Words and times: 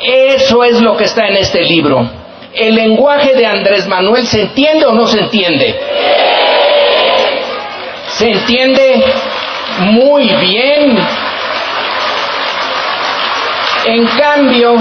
Eso 0.00 0.64
es 0.64 0.80
lo 0.80 0.96
que 0.96 1.04
está 1.04 1.28
en 1.28 1.36
este 1.36 1.62
libro. 1.62 2.08
¿El 2.54 2.74
lenguaje 2.74 3.34
de 3.34 3.46
Andrés 3.46 3.86
Manuel 3.86 4.26
se 4.26 4.42
entiende 4.42 4.86
o 4.86 4.92
no 4.92 5.06
se 5.06 5.20
entiende? 5.20 5.78
Se 8.08 8.30
entiende 8.30 9.04
muy 9.80 10.28
bien. 10.40 10.98
En 13.86 14.06
cambio, 14.06 14.76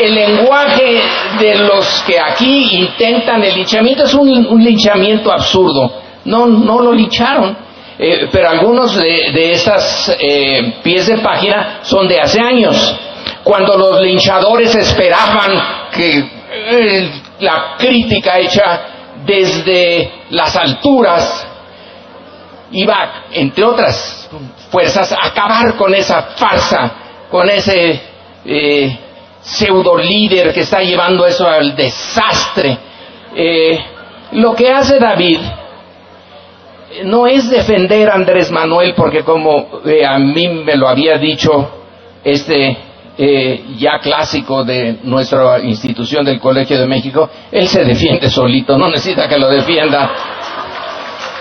el 0.00 0.14
lenguaje 0.14 1.02
de 1.38 1.54
los 1.56 2.02
que 2.02 2.18
aquí 2.18 2.68
intentan 2.78 3.42
el 3.42 3.54
linchamiento 3.54 4.04
es 4.04 4.14
un, 4.14 4.62
linchamiento 4.62 5.32
absurdo. 5.32 5.92
No, 6.24 6.46
no 6.46 6.80
lo 6.80 6.92
lincharon. 6.92 7.56
Eh, 7.98 8.28
pero 8.32 8.48
algunos 8.48 8.96
de, 8.96 9.30
de 9.32 9.52
estas 9.52 10.16
eh, 10.18 10.74
pies 10.82 11.06
de 11.06 11.18
página 11.18 11.80
son 11.82 12.08
de 12.08 12.20
hace 12.20 12.40
años, 12.40 12.96
cuando 13.44 13.76
los 13.76 14.00
linchadores 14.00 14.74
esperaban 14.74 15.90
que 15.92 16.18
eh, 16.18 17.10
la 17.40 17.76
crítica 17.78 18.38
hecha 18.38 18.80
desde 19.24 20.10
las 20.30 20.54
alturas 20.56 21.46
iba, 22.70 23.24
entre 23.32 23.64
otras 23.64 24.28
fuerzas, 24.70 25.12
a 25.12 25.26
acabar 25.26 25.76
con 25.76 25.94
esa 25.94 26.22
farsa, 26.36 26.92
con 27.30 27.48
ese 27.50 28.00
eh, 28.44 28.98
pseudo 29.40 29.96
líder 29.96 30.52
que 30.52 30.60
está 30.60 30.80
llevando 30.80 31.26
eso 31.26 31.46
al 31.46 31.74
desastre. 31.74 32.78
Eh, 33.34 33.78
lo 34.32 34.54
que 34.54 34.70
hace 34.70 34.98
David 34.98 35.40
no 37.04 37.26
es 37.26 37.50
defender 37.50 38.08
a 38.08 38.14
Andrés 38.14 38.50
Manuel, 38.50 38.94
porque 38.94 39.24
como 39.24 39.80
a 40.06 40.18
mí 40.18 40.48
me 40.48 40.76
lo 40.76 40.88
había 40.88 41.18
dicho 41.18 41.70
este 42.22 42.91
ya 43.76 43.98
clásico 43.98 44.64
de 44.64 44.98
nuestra 45.02 45.60
institución 45.60 46.24
del 46.24 46.40
Colegio 46.40 46.78
de 46.78 46.86
México, 46.86 47.28
él 47.50 47.68
se 47.68 47.84
defiende 47.84 48.30
solito, 48.30 48.78
no 48.78 48.88
necesita 48.88 49.28
que 49.28 49.38
lo 49.38 49.48
defienda 49.50 50.10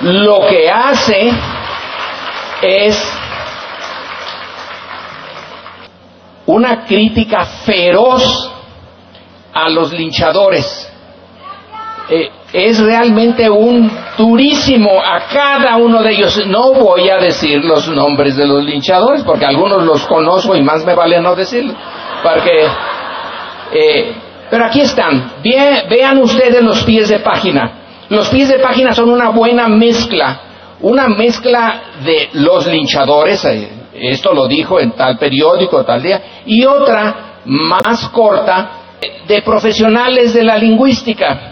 lo 0.01 0.47
que 0.47 0.69
hace 0.69 1.31
es 2.61 3.13
una 6.47 6.85
crítica 6.85 7.45
feroz 7.45 8.51
a 9.53 9.69
los 9.69 9.93
linchadores. 9.93 10.91
Eh, 12.09 12.29
es 12.53 12.79
realmente 12.79 13.49
un 13.49 13.89
durísimo 14.17 15.01
a 15.01 15.27
cada 15.27 15.77
uno 15.77 16.01
de 16.03 16.11
ellos. 16.11 16.45
No 16.47 16.73
voy 16.73 17.09
a 17.09 17.17
decir 17.17 17.63
los 17.63 17.87
nombres 17.87 18.35
de 18.35 18.45
los 18.45 18.63
linchadores 18.63 19.23
porque 19.23 19.45
algunos 19.45 19.83
los 19.83 20.05
conozco 20.05 20.55
y 20.55 20.61
más 20.61 20.85
me 20.85 20.93
vale 20.93 21.21
no 21.21 21.35
decirlos. 21.35 21.75
Porque, 22.21 22.67
eh, 23.73 24.15
pero 24.49 24.65
aquí 24.65 24.81
están. 24.81 25.33
vean 25.43 26.17
ustedes 26.17 26.61
los 26.61 26.83
pies 26.83 27.09
de 27.09 27.19
página. 27.19 27.79
Los 28.09 28.27
pies 28.27 28.49
de 28.49 28.59
página 28.59 28.93
son 28.93 29.09
una 29.09 29.29
buena 29.29 29.69
mezcla, 29.69 30.41
una 30.81 31.07
mezcla 31.07 31.81
de 32.03 32.29
los 32.33 32.67
linchadores, 32.67 33.45
eh, 33.45 33.69
esto 33.93 34.33
lo 34.33 34.47
dijo 34.47 34.81
en 34.81 34.91
tal 34.91 35.17
periódico, 35.17 35.85
tal 35.85 36.01
día, 36.01 36.21
y 36.45 36.65
otra 36.65 37.39
más 37.45 38.09
corta 38.09 38.71
de 39.25 39.41
profesionales 39.41 40.33
de 40.33 40.43
la 40.43 40.57
lingüística. 40.57 41.50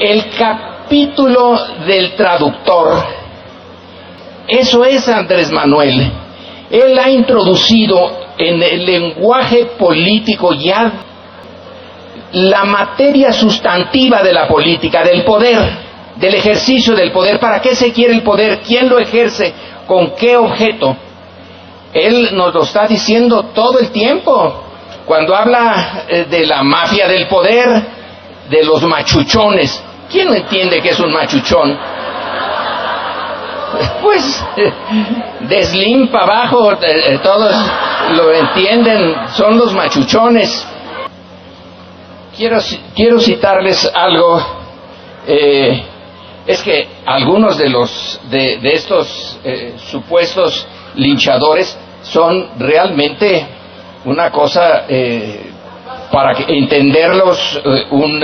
El 0.00 0.30
capítulo 0.30 1.58
del 1.86 2.14
traductor, 2.14 3.04
eso 4.48 4.82
es 4.82 5.06
Andrés 5.06 5.52
Manuel. 5.52 6.10
Él 6.70 6.98
ha 6.98 7.10
introducido 7.10 8.10
en 8.38 8.62
el 8.62 8.86
lenguaje 8.86 9.66
político 9.78 10.54
ya 10.54 10.90
la 12.32 12.64
materia 12.64 13.30
sustantiva 13.30 14.22
de 14.22 14.32
la 14.32 14.48
política, 14.48 15.04
del 15.04 15.22
poder, 15.22 15.58
del 16.16 16.34
ejercicio 16.34 16.94
del 16.94 17.12
poder. 17.12 17.38
¿Para 17.38 17.60
qué 17.60 17.74
se 17.74 17.92
quiere 17.92 18.14
el 18.14 18.22
poder? 18.22 18.60
¿Quién 18.66 18.88
lo 18.88 18.98
ejerce? 18.98 19.52
¿Con 19.86 20.12
qué 20.16 20.34
objeto? 20.34 20.96
Él 21.92 22.30
nos 22.32 22.54
lo 22.54 22.62
está 22.62 22.86
diciendo 22.86 23.50
todo 23.54 23.78
el 23.78 23.90
tiempo. 23.90 24.64
Cuando 25.04 25.36
habla 25.36 26.04
eh, 26.08 26.24
de 26.24 26.46
la 26.46 26.62
mafia 26.62 27.06
del 27.06 27.28
poder, 27.28 27.82
de 28.48 28.64
los 28.64 28.82
machuchones. 28.82 29.89
¿Quién 30.10 30.28
no 30.28 30.34
entiende 30.34 30.80
que 30.80 30.90
es 30.90 31.00
un 31.00 31.12
machuchón? 31.12 31.78
Pues 34.02 34.44
de 35.40 35.64
Slim 35.64 36.08
para 36.08 36.24
abajo, 36.24 36.72
eh, 36.82 37.18
todos 37.22 37.54
lo 38.16 38.32
entienden, 38.32 39.14
son 39.28 39.56
los 39.56 39.72
machuchones. 39.72 40.66
Quiero, 42.36 43.20
citarles 43.20 43.90
algo. 43.94 44.42
Eh, 45.26 45.82
es 46.46 46.62
que 46.62 46.88
algunos 47.04 47.58
de 47.58 47.68
los 47.68 48.20
de, 48.30 48.58
estos 48.62 49.38
eh, 49.44 49.74
supuestos 49.90 50.66
linchadores 50.94 51.78
son 52.02 52.48
realmente 52.58 53.46
una 54.06 54.30
cosa 54.30 54.86
eh, 54.88 55.50
para 56.10 56.32
entenderlos 56.48 57.60
un, 57.90 58.22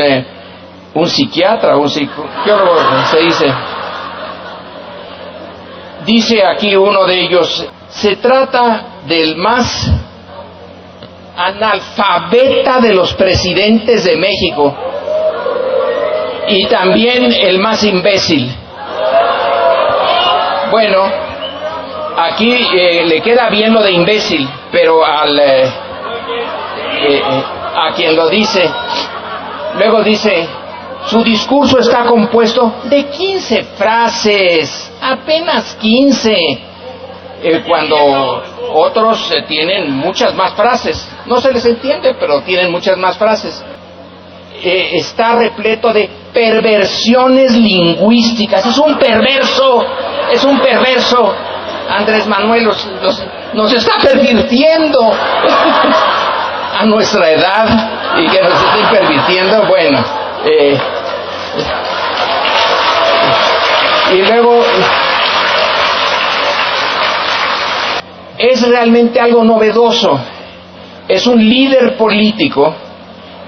un 0.97 1.09
psiquiatra, 1.09 1.77
un 1.77 1.91
psicólogo 1.91 2.79
se 3.11 3.19
dice. 3.19 3.55
Dice 6.07 6.45
aquí 6.45 6.75
uno 6.75 7.05
de 7.05 7.21
ellos, 7.21 7.67
se 7.89 8.17
trata 8.17 9.03
del 9.07 9.37
más 9.37 9.91
analfabeta 11.37 12.81
de 12.81 12.95
los 12.95 13.13
presidentes 13.13 14.05
de 14.05 14.17
México 14.17 14.75
y 16.49 16.67
también 16.67 17.31
el 17.31 17.59
más 17.59 17.85
imbécil. 17.85 18.51
Bueno, 20.71 21.05
aquí 22.17 22.53
eh, 22.53 23.05
le 23.05 23.21
queda 23.21 23.51
bien 23.51 23.75
lo 23.75 23.83
de 23.83 23.93
imbécil, 23.93 24.49
pero 24.73 25.05
al 25.05 25.39
eh, 25.39 25.73
eh, 27.03 27.23
a 27.77 27.93
quien 27.93 28.17
lo 28.17 28.31
dice, 28.31 28.71
luego 29.77 30.03
dice, 30.03 30.49
su 31.07 31.23
discurso 31.23 31.79
está 31.79 32.05
compuesto 32.05 32.75
de 32.85 33.05
15 33.05 33.63
frases, 33.77 34.93
apenas 35.01 35.77
15 35.77 36.33
eh, 37.43 37.63
cuando 37.67 38.43
otros 38.73 39.31
eh, 39.31 39.45
tienen 39.47 39.93
muchas 39.93 40.35
más 40.35 40.55
frases. 40.55 41.09
No 41.27 41.41
se 41.41 41.53
les 41.53 41.65
entiende, 41.65 42.17
pero 42.19 42.41
tienen 42.43 42.73
muchas 42.73 42.97
más 42.97 43.17
frases. 43.17 43.63
Eh, 44.63 44.97
está 44.97 45.37
repleto 45.37 45.93
de 45.93 46.11
perversiones 46.33 47.53
lingüísticas. 47.53 48.67
Es 48.67 48.79
un 48.79 48.99
perverso, 48.99 49.85
es 50.33 50.43
un 50.45 50.59
perverso. 50.59 51.35
Andrés 51.89 52.27
Manuel 52.27 52.69
nos 53.55 53.73
está 53.73 53.93
pervirtiendo 54.03 54.99
a 56.79 56.85
nuestra 56.85 57.31
edad 57.31 58.19
y 58.19 58.29
que 58.29 58.43
nos 58.43 58.55
estén 58.55 58.89
pervirtiendo, 58.91 59.67
bueno. 59.69 60.05
Y 64.13 64.23
luego 64.23 64.63
es 68.39 68.69
realmente 68.69 69.21
algo 69.21 69.45
novedoso. 69.45 70.19
Es 71.09 71.27
un 71.27 71.39
líder 71.39 71.97
político, 71.97 72.75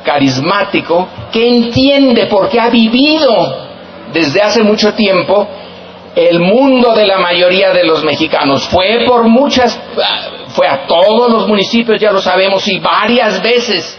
carismático, 0.04 1.08
que 1.32 1.48
entiende 1.48 2.26
porque 2.26 2.60
ha 2.60 2.68
vivido 2.68 3.68
desde 4.12 4.40
hace 4.40 4.62
mucho 4.62 4.94
tiempo 4.94 5.46
el 6.14 6.40
mundo 6.40 6.94
de 6.94 7.06
la 7.06 7.18
mayoría 7.18 7.72
de 7.72 7.84
los 7.84 8.02
mexicanos. 8.02 8.66
Fue 8.68 9.04
por 9.06 9.24
muchas, 9.24 9.78
fue 10.48 10.66
a 10.66 10.86
todos 10.86 11.30
los 11.30 11.46
municipios, 11.46 12.00
ya 12.00 12.10
lo 12.10 12.20
sabemos, 12.20 12.66
y 12.68 12.78
varias 12.78 13.42
veces. 13.42 13.98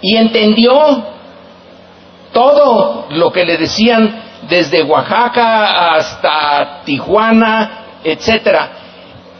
Y 0.00 0.16
entendió 0.16 1.04
todo 2.32 3.06
lo 3.10 3.30
que 3.30 3.44
le 3.44 3.58
decían 3.58 4.21
desde 4.48 4.82
Oaxaca 4.82 5.94
hasta 5.94 6.82
Tijuana, 6.84 8.00
etcétera. 8.02 8.70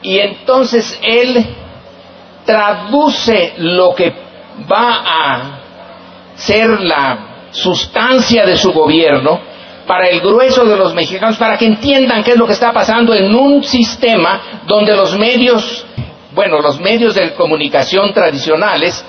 Y 0.03 0.19
entonces 0.19 0.99
él 1.03 1.45
traduce 2.45 3.55
lo 3.59 3.95
que 3.95 4.13
va 4.71 5.03
a 5.05 5.59
ser 6.35 6.81
la 6.81 7.49
sustancia 7.51 8.45
de 8.47 8.57
su 8.57 8.73
gobierno 8.73 9.41
para 9.87 10.09
el 10.09 10.21
grueso 10.21 10.65
de 10.65 10.77
los 10.77 10.95
mexicanos, 10.95 11.37
para 11.37 11.57
que 11.59 11.67
entiendan 11.67 12.23
qué 12.23 12.33
es 12.33 12.37
lo 12.37 12.47
que 12.47 12.53
está 12.53 12.73
pasando 12.73 13.15
en 13.15 13.35
un 13.35 13.63
sistema 13.63 14.63
donde 14.67 14.95
los 14.97 15.17
medios, 15.19 15.85
bueno, 16.33 16.61
los 16.61 16.81
medios 16.81 17.15
de 17.15 17.35
comunicación 17.35 18.13
tradicionales 18.13 19.05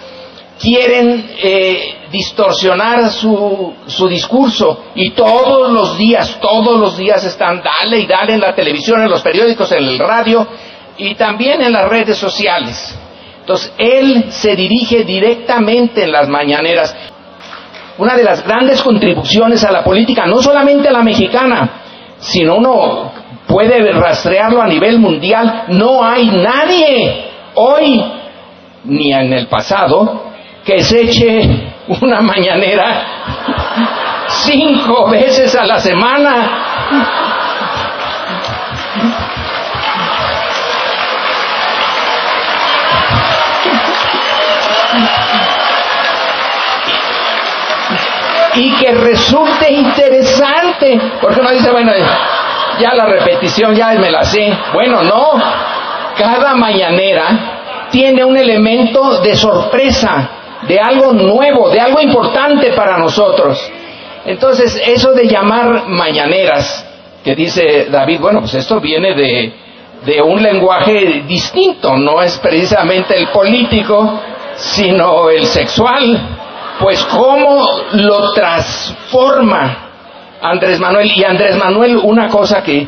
quieren 0.59 1.31
eh, 1.41 2.07
distorsionar 2.11 3.09
su, 3.09 3.73
su 3.87 4.07
discurso 4.07 4.85
y 4.95 5.11
todos 5.11 5.71
los 5.71 5.97
días, 5.97 6.39
todos 6.39 6.79
los 6.79 6.97
días 6.97 7.23
están 7.23 7.61
dale 7.61 7.99
y 7.99 8.05
dale 8.05 8.33
en 8.35 8.41
la 8.41 8.53
televisión, 8.53 9.01
en 9.01 9.09
los 9.09 9.21
periódicos, 9.21 9.71
en 9.71 9.83
el 9.83 9.99
radio, 9.99 10.47
y 10.97 11.15
también 11.15 11.61
en 11.61 11.73
las 11.73 11.89
redes 11.89 12.17
sociales. 12.17 12.97
Entonces, 13.39 13.73
él 13.77 14.25
se 14.29 14.55
dirige 14.55 15.03
directamente 15.03 16.03
en 16.03 16.11
las 16.11 16.29
mañaneras. 16.29 16.95
Una 17.97 18.15
de 18.15 18.23
las 18.23 18.43
grandes 18.45 18.81
contribuciones 18.81 19.63
a 19.63 19.71
la 19.71 19.83
política, 19.83 20.25
no 20.25 20.41
solamente 20.41 20.87
a 20.87 20.91
la 20.91 21.03
mexicana, 21.03 21.81
sino 22.19 22.55
uno 22.55 23.11
puede 23.47 23.91
rastrearlo 23.91 24.61
a 24.61 24.67
nivel 24.67 24.99
mundial, 24.99 25.65
no 25.69 26.03
hay 26.03 26.27
nadie 26.27 27.25
hoy 27.55 28.03
ni 28.85 29.13
en 29.13 29.33
el 29.33 29.47
pasado 29.47 30.32
que 30.65 30.83
se 30.83 31.01
eche 31.01 31.73
una 31.87 32.21
mañanera 32.21 33.05
cinco 34.27 35.09
veces 35.09 35.55
a 35.55 35.65
la 35.65 35.79
semana. 35.79 36.59
y 48.55 48.71
que 48.75 48.91
resulte 48.91 49.71
interesante, 49.71 50.99
porque 51.19 51.41
uno 51.41 51.49
dice, 51.49 51.71
bueno, 51.71 51.91
ya 52.79 52.93
la 52.93 53.05
repetición, 53.05 53.73
ya 53.75 53.93
me 53.93 54.11
la 54.11 54.23
sé. 54.23 54.55
Bueno, 54.73 55.01
no, 55.03 55.31
cada 56.15 56.53
mañanera 56.53 57.87
tiene 57.89 58.23
un 58.23 58.37
elemento 58.37 59.21
de 59.21 59.35
sorpresa, 59.35 60.29
de 60.67 60.79
algo 60.79 61.13
nuevo, 61.13 61.69
de 61.69 61.79
algo 61.79 62.01
importante 62.01 62.73
para 62.73 62.97
nosotros. 62.97 63.59
Entonces, 64.25 64.81
eso 64.85 65.13
de 65.13 65.27
llamar 65.27 65.87
mañaneras, 65.87 66.85
que 67.23 67.35
dice 67.35 67.87
David, 67.89 68.19
bueno, 68.19 68.39
pues 68.41 68.53
esto 68.53 68.79
viene 68.79 69.13
de, 69.13 69.53
de 70.05 70.21
un 70.21 70.41
lenguaje 70.41 71.23
distinto, 71.27 71.97
no 71.97 72.21
es 72.21 72.37
precisamente 72.37 73.17
el 73.17 73.29
político, 73.29 74.19
sino 74.55 75.29
el 75.29 75.45
sexual. 75.45 76.39
Pues 76.79 77.03
cómo 77.05 77.67
lo 77.93 78.31
transforma 78.33 79.83
Andrés 80.41 80.79
Manuel. 80.79 81.11
Y 81.15 81.23
Andrés 81.23 81.55
Manuel, 81.55 81.97
una 81.97 82.27
cosa 82.27 82.61
que 82.61 82.87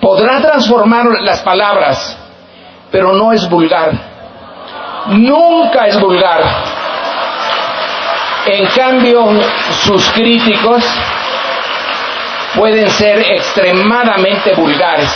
podrá 0.00 0.40
transformar 0.40 1.06
las 1.22 1.40
palabras, 1.40 2.18
pero 2.90 3.12
no 3.12 3.32
es 3.32 3.48
vulgar. 3.48 3.92
Nunca 5.08 5.86
es 5.86 5.98
vulgar. 6.00 6.42
En 8.46 8.66
cambio, 8.66 9.26
sus 9.84 10.10
críticos 10.10 10.84
pueden 12.54 12.90
ser 12.90 13.18
extremadamente 13.20 14.54
vulgares. 14.54 15.10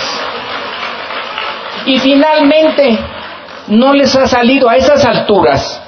Y 1.85 1.99
finalmente, 1.99 2.99
no 3.69 3.93
les 3.93 4.17
ha 4.17 4.27
salido 4.27 4.69
a 4.69 4.77
esas 4.77 5.05
alturas. 5.05 5.83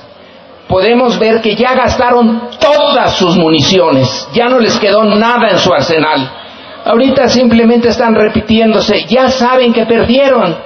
Podemos 0.68 1.18
ver 1.18 1.40
que 1.40 1.56
ya 1.56 1.74
gastaron 1.74 2.50
todas 2.60 3.16
sus 3.16 3.36
municiones, 3.36 4.28
ya 4.32 4.48
no 4.48 4.58
les 4.58 4.78
quedó 4.78 5.04
nada 5.04 5.48
en 5.48 5.58
su 5.58 5.72
arsenal. 5.72 6.30
Ahorita 6.84 7.28
simplemente 7.28 7.88
están 7.88 8.14
repitiéndose, 8.14 9.04
ya 9.06 9.28
saben 9.30 9.72
que 9.72 9.84
perdieron. 9.86 10.56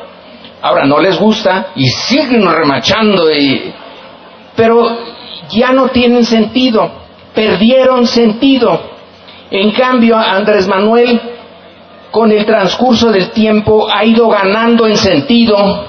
Ahora 0.61 0.85
no 0.87 0.99
les 0.99 1.19
gusta 1.19 1.69
y 1.77 1.87
siguen 1.87 2.47
remachando, 2.47 3.31
y... 3.33 3.73
pero 4.57 5.14
ya 5.55 5.73
no 5.73 5.89
tienen 5.89 6.25
sentido, 6.25 6.91
perdieron 7.35 8.07
sentido. 8.07 8.81
En 9.51 9.71
cambio, 9.73 10.17
Andrés 10.17 10.67
Manuel, 10.67 11.21
con 12.11 12.31
el 12.33 12.45
transcurso 12.45 13.11
del 13.11 13.31
tiempo, 13.31 13.89
ha 13.91 14.05
ido 14.05 14.29
ganando 14.29 14.87
en 14.87 14.97
sentido 14.97 15.87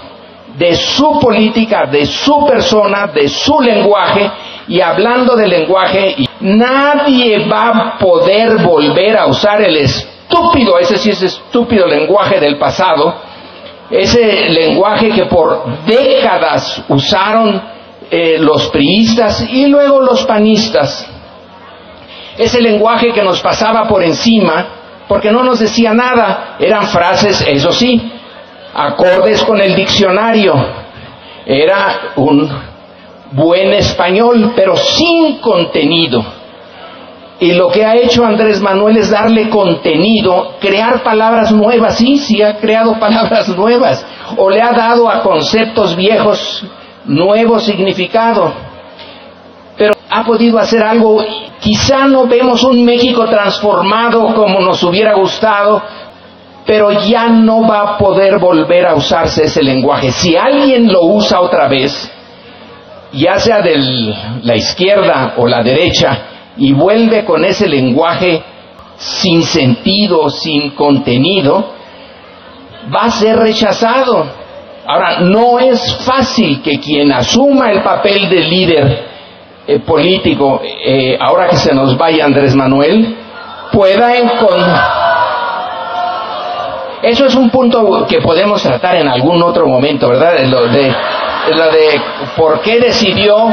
de 0.57 0.75
su 0.75 1.19
política, 1.19 1.85
de 1.85 2.05
su 2.05 2.45
persona, 2.45 3.07
de 3.07 3.27
su 3.27 3.59
lenguaje, 3.59 4.31
y 4.67 4.81
hablando 4.81 5.35
de 5.35 5.47
lenguaje, 5.47 6.15
nadie 6.39 7.47
va 7.47 7.69
a 7.69 7.97
poder 7.97 8.57
volver 8.63 9.17
a 9.17 9.27
usar 9.27 9.61
el 9.61 9.77
estúpido, 9.77 10.79
ese 10.79 10.97
sí 10.97 11.11
es 11.11 11.21
estúpido 11.21 11.85
lenguaje 11.85 12.39
del 12.39 12.57
pasado, 12.57 13.13
ese 13.89 14.49
lenguaje 14.49 15.09
que 15.09 15.25
por 15.25 15.85
décadas 15.85 16.83
usaron 16.89 17.74
eh, 18.09 18.37
los 18.39 18.67
priistas 18.69 19.47
y 19.49 19.67
luego 19.67 19.99
los 19.99 20.25
panistas, 20.25 21.09
ese 22.37 22.61
lenguaje 22.61 23.11
que 23.11 23.23
nos 23.23 23.41
pasaba 23.41 23.87
por 23.87 24.03
encima, 24.03 24.67
porque 25.07 25.31
no 25.31 25.43
nos 25.43 25.59
decía 25.59 25.93
nada, 25.93 26.55
eran 26.59 26.87
frases, 26.87 27.43
eso 27.47 27.71
sí, 27.71 28.11
acordes 28.73 29.43
con 29.43 29.59
el 29.61 29.75
diccionario. 29.75 30.53
Era 31.45 32.11
un 32.15 32.49
buen 33.31 33.73
español, 33.73 34.53
pero 34.55 34.75
sin 34.75 35.37
contenido. 35.37 36.25
Y 37.39 37.53
lo 37.53 37.69
que 37.69 37.83
ha 37.83 37.95
hecho 37.95 38.25
Andrés 38.25 38.61
Manuel 38.61 38.97
es 38.97 39.11
darle 39.11 39.49
contenido, 39.49 40.55
crear 40.59 41.03
palabras 41.03 41.51
nuevas. 41.51 41.97
Sí, 41.97 42.17
sí 42.17 42.41
ha 42.41 42.57
creado 42.57 42.93
palabras 42.99 43.49
nuevas. 43.49 44.05
O 44.37 44.49
le 44.49 44.61
ha 44.61 44.71
dado 44.71 45.09
a 45.09 45.21
conceptos 45.21 45.95
viejos 45.95 46.65
nuevo 47.05 47.59
significado. 47.59 48.53
Pero 49.77 49.93
ha 50.09 50.23
podido 50.23 50.59
hacer 50.59 50.83
algo. 50.83 51.23
Quizá 51.59 52.05
no 52.07 52.27
vemos 52.27 52.63
un 52.63 52.83
México 52.83 53.25
transformado 53.25 54.33
como 54.33 54.59
nos 54.61 54.83
hubiera 54.83 55.13
gustado, 55.15 55.81
pero 56.65 56.91
ya 57.03 57.27
no 57.27 57.67
va 57.67 57.81
a 57.81 57.97
poder 57.97 58.39
volver 58.39 58.85
a 58.87 58.95
usarse 58.95 59.45
ese 59.45 59.63
lenguaje. 59.63 60.11
Si 60.11 60.35
alguien 60.35 60.91
lo 60.91 61.03
usa 61.03 61.39
otra 61.39 61.67
vez, 61.67 62.11
ya 63.13 63.39
sea 63.39 63.61
de 63.61 63.77
la 64.43 64.55
izquierda 64.55 65.33
o 65.37 65.47
la 65.47 65.63
derecha, 65.63 66.17
y 66.57 66.71
vuelve 66.71 67.25
con 67.25 67.43
ese 67.43 67.67
lenguaje 67.67 68.41
sin 68.97 69.43
sentido, 69.43 70.29
sin 70.29 70.71
contenido, 70.71 71.73
va 72.93 73.03
a 73.05 73.11
ser 73.11 73.37
rechazado. 73.37 74.44
Ahora, 74.87 75.19
no 75.21 75.59
es 75.59 75.97
fácil 76.05 76.61
que 76.61 76.79
quien 76.79 77.11
asuma 77.11 77.71
el 77.71 77.81
papel 77.81 78.29
de 78.29 78.39
líder 78.39 79.05
eh, 79.67 79.79
político, 79.79 80.61
eh, 80.63 81.17
ahora 81.19 81.47
que 81.49 81.57
se 81.57 81.73
nos 81.73 81.97
vaya 81.97 82.25
Andrés 82.25 82.55
Manuel, 82.55 83.15
pueda 83.71 84.15
encontrar 84.15 85.05
eso 87.05 87.27
es 87.27 87.35
un 87.35 87.51
punto 87.51 88.07
que 88.09 88.19
podemos 88.19 88.63
tratar 88.63 88.95
en 88.95 89.07
algún 89.07 89.43
otro 89.43 89.67
momento, 89.67 90.09
¿verdad? 90.09 90.43
Lo 90.45 90.67
de, 90.67 90.91
lo 91.51 91.71
de 91.71 92.01
por 92.35 92.61
qué 92.61 92.79
decidió 92.79 93.47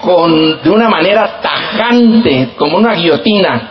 con, 0.00 0.62
de 0.62 0.70
una 0.70 0.88
manera 0.88 1.40
tajante, 1.42 2.50
como 2.56 2.76
una 2.76 2.94
guillotina, 2.94 3.70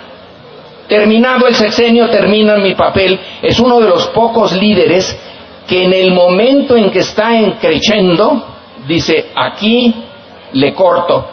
terminado 0.86 1.48
el 1.48 1.56
sexenio, 1.56 2.10
termino 2.10 2.58
mi 2.58 2.76
papel, 2.76 3.18
es 3.42 3.58
uno 3.58 3.80
de 3.80 3.88
los 3.88 4.08
pocos 4.08 4.52
líderes 4.52 5.18
que 5.72 5.86
en 5.86 5.94
el 5.94 6.12
momento 6.12 6.76
en 6.76 6.92
que 6.92 7.00
está 7.00 7.34
encrechendo, 7.34 8.44
dice, 8.86 9.28
aquí 9.34 9.96
le 10.52 10.74
corto. 10.74 11.26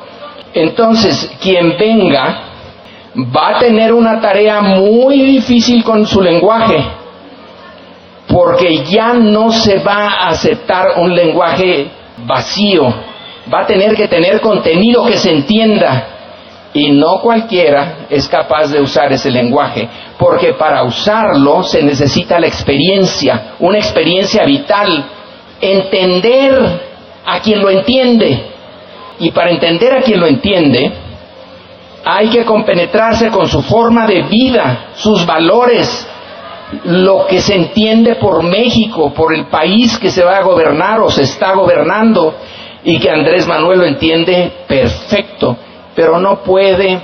Entonces, 0.54 1.28
quien 1.42 1.76
venga 1.76 2.42
va 3.16 3.56
a 3.56 3.58
tener 3.58 3.92
una 3.92 4.20
tarea 4.20 4.60
muy 4.60 5.22
difícil 5.22 5.82
con 5.82 6.06
su 6.06 6.22
lenguaje, 6.22 6.84
porque 8.28 8.84
ya 8.84 9.12
no 9.12 9.50
se 9.50 9.80
va 9.80 10.06
a 10.06 10.28
aceptar 10.28 10.98
un 10.98 11.12
lenguaje 11.16 11.90
vacío, 12.18 12.94
va 13.52 13.62
a 13.62 13.66
tener 13.66 13.96
que 13.96 14.06
tener 14.06 14.40
contenido 14.40 15.04
que 15.04 15.16
se 15.16 15.32
entienda. 15.32 16.17
Y 16.78 16.92
no 16.92 17.20
cualquiera 17.20 18.06
es 18.08 18.28
capaz 18.28 18.70
de 18.70 18.80
usar 18.80 19.12
ese 19.12 19.32
lenguaje, 19.32 19.88
porque 20.16 20.52
para 20.52 20.84
usarlo 20.84 21.64
se 21.64 21.82
necesita 21.82 22.38
la 22.38 22.46
experiencia, 22.46 23.54
una 23.58 23.78
experiencia 23.78 24.44
vital, 24.44 25.04
entender 25.60 26.80
a 27.26 27.40
quien 27.40 27.60
lo 27.60 27.70
entiende. 27.70 28.46
Y 29.18 29.32
para 29.32 29.50
entender 29.50 29.92
a 29.92 30.02
quien 30.02 30.20
lo 30.20 30.26
entiende, 30.28 30.92
hay 32.04 32.28
que 32.28 32.44
compenetrarse 32.44 33.28
con 33.28 33.48
su 33.48 33.60
forma 33.62 34.06
de 34.06 34.22
vida, 34.22 34.90
sus 34.94 35.26
valores, 35.26 36.08
lo 36.84 37.26
que 37.26 37.40
se 37.40 37.56
entiende 37.56 38.14
por 38.14 38.44
México, 38.44 39.12
por 39.12 39.34
el 39.34 39.46
país 39.46 39.98
que 39.98 40.10
se 40.10 40.22
va 40.22 40.36
a 40.36 40.42
gobernar 40.42 41.00
o 41.00 41.10
se 41.10 41.22
está 41.22 41.54
gobernando 41.54 42.36
y 42.84 43.00
que 43.00 43.10
Andrés 43.10 43.48
Manuel 43.48 43.80
lo 43.80 43.84
entiende 43.84 44.52
perfecto, 44.68 45.56
pero 45.98 46.18
no 46.20 46.44
puede 46.44 47.02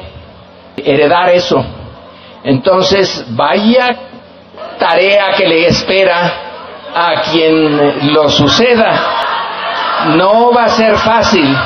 heredar 0.76 1.30
eso. 1.30 1.64
Entonces, 2.44 3.24
vaya 3.30 3.96
tarea 4.78 5.32
que 5.36 5.48
le 5.48 5.66
espera 5.66 6.32
a 6.94 7.22
quien 7.22 8.14
lo 8.14 8.30
suceda. 8.30 8.92
No 10.14 10.52
va 10.52 10.66
a 10.66 10.68
ser 10.68 10.96
fácil. 10.98 11.44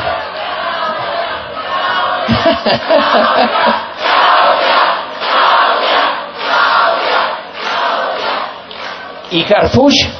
¿Y 9.32 9.44
Harfush? 9.52 10.17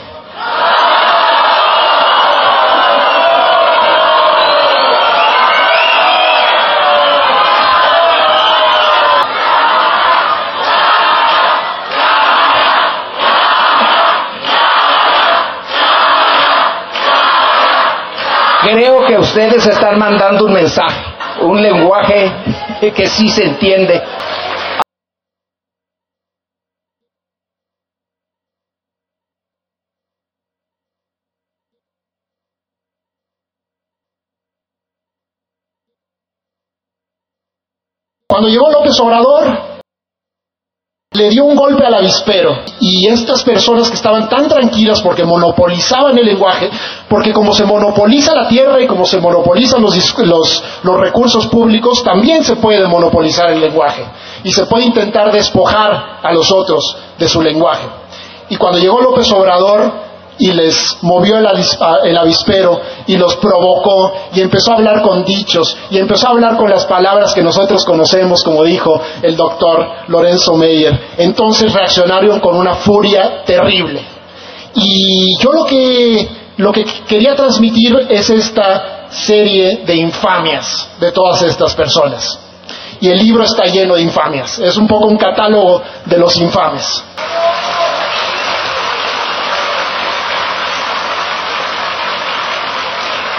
Creo 18.70 19.06
que 19.06 19.16
ustedes 19.16 19.66
están 19.66 19.98
mandando 19.98 20.44
un 20.44 20.52
mensaje, 20.52 21.00
un 21.40 21.60
lenguaje 21.60 22.30
que 22.94 23.06
sí 23.06 23.28
se 23.28 23.44
entiende. 23.44 24.02
Cuando 38.28 38.50
llegó 38.50 38.70
López 38.70 39.00
Obrador, 39.00 39.67
le 41.18 41.28
dio 41.30 41.44
un 41.44 41.56
golpe 41.56 41.84
al 41.84 41.94
avispero 41.94 42.60
y 42.80 43.08
estas 43.08 43.42
personas 43.42 43.88
que 43.90 43.96
estaban 43.96 44.28
tan 44.28 44.48
tranquilas 44.48 45.02
porque 45.02 45.25
monopolizaban 45.25 46.16
el 46.16 46.25
lenguaje, 46.25 46.70
porque 47.08 47.32
como 47.32 47.52
se 47.52 47.64
monopoliza 47.64 48.34
la 48.34 48.46
tierra 48.46 48.80
y 48.80 48.87
como 48.87 49.04
se 49.04 49.18
monopolizan 49.18 49.82
los, 49.82 50.16
los, 50.18 50.64
los 50.84 51.00
recursos 51.00 51.48
públicos, 51.48 52.04
también 52.04 52.44
se 52.44 52.56
puede 52.56 52.87
monopolizar 52.87 53.50
el 53.50 53.60
lenguaje 53.60 54.04
y 54.44 54.52
se 54.52 54.66
puede 54.66 54.84
intentar 54.84 55.32
despojar 55.32 56.20
a 56.22 56.32
los 56.32 56.50
otros 56.52 56.96
de 57.18 57.28
su 57.28 57.42
lenguaje. 57.42 57.87
Y 58.48 58.56
cuando 58.56 58.78
llegó 58.78 59.00
López 59.00 59.30
Obrador, 59.32 60.07
y 60.38 60.52
les 60.52 60.99
movió 61.02 61.38
el, 61.38 61.47
avispero 62.16 62.80
y 63.07 63.16
los 63.16 63.37
provocó 63.37 64.12
y 64.33 64.40
empezó 64.40 64.73
a 64.73 64.76
hablar 64.76 65.02
con 65.02 65.25
dichos 65.25 65.76
y 65.90 65.99
empezó 65.99 66.28
a 66.28 66.30
hablar 66.30 66.57
con 66.57 66.71
las 66.71 66.87
palabras 66.87 67.35
que 67.35 67.42
nosotros 67.42 67.85
conocemos, 67.85 68.42
como 68.45 68.62
dijo 68.64 69.00
el 69.23 69.37
doctor 69.37 69.87
Lorenzo 70.09 70.54
Meyer. 70.54 70.99
Entonces 71.16 71.73
reaccionaron 71.73 72.40
con 72.40 72.57
una 72.57 72.75
furia 72.75 73.42
terrible. 73.45 74.02
Y 74.75 75.37
yo 75.42 75.52
lo 75.52 75.64
que, 75.64 76.28
lo 76.57 76.73
que 76.73 76.85
quería 77.07 77.35
transmitir 77.35 78.07
es 78.09 78.30
esta 78.30 79.09
serie 79.11 79.83
de 79.87 79.97
infamias 79.97 80.88
de 81.00 81.11
todas 81.11 81.42
estas 81.42 81.75
personas. 81.75 82.38
Y 83.00 83.09
el 83.09 83.18
libro 83.18 83.45
está 83.45 83.64
lleno 83.64 83.95
de 83.95 84.02
infamias. 84.02 84.59
Es 84.59 84.76
un 84.76 84.87
poco 84.87 85.07
un 85.07 85.16
catálogo 85.16 85.83
de 86.04 86.18
los 86.18 86.37
infames. 86.37 87.04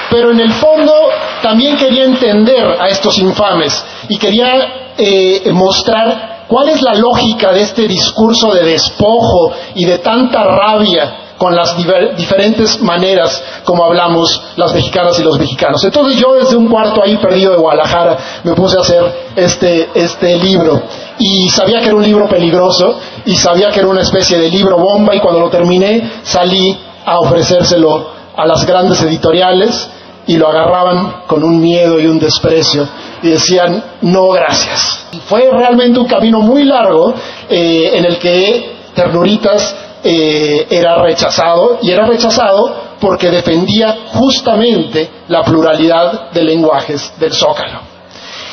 Pero 0.09 0.31
en 0.31 0.39
el 0.39 0.51
fondo 0.53 0.93
también 1.41 1.77
quería 1.77 2.05
entender 2.05 2.77
a 2.79 2.87
estos 2.87 3.17
infames 3.19 3.83
y 4.07 4.17
quería 4.17 4.93
eh, 4.97 5.51
mostrar 5.53 6.45
cuál 6.47 6.69
es 6.69 6.81
la 6.81 6.95
lógica 6.95 7.51
de 7.53 7.61
este 7.61 7.87
discurso 7.87 8.53
de 8.53 8.63
despojo 8.63 9.51
y 9.75 9.85
de 9.85 9.99
tanta 9.99 10.43
rabia 10.43 11.29
con 11.37 11.55
las 11.55 11.75
diferentes 12.17 12.81
maneras 12.81 13.41
como 13.63 13.85
hablamos 13.85 14.41
las 14.57 14.73
mexicanas 14.73 15.17
y 15.19 15.23
los 15.23 15.39
mexicanos. 15.39 15.81
Entonces 15.85 16.19
yo 16.19 16.33
desde 16.33 16.57
un 16.57 16.67
cuarto 16.67 17.01
ahí 17.01 17.15
perdido 17.17 17.53
de 17.53 17.57
Guadalajara 17.57 18.17
me 18.43 18.53
puse 18.53 18.77
a 18.77 18.81
hacer 18.81 19.29
este, 19.37 19.89
este 19.93 20.35
libro 20.35 20.81
y 21.17 21.49
sabía 21.49 21.79
que 21.79 21.85
era 21.85 21.95
un 21.95 22.03
libro 22.03 22.27
peligroso 22.27 22.99
y 23.25 23.37
sabía 23.37 23.69
que 23.69 23.79
era 23.79 23.87
una 23.87 24.01
especie 24.01 24.37
de 24.37 24.49
libro 24.49 24.77
bomba 24.77 25.15
y 25.15 25.21
cuando 25.21 25.39
lo 25.39 25.49
terminé 25.49 26.11
salí 26.23 26.77
a 27.05 27.19
ofrecérselo 27.19 28.19
a 28.35 28.45
las 28.45 28.65
grandes 28.65 29.01
editoriales 29.01 29.89
y 30.29 30.37
lo 30.37 30.47
agarraban 30.47 31.23
con 31.25 31.43
un 31.43 31.59
miedo 31.59 31.99
y 31.99 32.05
un 32.05 32.19
desprecio 32.19 32.87
y 33.23 33.29
decían, 33.29 33.83
no, 34.01 34.29
gracias. 34.29 35.07
Fue 35.25 35.49
realmente 35.51 35.97
un 35.97 36.05
camino 36.05 36.39
muy 36.39 36.65
largo 36.65 37.15
eh, 37.49 37.93
en 37.95 38.05
el 38.05 38.19
que 38.19 38.75
Ternuritas 38.93 39.75
eh, 40.03 40.67
era 40.69 41.01
rechazado 41.01 41.79
y 41.81 41.89
era 41.89 42.05
rechazado 42.05 42.75
porque 43.01 43.31
defendía 43.31 44.01
justamente 44.13 45.09
la 45.29 45.43
pluralidad 45.43 46.29
de 46.29 46.43
lenguajes 46.43 47.11
del 47.19 47.33
zócalo. 47.33 47.79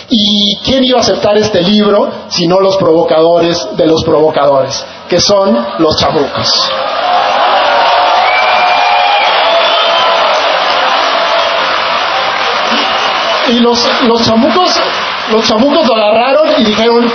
¿Y 0.08 0.56
quién 0.64 0.82
iba 0.82 0.96
a 0.96 1.02
aceptar 1.02 1.36
este 1.36 1.60
libro 1.62 2.08
si 2.28 2.46
no 2.46 2.58
los 2.58 2.78
provocadores 2.78 3.76
de 3.76 3.86
los 3.86 4.02
provocadores, 4.02 4.82
que 5.10 5.20
son 5.20 5.54
los 5.78 5.98
chamucos? 5.98 6.70
Y 13.48 13.60
los, 13.60 13.88
los 14.06 14.22
chamucos, 14.22 14.80
los 15.30 15.46
chamucos 15.46 15.86
lo 15.86 15.94
agarraron 15.94 16.48
y 16.58 16.64
dijeron, 16.64 17.10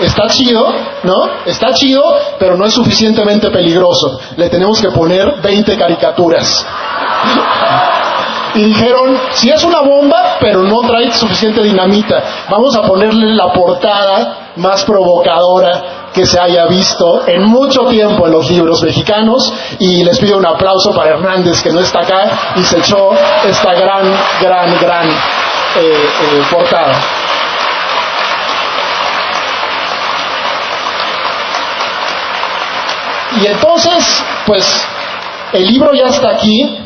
está 0.00 0.28
chido, 0.28 0.66
¿no? 1.02 1.44
Está 1.44 1.72
chido, 1.72 2.02
pero 2.38 2.56
no 2.56 2.64
es 2.64 2.72
suficientemente 2.72 3.50
peligroso. 3.50 4.18
Le 4.36 4.48
tenemos 4.48 4.80
que 4.80 4.90
poner 4.90 5.40
20 5.42 5.76
caricaturas. 5.76 6.66
Y 8.54 8.64
dijeron, 8.64 9.16
si 9.32 9.50
es 9.50 9.62
una 9.62 9.82
bomba, 9.82 10.38
pero 10.40 10.62
no 10.62 10.80
trae 10.80 11.12
suficiente 11.12 11.62
dinamita, 11.62 12.46
vamos 12.48 12.74
a 12.76 12.82
ponerle 12.82 13.34
la 13.34 13.52
portada 13.52 14.52
más 14.56 14.84
provocadora 14.84 16.10
que 16.12 16.26
se 16.26 16.40
haya 16.40 16.66
visto 16.66 17.28
en 17.28 17.44
mucho 17.44 17.84
tiempo 17.84 18.26
en 18.26 18.32
los 18.32 18.50
libros 18.50 18.82
mexicanos 18.82 19.52
y 19.78 20.02
les 20.02 20.18
pido 20.18 20.38
un 20.38 20.46
aplauso 20.46 20.92
para 20.92 21.10
Hernández 21.10 21.62
que 21.62 21.70
no 21.70 21.80
está 21.80 22.00
acá 22.00 22.54
y 22.56 22.62
se 22.64 22.78
echó 22.78 23.10
esta 23.44 23.74
gran, 23.74 24.12
gran, 24.40 24.76
gran 24.80 25.08
eh, 25.78 25.80
eh, 25.80 26.42
portada. 26.50 26.98
Y 33.40 33.46
entonces, 33.46 34.24
pues, 34.44 34.86
el 35.52 35.66
libro 35.66 35.94
ya 35.94 36.06
está 36.06 36.30
aquí 36.30 36.78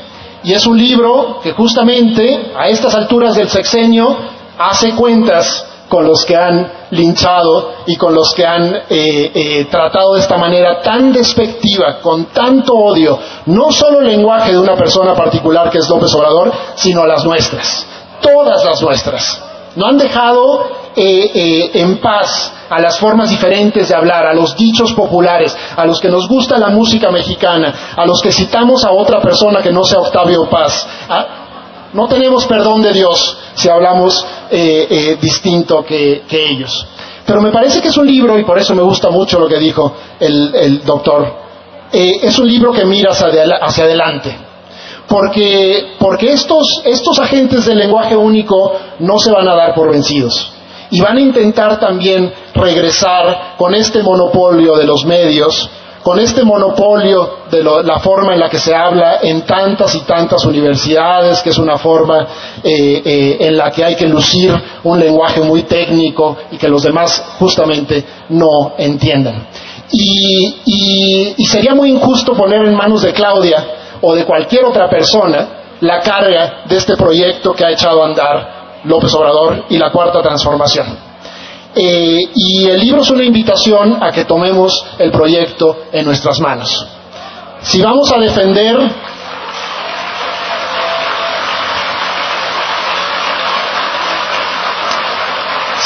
y 0.43 0.53
es 0.53 0.67
un 0.67 0.77
libro 0.77 1.41
que 1.43 1.53
justamente 1.53 2.53
a 2.55 2.69
estas 2.69 2.95
alturas 2.95 3.35
del 3.35 3.49
sexenio 3.49 4.15
hace 4.59 4.95
cuentas 4.95 5.67
con 5.89 6.07
los 6.07 6.27
que 6.27 6.37
han 6.37 6.71
linchado 6.91 7.73
y 7.87 7.97
con 7.97 8.15
los 8.15 8.35
que 8.35 8.45
han 8.45 8.75
eh, 8.91 9.67
tratado 9.71 10.15
de 10.15 10.21
esta 10.21 10.37
manera 10.37 10.83
tan 10.83 11.13
despectiva, 11.13 12.01
con 12.03 12.27
tanto 12.27 12.75
odio, 12.75 13.19
no 13.47 13.73
solo 13.73 14.01
el 14.01 14.09
lenguaje 14.09 14.53
de 14.53 14.59
una 14.59 14.77
persona 14.77 15.15
particular 15.15 15.71
que 15.71 15.79
es 15.79 15.89
López 15.89 16.15
Obrador, 16.15 16.53
sino 16.75 17.07
las 17.07 17.25
nuestras 17.25 17.87
todas 18.23 18.65
las 18.65 18.81
nuestras. 18.81 19.43
No 19.77 19.87
han 19.87 19.99
dejado 19.99 20.65
eh, 20.95 21.31
eh, 21.35 21.71
en 21.75 21.99
paz 21.99 22.53
a 22.69 22.79
las 22.79 22.99
formas 22.99 23.31
diferentes 23.31 23.89
de 23.89 23.95
hablar, 23.95 24.27
a 24.27 24.35
los 24.35 24.57
dichos 24.57 24.93
populares, 24.93 25.57
a 25.77 25.85
los 25.85 26.01
que 26.01 26.09
nos 26.09 26.29
gusta 26.29 26.59
la 26.59 26.69
música 26.69 27.11
mexicana, 27.11 27.95
a 27.97 28.07
los 28.07 28.21
que 28.23 28.33
citamos 28.33 28.85
a 28.85 28.93
otra 28.93 29.21
persona 29.21 29.63
que 29.63 29.73
no 29.73 29.85
sea 29.85 30.01
Octavio 30.01 30.49
Paz. 30.49 30.87
Ah, 31.09 31.91
no 31.93 32.07
tenemos 32.09 32.47
perdón 32.47 32.83
de 32.83 32.93
Dios 32.93 33.37
si 33.55 33.69
hablamos 33.69 34.25
eh, 34.51 35.19
distinto 35.21 35.85
que, 35.85 36.23
ellos. 36.31 36.87
Pero 37.27 37.41
me 37.41 37.51
parece 37.51 37.81
que 37.81 37.89
es 37.89 37.97
un 37.97 38.07
libro, 38.07 38.39
y 38.39 38.45
por 38.45 38.59
eso 38.59 38.75
me 38.75 38.83
gusta 38.83 39.11
mucho 39.11 39.39
lo 39.39 39.49
que 39.49 39.59
dijo 39.59 39.95
el, 40.19 40.83
doctor, 40.85 41.41
es 41.93 42.39
un 42.39 42.49
libro 42.49 42.73
que 42.73 42.85
mira 42.85 43.13
hacia 43.13 43.85
adelante 43.85 44.52
porque, 45.09 45.95
porque 45.99 46.33
estos, 46.33 46.83
estos 46.85 47.19
agentes 47.19 47.67
del 47.67 47.79
lenguaje 47.79 48.17
único 48.17 48.73
no 49.01 49.19
se 49.19 49.31
van 49.31 49.49
a 49.49 49.55
dar 49.55 49.75
por 49.75 49.91
vencidos 49.91 50.53
y 50.93 51.01
van 51.01 51.17
a 51.17 51.21
intentar 51.21 51.81
también 51.81 52.33
regresar 52.55 53.55
con 53.57 53.75
este 53.75 54.03
monopolio 54.03 54.77
de 54.77 54.85
los 54.85 55.07
medios, 55.07 55.69
con 56.03 56.19
este 56.19 56.45
monopolio 56.45 57.39
de 57.51 57.63
la 57.63 57.99
forma 57.99 58.35
en 58.35 58.41
la 58.41 58.51
que 58.51 58.59
se 58.59 58.75
habla 58.75 59.21
en 59.23 59.43
tantas 59.43 59.95
y 59.95 60.01
tantas 60.01 60.45
universidades, 60.45 61.41
que 61.41 61.51
es 61.51 61.59
una 61.59 61.79
forma 61.79 62.27
eh, 62.63 63.03
eh, 63.05 63.37
en 63.41 63.57
la 63.57 63.71
que 63.71 63.85
hay 63.85 63.97
que 63.97 64.07
lucir 64.07 64.53
un 64.85 65.01
lenguaje 65.01 65.41
muy 65.41 65.63
técnico 65.63 66.37
y 66.51 66.59
que 66.59 66.69
los 66.69 66.83
demás 66.83 67.25
justamente 67.39 68.05
no 68.29 68.75
entiendan. 68.77 69.47
y 69.91 71.45
sería 71.47 71.75
muy 71.75 71.91
injusto 71.91 72.35
poner 72.35 72.67
en 72.67 72.75
manos 72.75 73.03
de 73.03 73.13
Claudia 73.13 73.82
o 74.03 74.15
de 74.15 74.25
cualquier 74.25 74.65
otra 74.65 74.89
persona 74.91 75.63
la 75.81 76.01
carga 76.01 76.63
de 76.67 76.77
este 76.77 76.97
proyecto 76.97 77.55
que 77.55 77.65
ha 77.65 77.71
echado 77.71 78.03
a 78.03 78.07
andar 78.07 78.63
López 78.85 79.15
Obrador 79.15 79.65
y 79.69 79.79
la 79.79 79.91
cuarta 79.91 80.21
transformación. 80.21 80.99
Eh, 81.75 82.19
y 82.35 82.69
el 82.69 82.79
libro 82.79 83.01
es 83.01 83.11
una 83.11 83.25
invitación 83.25 84.03
a 84.03 84.13
que 84.13 84.25
tomemos 84.25 84.85
el 84.99 85.11
proyecto 85.11 85.85
en 85.91 86.05
nuestras 86.05 86.39
manos. 86.41 86.87
Si 87.63 87.81
vamos 87.81 88.13
a 88.13 88.19
defender 88.19 88.77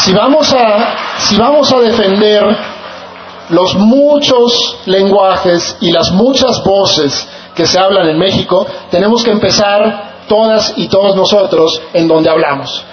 si 0.06 0.12
vamos 0.12 0.52
a, 0.54 1.18
si 1.18 1.36
vamos 1.36 1.72
a 1.72 1.80
defender 1.80 2.44
los 3.50 3.74
muchos 3.76 4.78
lenguajes 4.86 5.76
y 5.80 5.90
las 5.90 6.10
muchas 6.12 6.62
voces 6.62 7.28
que 7.56 7.66
se 7.66 7.78
hablan 7.78 8.08
en 8.10 8.18
México, 8.18 8.66
tenemos 8.90 9.24
que 9.24 9.30
empezar 9.30 10.26
todas 10.28 10.74
y 10.76 10.88
todos 10.88 11.16
nosotros 11.16 11.80
en 11.94 12.06
donde 12.06 12.28
hablamos. 12.28 12.84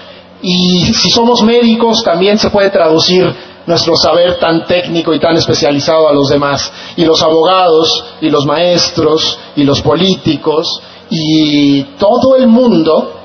Y 0.41 0.85
si 0.93 1.09
somos 1.09 1.43
médicos, 1.43 2.01
también 2.03 2.39
se 2.39 2.49
puede 2.49 2.69
traducir 2.69 3.33
nuestro 3.65 3.95
saber 3.95 4.39
tan 4.39 4.65
técnico 4.65 5.13
y 5.13 5.19
tan 5.19 5.35
especializado 5.35 6.07
a 6.07 6.13
los 6.13 6.29
demás. 6.29 6.71
Y 6.95 7.03
los 7.03 7.21
abogados, 7.21 8.05
y 8.21 8.29
los 8.29 8.45
maestros, 8.45 9.37
y 9.55 9.63
los 9.63 9.81
políticos, 9.81 10.81
y 11.09 11.83
todo 11.97 12.37
el 12.37 12.47
mundo 12.47 13.19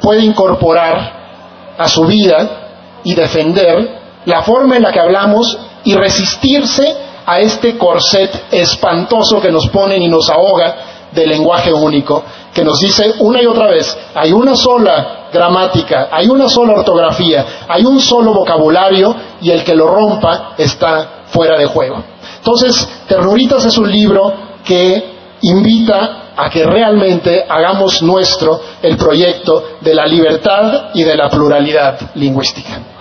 puede 0.00 0.22
incorporar 0.22 1.74
a 1.78 1.88
su 1.88 2.04
vida 2.04 3.00
y 3.04 3.14
defender 3.14 4.00
la 4.26 4.42
forma 4.42 4.76
en 4.76 4.82
la 4.82 4.92
que 4.92 5.00
hablamos 5.00 5.56
y 5.84 5.94
resistirse 5.94 6.96
a 7.26 7.40
este 7.40 7.76
corset 7.78 8.46
espantoso 8.50 9.40
que 9.40 9.50
nos 9.50 9.68
ponen 9.68 10.02
y 10.02 10.08
nos 10.08 10.28
ahoga 10.30 10.76
del 11.12 11.30
lenguaje 11.30 11.72
único, 11.72 12.24
que 12.52 12.64
nos 12.64 12.78
dice 12.80 13.14
una 13.20 13.40
y 13.40 13.46
otra 13.46 13.68
vez, 13.68 13.96
hay 14.14 14.32
una 14.32 14.56
sola 14.56 15.28
gramática, 15.32 16.08
hay 16.10 16.28
una 16.28 16.48
sola 16.48 16.74
ortografía, 16.74 17.46
hay 17.68 17.84
un 17.84 18.00
solo 18.00 18.32
vocabulario 18.32 19.14
y 19.40 19.50
el 19.50 19.64
que 19.64 19.74
lo 19.74 19.86
rompa 19.86 20.54
está 20.58 21.24
fuera 21.26 21.58
de 21.58 21.66
juego. 21.66 22.02
Entonces, 22.38 22.88
Ternuritas 23.08 23.64
es 23.64 23.78
un 23.78 23.90
libro 23.90 24.32
que 24.64 25.14
invita 25.42 26.32
a 26.36 26.50
que 26.50 26.64
realmente 26.64 27.44
hagamos 27.48 28.02
nuestro 28.02 28.60
el 28.82 28.96
proyecto 28.96 29.76
de 29.80 29.94
la 29.94 30.06
libertad 30.06 30.90
y 30.94 31.04
de 31.04 31.16
la 31.16 31.28
pluralidad 31.28 31.98
lingüística. 32.14 32.93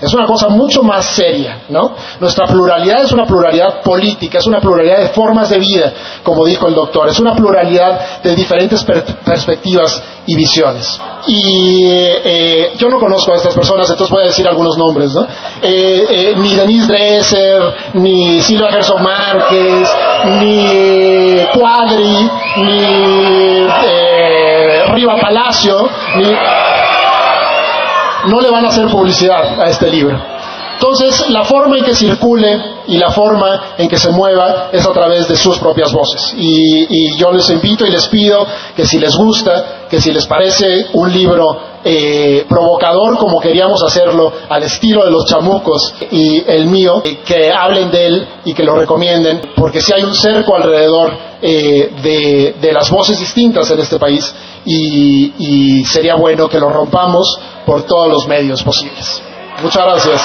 Es 0.00 0.14
una 0.14 0.26
cosa 0.26 0.48
mucho 0.48 0.82
más 0.82 1.04
seria, 1.04 1.62
¿no? 1.68 1.94
Nuestra 2.20 2.46
pluralidad 2.46 3.02
es 3.04 3.12
una 3.12 3.26
pluralidad 3.26 3.82
política, 3.82 4.38
es 4.38 4.46
una 4.46 4.60
pluralidad 4.60 4.98
de 4.98 5.08
formas 5.08 5.50
de 5.50 5.58
vida, 5.58 5.92
como 6.22 6.46
dijo 6.46 6.66
el 6.68 6.74
doctor, 6.74 7.08
es 7.08 7.20
una 7.20 7.34
pluralidad 7.34 8.22
de 8.22 8.34
diferentes 8.34 8.82
perspectivas 9.24 10.02
y 10.26 10.36
visiones. 10.36 10.98
Y 11.26 11.82
eh, 11.84 12.72
yo 12.78 12.88
no 12.88 12.98
conozco 12.98 13.32
a 13.32 13.36
estas 13.36 13.54
personas, 13.54 13.90
entonces 13.90 14.10
voy 14.10 14.22
a 14.22 14.26
decir 14.28 14.48
algunos 14.48 14.78
nombres, 14.78 15.12
¿no? 15.14 15.26
Eh, 15.60 16.06
eh, 16.08 16.34
ni 16.36 16.54
Denise 16.54 16.86
Dresser, 16.86 17.62
ni 17.94 18.40
Silvia 18.40 18.70
Gerson 18.70 19.02
Márquez, 19.02 19.88
ni 20.40 21.40
Cuadri, 21.52 22.30
ni 22.56 23.66
Riva 24.92 25.16
Palacio, 25.20 25.88
ni 26.16 26.34
no 28.28 28.40
le 28.40 28.50
van 28.50 28.64
a 28.64 28.68
hacer 28.68 28.88
publicidad 28.88 29.60
a 29.60 29.70
este 29.70 29.88
libro. 29.88 30.20
Entonces, 30.80 31.28
la 31.28 31.44
forma 31.44 31.76
en 31.76 31.84
que 31.84 31.94
circule 31.94 32.58
y 32.86 32.96
la 32.96 33.10
forma 33.10 33.74
en 33.76 33.86
que 33.86 33.98
se 33.98 34.10
mueva 34.10 34.70
es 34.72 34.86
a 34.86 34.92
través 34.94 35.28
de 35.28 35.36
sus 35.36 35.58
propias 35.58 35.92
voces. 35.92 36.34
Y, 36.38 37.18
yo 37.18 37.30
les 37.32 37.50
invito 37.50 37.84
y 37.84 37.90
les 37.90 38.08
pido 38.08 38.46
que 38.74 38.86
si 38.86 38.98
les 38.98 39.14
gusta, 39.14 39.86
que 39.90 40.00
si 40.00 40.10
les 40.10 40.26
parece 40.26 40.86
un 40.94 41.12
libro 41.12 41.44
eh, 41.84 42.46
provocador 42.48 43.18
como 43.18 43.40
queríamos 43.40 43.82
hacerlo 43.82 44.32
al 44.48 44.62
estilo 44.62 45.04
de 45.04 45.10
los 45.10 45.26
chamucos 45.26 45.92
y 46.10 46.42
el 46.46 46.64
mío, 46.64 47.02
que 47.26 47.52
hablen 47.52 47.90
de 47.90 48.06
él 48.06 48.28
y 48.46 48.54
que 48.54 48.64
lo 48.64 48.74
recomienden, 48.74 49.52
porque 49.56 49.82
si 49.82 49.92
hay 49.92 50.02
un 50.02 50.14
cerco 50.14 50.56
alrededor 50.56 51.12
eh, 51.42 52.54
de, 52.58 52.72
las 52.72 52.90
voces 52.90 53.18
distintas 53.20 53.70
en 53.70 53.80
este 53.80 53.98
país 53.98 54.34
y 54.64 55.84
sería 55.84 56.14
bueno 56.14 56.48
que 56.48 56.58
lo 56.58 56.70
rompamos 56.70 57.38
por 57.66 57.82
todos 57.82 58.10
los 58.10 58.26
medios 58.26 58.62
posibles. 58.62 59.22
Muchas 59.62 59.84
gracias. 59.84 60.22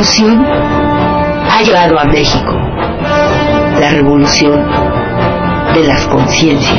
Revolución 0.00 0.46
ha 0.46 1.62
llegado 1.62 1.98
a 1.98 2.04
México. 2.04 2.52
La 3.78 3.90
revolución 3.90 4.66
de 5.74 5.84
las 5.84 6.06
conciencias. 6.06 6.78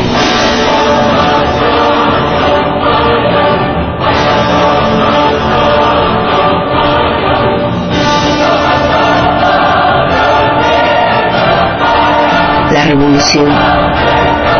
La 12.71 12.86
revolución 12.86 13.49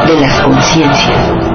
de 0.06 0.20
las 0.20 0.40
conciencias. 0.42 1.51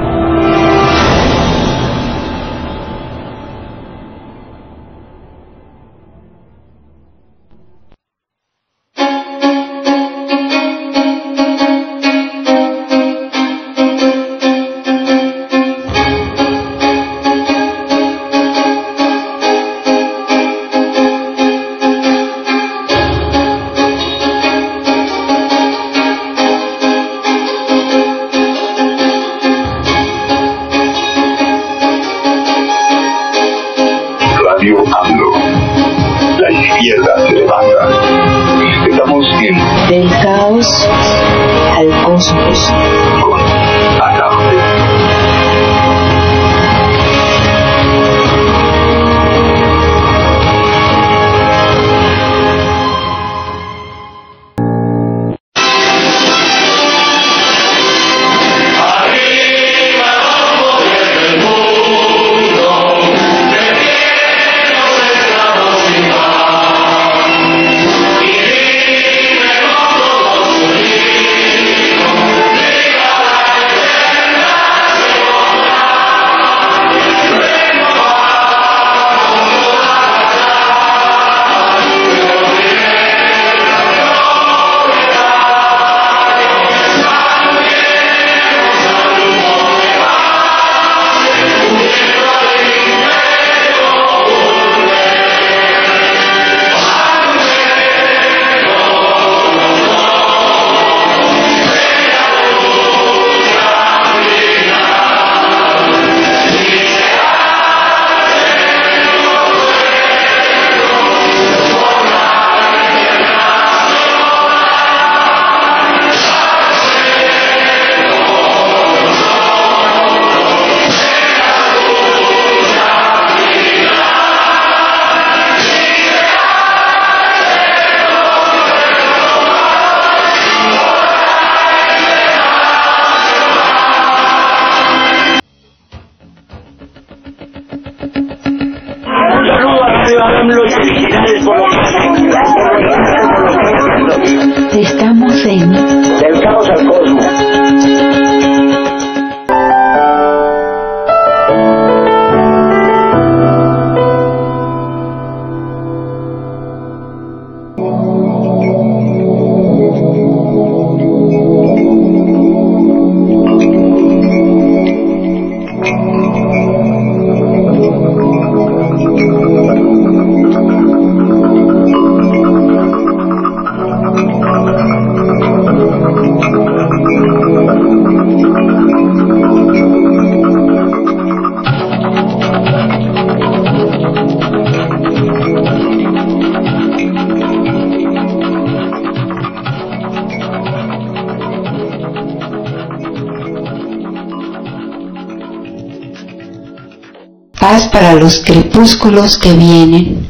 Los 198.27 198.41
crepúsculos 198.41 199.39
que 199.39 199.53
vienen. 199.53 200.27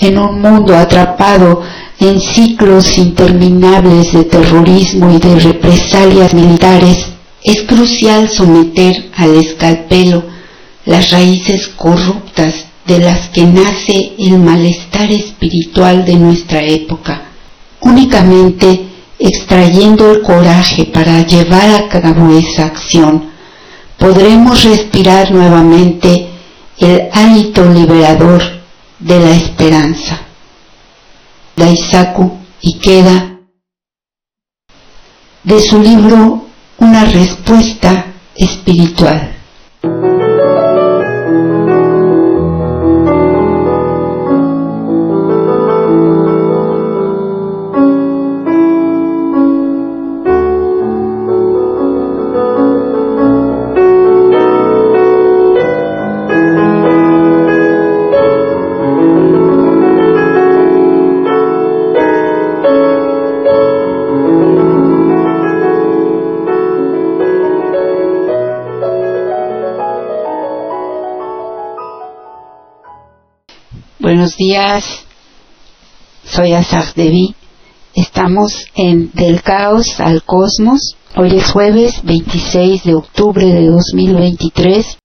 En 0.00 0.18
un 0.18 0.42
mundo 0.42 0.76
atrapado 0.76 1.62
en 2.00 2.20
ciclos 2.20 2.98
interminables 2.98 4.12
de 4.12 4.24
terrorismo 4.24 5.12
y 5.12 5.18
de 5.18 5.38
represalias 5.38 6.34
militares, 6.34 7.06
es 7.44 7.62
crucial 7.62 8.28
someter 8.28 9.12
al 9.16 9.36
escalpelo 9.36 10.24
las 10.86 11.12
raíces 11.12 11.68
corruptas 11.68 12.52
de 12.84 12.98
las 12.98 13.28
que 13.28 13.44
nace 13.44 14.14
el 14.18 14.36
malestar 14.40 15.08
espiritual 15.12 16.04
de 16.04 16.16
nuestra 16.16 16.60
época. 16.64 17.22
Únicamente 17.78 18.88
extrayendo 19.20 20.10
el 20.10 20.22
coraje 20.22 20.86
para 20.86 21.24
llevar 21.24 21.70
a 21.76 21.88
cabo 21.88 22.36
esa 22.36 22.66
acción, 22.66 23.30
podremos 23.98 24.64
respirar 24.64 25.30
nuevamente 25.30 26.30
el 26.80 27.08
hálito 27.12 27.64
liberador 27.66 28.42
de 28.98 29.20
la 29.20 29.30
esperanza. 29.30 30.20
Daisaku 31.56 32.38
Ikeda, 32.62 33.38
de 35.44 35.60
su 35.60 35.80
libro 35.80 36.46
Una 36.78 37.04
respuesta 37.04 38.06
espiritual. 38.34 39.39
Días, 74.40 75.04
soy 76.24 76.54
Azar 76.54 76.94
Devi. 76.94 77.34
Estamos 77.94 78.68
en 78.74 79.10
Del 79.12 79.42
Caos 79.42 80.00
al 80.00 80.22
Cosmos. 80.22 80.96
Hoy 81.14 81.36
es 81.36 81.50
jueves 81.50 82.02
26 82.04 82.84
de 82.84 82.94
octubre 82.94 83.44
de 83.44 83.66
2023 83.66 84.96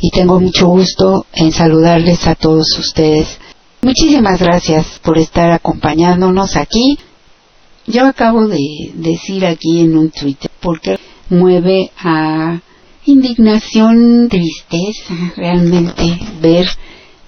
y 0.00 0.10
tengo 0.10 0.40
mucho 0.40 0.66
gusto 0.66 1.24
en 1.34 1.52
saludarles 1.52 2.26
a 2.26 2.34
todos 2.34 2.76
ustedes. 2.80 3.38
Muchísimas 3.82 4.40
gracias 4.40 4.98
por 5.04 5.18
estar 5.18 5.52
acompañándonos 5.52 6.56
aquí. 6.56 6.98
Yo 7.86 8.06
acabo 8.06 8.48
de 8.48 8.58
decir 8.94 9.46
aquí 9.46 9.82
en 9.82 9.96
un 9.96 10.10
Twitter 10.10 10.50
porque 10.60 10.98
mueve 11.30 11.92
a 11.96 12.60
indignación, 13.04 14.28
tristeza, 14.28 15.14
realmente 15.36 16.18
ver 16.42 16.66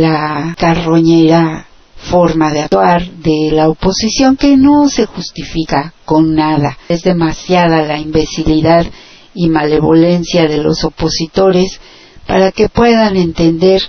la 0.01 0.55
carroñera 0.59 1.67
forma 2.11 2.51
de 2.51 2.63
actuar 2.63 3.07
de 3.07 3.51
la 3.53 3.69
oposición 3.69 4.39
que 4.39 4.57
no 4.57 4.89
se 4.89 5.05
justifica 5.05 5.93
con 6.07 6.35
nada. 6.35 6.79
Es 6.89 7.03
demasiada 7.03 7.83
la 7.83 7.99
imbecilidad 7.99 8.87
y 9.35 9.51
malevolencia 9.51 10.49
de 10.49 10.57
los 10.57 10.85
opositores 10.85 11.79
para 12.27 12.51
que 12.51 12.71
puedan 12.71 13.17
entender 13.17 13.83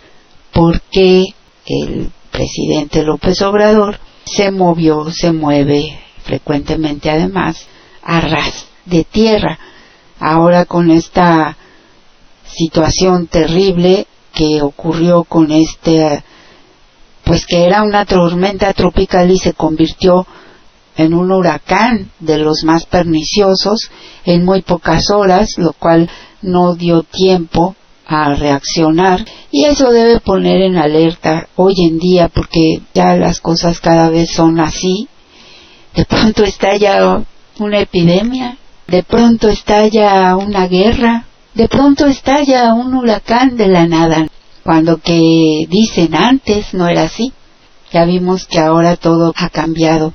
por 0.52 0.82
qué 0.82 1.24
el 1.66 2.12
presidente 2.30 3.04
López 3.04 3.42
Obrador 3.42 3.98
se 4.26 4.52
movió, 4.52 5.10
se 5.12 5.32
mueve 5.32 5.98
frecuentemente 6.26 7.10
además 7.10 7.68
a 8.04 8.20
ras 8.20 8.66
de 8.86 9.06
tierra. 9.06 9.58
Ahora 10.20 10.66
con 10.66 10.92
esta 10.92 11.56
situación 12.46 13.28
terrible 13.28 14.08
que 14.34 14.62
ocurrió 14.62 15.24
con 15.24 15.52
este, 15.52 16.24
pues 17.24 17.46
que 17.46 17.66
era 17.66 17.84
una 17.84 18.06
tormenta 18.06 18.74
tropical 18.74 19.30
y 19.32 19.38
se 19.38 19.54
convirtió 19.54 20.26
en 20.98 21.14
un 21.14 21.32
huracán 21.32 22.12
de 22.20 22.38
los 22.38 22.64
más 22.64 22.86
perniciosos 22.86 23.90
en 24.26 24.46
muy 24.46 24.62
pocas 24.62 25.10
horas, 25.10 25.58
lo 25.58 25.74
cual 25.74 26.10
no 26.42 26.76
dio 26.76 27.04
tiempo 27.04 27.76
a 28.06 28.36
reaccionar 28.36 29.26
y 29.52 29.66
eso 29.66 29.92
debe 29.92 30.20
poner 30.20 30.62
en 30.62 30.78
alerta 30.78 31.48
hoy 31.56 31.76
en 31.88 31.98
día 31.98 32.28
porque 32.28 32.82
ya 32.94 33.16
las 33.16 33.40
cosas 33.40 33.80
cada 33.80 34.10
vez 34.10 34.32
son 34.32 34.60
así. 34.60 35.08
De 35.96 36.06
pronto 36.06 36.44
estalla 36.44 37.24
una 37.60 37.80
epidemia, 37.80 38.58
de 38.88 39.04
pronto 39.04 39.48
estalla 39.48 40.36
una 40.36 40.68
guerra, 40.68 41.26
de 41.54 41.68
pronto 41.68 42.08
estalla 42.08 42.74
un 42.74 42.94
huracán 42.96 43.58
de 43.58 43.68
la 43.68 43.86
nada, 43.86 44.28
cuando 44.64 44.98
que 44.98 45.66
dicen 45.68 46.16
antes 46.16 46.74
no 46.74 46.88
era 46.88 47.04
así. 47.04 47.34
Ya 47.92 48.06
vimos 48.06 48.46
que 48.46 48.60
ahora 48.60 48.96
todo 48.96 49.34
ha 49.36 49.50
cambiado. 49.50 50.14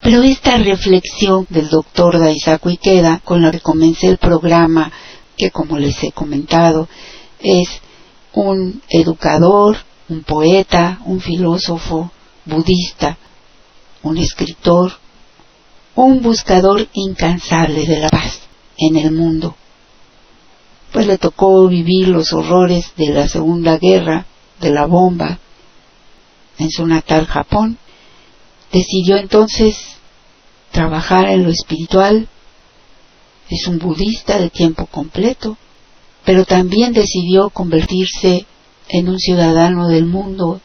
Pero 0.00 0.22
esta 0.22 0.58
reflexión 0.58 1.46
del 1.50 1.68
doctor 1.68 2.18
Daisaku 2.18 2.70
Ikeda, 2.70 3.20
con 3.24 3.42
la 3.42 3.52
que 3.52 3.60
comencé 3.60 4.08
el 4.08 4.18
programa, 4.18 4.90
que 5.36 5.52
como 5.52 5.78
les 5.78 6.02
he 6.02 6.10
comentado, 6.10 6.88
es 7.38 7.68
un 8.32 8.82
educador, 8.88 9.76
un 10.08 10.24
poeta, 10.24 10.98
un 11.04 11.20
filósofo 11.20 12.10
budista, 12.44 13.18
un 14.02 14.18
escritor, 14.18 14.92
un 15.94 16.22
buscador 16.22 16.88
incansable 16.92 17.86
de 17.86 18.00
la 18.00 18.08
paz 18.08 18.40
en 18.78 18.96
el 18.96 19.12
mundo 19.12 19.54
pues 20.92 21.06
le 21.06 21.18
tocó 21.18 21.68
vivir 21.68 22.08
los 22.08 22.32
horrores 22.32 22.92
de 22.96 23.08
la 23.08 23.28
Segunda 23.28 23.78
Guerra, 23.78 24.26
de 24.60 24.70
la 24.70 24.86
bomba, 24.86 25.38
en 26.58 26.70
su 26.70 26.86
natal 26.86 27.26
Japón. 27.26 27.78
Decidió 28.72 29.16
entonces 29.16 29.76
trabajar 30.72 31.28
en 31.28 31.44
lo 31.44 31.50
espiritual. 31.50 32.28
Es 33.48 33.66
un 33.66 33.78
budista 33.78 34.38
de 34.38 34.50
tiempo 34.50 34.86
completo, 34.86 35.56
pero 36.24 36.44
también 36.44 36.92
decidió 36.92 37.50
convertirse 37.50 38.46
en 38.88 39.08
un 39.08 39.18
ciudadano 39.18 39.88
del 39.88 40.06
mundo 40.06 40.60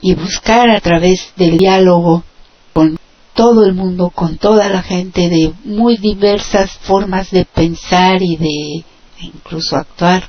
y 0.00 0.14
buscar 0.14 0.68
a 0.70 0.80
través 0.80 1.32
del 1.36 1.56
diálogo 1.56 2.24
con 2.72 2.98
todo 3.34 3.64
el 3.64 3.72
mundo, 3.72 4.10
con 4.10 4.36
toda 4.36 4.68
la 4.68 4.82
gente 4.82 5.28
de 5.28 5.52
muy 5.64 5.96
diversas 5.96 6.72
formas 6.78 7.30
de 7.30 7.44
pensar 7.44 8.22
y 8.22 8.36
de 8.36 8.84
incluso 9.22 9.76
actuar, 9.76 10.28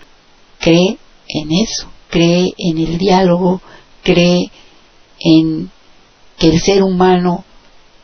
cree 0.60 0.98
en 1.28 1.52
eso, 1.52 1.88
cree 2.10 2.54
en 2.58 2.78
el 2.78 2.98
diálogo, 2.98 3.62
cree 4.04 4.52
en 5.20 5.72
que 6.38 6.48
el 6.48 6.60
ser 6.60 6.84
humano 6.84 7.44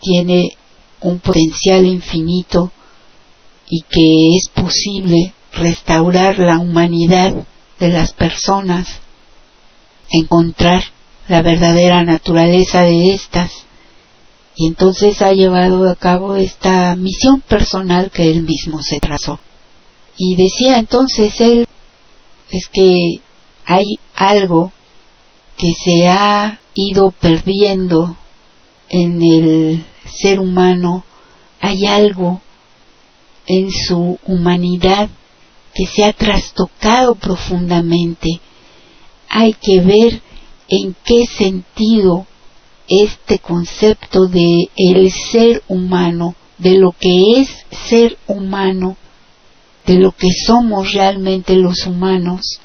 tiene 0.01 0.57
un 1.01 1.19
potencial 1.19 1.85
infinito 1.85 2.71
y 3.69 3.81
que 3.81 4.37
es 4.37 4.49
posible 4.49 5.33
restaurar 5.53 6.39
la 6.39 6.57
humanidad 6.57 7.33
de 7.79 7.89
las 7.89 8.13
personas, 8.13 8.87
encontrar 10.09 10.83
la 11.27 11.41
verdadera 11.41 12.03
naturaleza 12.03 12.81
de 12.81 13.13
estas. 13.13 13.51
Y 14.55 14.67
entonces 14.67 15.21
ha 15.21 15.31
llevado 15.31 15.89
a 15.89 15.95
cabo 15.95 16.35
esta 16.35 16.95
misión 16.95 17.41
personal 17.41 18.11
que 18.11 18.29
él 18.29 18.43
mismo 18.43 18.81
se 18.81 18.99
trazó. 18.99 19.39
Y 20.21 20.35
decía 20.35 20.77
entonces 20.79 21.39
él, 21.39 21.65
es 22.51 22.67
que 22.67 23.21
hay 23.65 23.85
algo 24.13 24.73
que 25.57 25.71
se 25.81 26.09
ha 26.09 26.59
ido 26.73 27.11
perdiendo 27.11 28.17
en 28.89 29.21
el 29.23 29.85
ser 30.21 30.41
humano, 30.41 31.05
hay 31.61 31.85
algo 31.85 32.41
en 33.47 33.71
su 33.71 34.19
humanidad 34.25 35.07
que 35.73 35.85
se 35.85 36.03
ha 36.03 36.11
trastocado 36.11 37.15
profundamente, 37.15 38.41
hay 39.29 39.53
que 39.53 39.79
ver 39.79 40.21
en 40.67 40.97
qué 41.05 41.27
sentido 41.27 42.27
este 42.89 43.39
concepto 43.39 44.27
de 44.27 44.69
el 44.75 45.11
ser 45.31 45.63
humano, 45.69 46.35
de 46.57 46.77
lo 46.77 46.91
que 46.91 47.39
es 47.39 47.49
ser 47.87 48.17
humano, 48.27 48.97
de 49.89 49.95
lo 49.95 50.11
que 50.11 50.27
somos 50.45 50.93
realmente 50.93 51.55
los 51.55 51.87
humanos, 51.87 52.59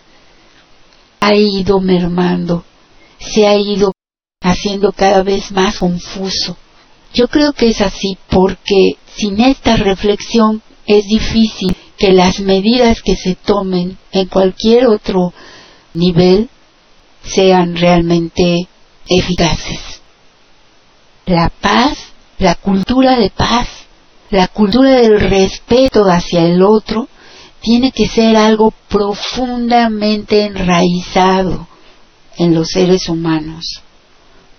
ha 1.20 1.34
ido 1.34 1.80
mermando, 1.80 2.64
se 3.18 3.46
ha 3.46 3.56
ido 3.56 3.92
haciendo 4.42 4.92
cada 4.92 5.22
vez 5.22 5.50
más 5.50 5.78
confuso. 5.78 6.58
Yo 7.14 7.28
creo 7.28 7.54
que 7.54 7.70
es 7.70 7.80
así 7.80 8.18
porque 8.28 8.98
sin 9.16 9.40
esta 9.40 9.78
reflexión 9.78 10.60
es 10.84 11.06
difícil 11.06 11.74
que 11.96 12.12
las 12.12 12.40
medidas 12.40 13.00
que 13.00 13.16
se 13.16 13.36
tomen 13.36 13.96
en 14.12 14.26
cualquier 14.26 14.86
otro 14.88 15.32
nivel 15.94 16.50
sean 17.22 17.74
realmente 17.74 18.68
eficaces. 19.08 19.80
La 21.24 21.48
paz, 21.48 21.96
la 22.36 22.54
cultura 22.56 23.16
de 23.16 23.30
paz, 23.30 23.66
la 24.28 24.48
cultura 24.48 24.90
del 24.90 25.18
respeto 25.20 26.04
hacia 26.04 26.44
el 26.44 26.60
otro, 26.62 27.08
tiene 27.64 27.92
que 27.92 28.06
ser 28.06 28.36
algo 28.36 28.74
profundamente 28.90 30.44
enraizado 30.44 31.66
en 32.36 32.54
los 32.54 32.68
seres 32.68 33.08
humanos 33.08 33.80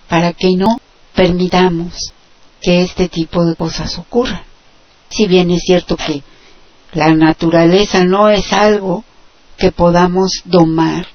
para 0.08 0.32
que 0.32 0.56
no 0.56 0.80
permitamos 1.14 2.12
que 2.60 2.82
este 2.82 3.08
tipo 3.08 3.44
de 3.44 3.54
cosas 3.54 3.96
ocurran. 3.96 4.42
Si 5.08 5.28
bien 5.28 5.52
es 5.52 5.62
cierto 5.62 5.96
que 5.96 6.24
la 6.94 7.14
naturaleza 7.14 8.04
no 8.04 8.28
es 8.28 8.52
algo 8.52 9.04
que 9.56 9.70
podamos 9.70 10.42
domar, 10.44 11.06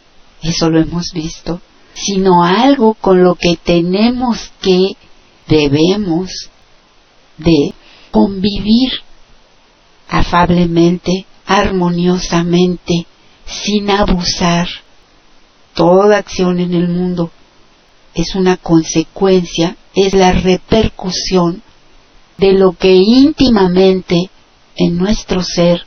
eso 0.41 0.69
lo 0.69 0.79
hemos 0.79 1.11
visto, 1.11 1.59
sino 1.93 2.45
algo 2.45 2.93
con 2.93 3.21
lo 3.21 3.35
que 3.35 3.57
tenemos 3.57 4.53
que, 4.61 4.95
debemos 5.45 6.29
de 7.37 7.73
convivir 8.11 8.91
afablemente, 10.07 11.25
armoniosamente, 11.51 13.05
sin 13.45 13.89
abusar. 13.89 14.69
Toda 15.73 16.17
acción 16.17 16.59
en 16.59 16.73
el 16.73 16.87
mundo 16.87 17.31
es 18.13 18.35
una 18.35 18.55
consecuencia, 18.57 19.75
es 19.93 20.13
la 20.13 20.31
repercusión 20.31 21.61
de 22.37 22.53
lo 22.53 22.71
que 22.71 22.93
íntimamente 22.95 24.29
en 24.75 24.97
nuestro 24.97 25.43
ser 25.43 25.85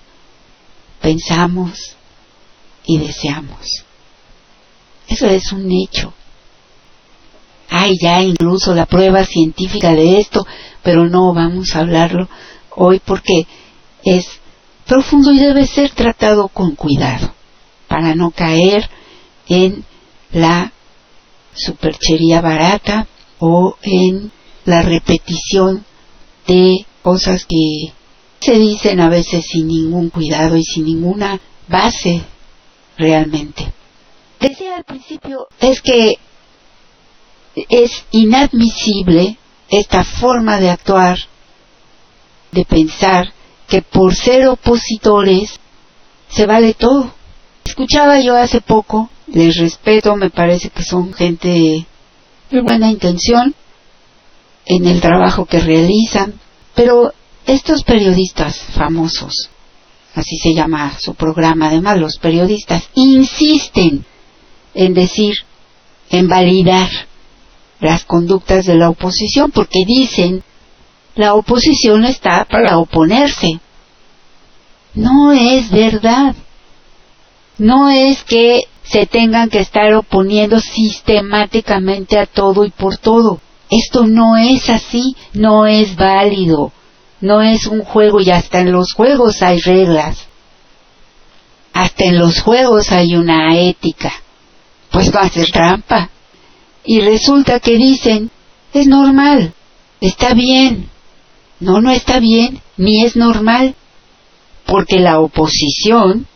pensamos 1.01 1.97
y 2.85 2.99
deseamos. 2.99 3.85
Eso 5.09 5.27
es 5.27 5.51
un 5.53 5.71
hecho. 5.73 6.13
Hay 7.71 7.97
ya 8.01 8.23
incluso 8.23 8.75
la 8.75 8.87
prueba 8.87 9.25
científica 9.25 9.93
de 9.93 10.21
esto, 10.21 10.47
pero 10.83 11.09
no 11.09 11.33
vamos 11.33 11.75
a 11.75 11.81
hablarlo 11.81 12.29
hoy 12.77 13.01
porque 13.05 13.47
es 14.05 14.27
profundo 14.87 15.33
y 15.33 15.39
debe 15.39 15.67
ser 15.67 15.91
tratado 15.91 16.49
con 16.49 16.75
cuidado 16.75 17.33
para 17.89 18.15
no 18.15 18.31
caer 18.31 18.89
en 19.49 19.85
la 20.33 20.73
superchería 21.55 22.41
barata 22.41 23.07
o 23.39 23.77
en 23.83 24.33
la 24.65 24.83
repetición 24.83 25.85
de 26.47 26.87
cosas 27.03 27.45
que 27.47 27.93
se 28.41 28.59
dicen 28.59 29.01
a 29.01 29.09
veces 29.09 29.47
sin 29.47 29.69
ningún 29.69 30.11
cuidado 30.11 30.57
y 30.57 30.65
sin 30.65 30.85
ninguna 30.85 31.41
base 31.69 32.23
realmente. 32.97 33.73
Decía 34.41 34.77
al 34.77 34.85
principio, 34.85 35.47
es 35.61 35.81
que 35.81 36.19
es 37.69 38.05
inadmisible 38.11 39.39
esta 39.69 40.05
forma 40.05 40.61
de 40.61 40.71
actuar, 40.71 41.19
de 42.53 42.65
pensar 42.65 43.33
que 43.69 43.83
por 43.83 44.15
ser 44.15 44.49
opositores 44.49 45.59
se 46.29 46.47
vale 46.47 46.75
todo. 46.75 47.13
Escuchaba 47.65 48.21
yo 48.21 48.37
hace 48.37 48.61
poco, 48.61 49.11
les 49.27 49.57
respeto, 49.57 50.17
me 50.17 50.31
parece 50.31 50.71
que 50.71 50.83
son 50.83 51.13
gente 51.13 51.87
de 52.51 52.61
buena 52.61 52.91
intención 52.91 53.55
en 54.67 54.87
el 54.87 55.01
trabajo 55.01 55.47
que 55.47 55.61
realizan, 55.61 56.35
pero 56.75 57.13
estos 57.47 57.83
periodistas 57.85 58.59
famosos, 58.59 59.51
así 60.15 60.37
se 60.39 60.55
llama 60.55 60.97
su 60.99 61.15
programa, 61.15 61.69
además 61.69 61.99
los 61.99 62.19
periodistas 62.19 62.89
insisten 62.95 64.05
en 64.75 64.95
decir, 64.95 65.35
en 66.11 66.29
validar 66.29 66.89
las 67.81 68.05
conductas 68.05 68.67
de 68.67 68.75
la 68.75 68.91
oposición, 68.91 69.51
porque 69.51 69.85
dicen, 69.87 70.43
la 71.15 71.35
oposición 71.35 72.05
está 72.05 72.45
para 72.45 72.79
oponerse. 72.79 73.61
No 74.95 75.33
es 75.33 75.71
verdad. 75.71 76.35
No 77.59 77.89
es 77.89 78.23
que 78.25 78.63
se 78.83 79.07
tengan 79.07 79.49
que 79.49 79.61
estar 79.61 79.93
oponiendo 79.95 80.61
sistemáticamente 80.61 82.19
a 82.19 82.27
todo 82.27 82.65
y 82.65 82.71
por 82.71 82.97
todo. 82.99 83.41
Esto 83.71 84.07
no 84.07 84.37
es 84.37 84.69
así, 84.69 85.17
no 85.33 85.67
es 85.67 85.97
válido 85.97 86.73
no 87.25 87.41
es 87.41 87.67
un 87.67 87.81
juego 87.81 88.21
y 88.21 88.31
hasta 88.31 88.61
en 88.61 88.71
los 88.71 88.93
juegos 88.93 89.43
hay 89.43 89.59
reglas. 89.61 90.27
Hasta 91.73 92.05
en 92.05 92.19
los 92.19 92.41
juegos 92.41 92.93
hay 92.93 93.17
una 93.17 93.57
ética. 93.57 94.13
Pues 94.91 95.11
va 95.13 95.23
a 95.23 95.31
ser 95.31 95.51
trampa. 95.51 96.11
Y 96.85 97.01
resulta 97.01 97.61
que 97.61 97.79
dicen, 97.79 98.31
es 98.75 98.87
normal, 98.87 99.55
está 100.03 100.35
bien. 100.35 100.91
No, 101.65 101.81
no 101.81 101.91
está 101.91 102.21
bien, 102.21 102.61
ni 102.77 103.05
es 103.05 103.17
normal. 103.17 103.75
Porque 104.67 104.99
la 104.99 105.19
oposición, 105.19 106.27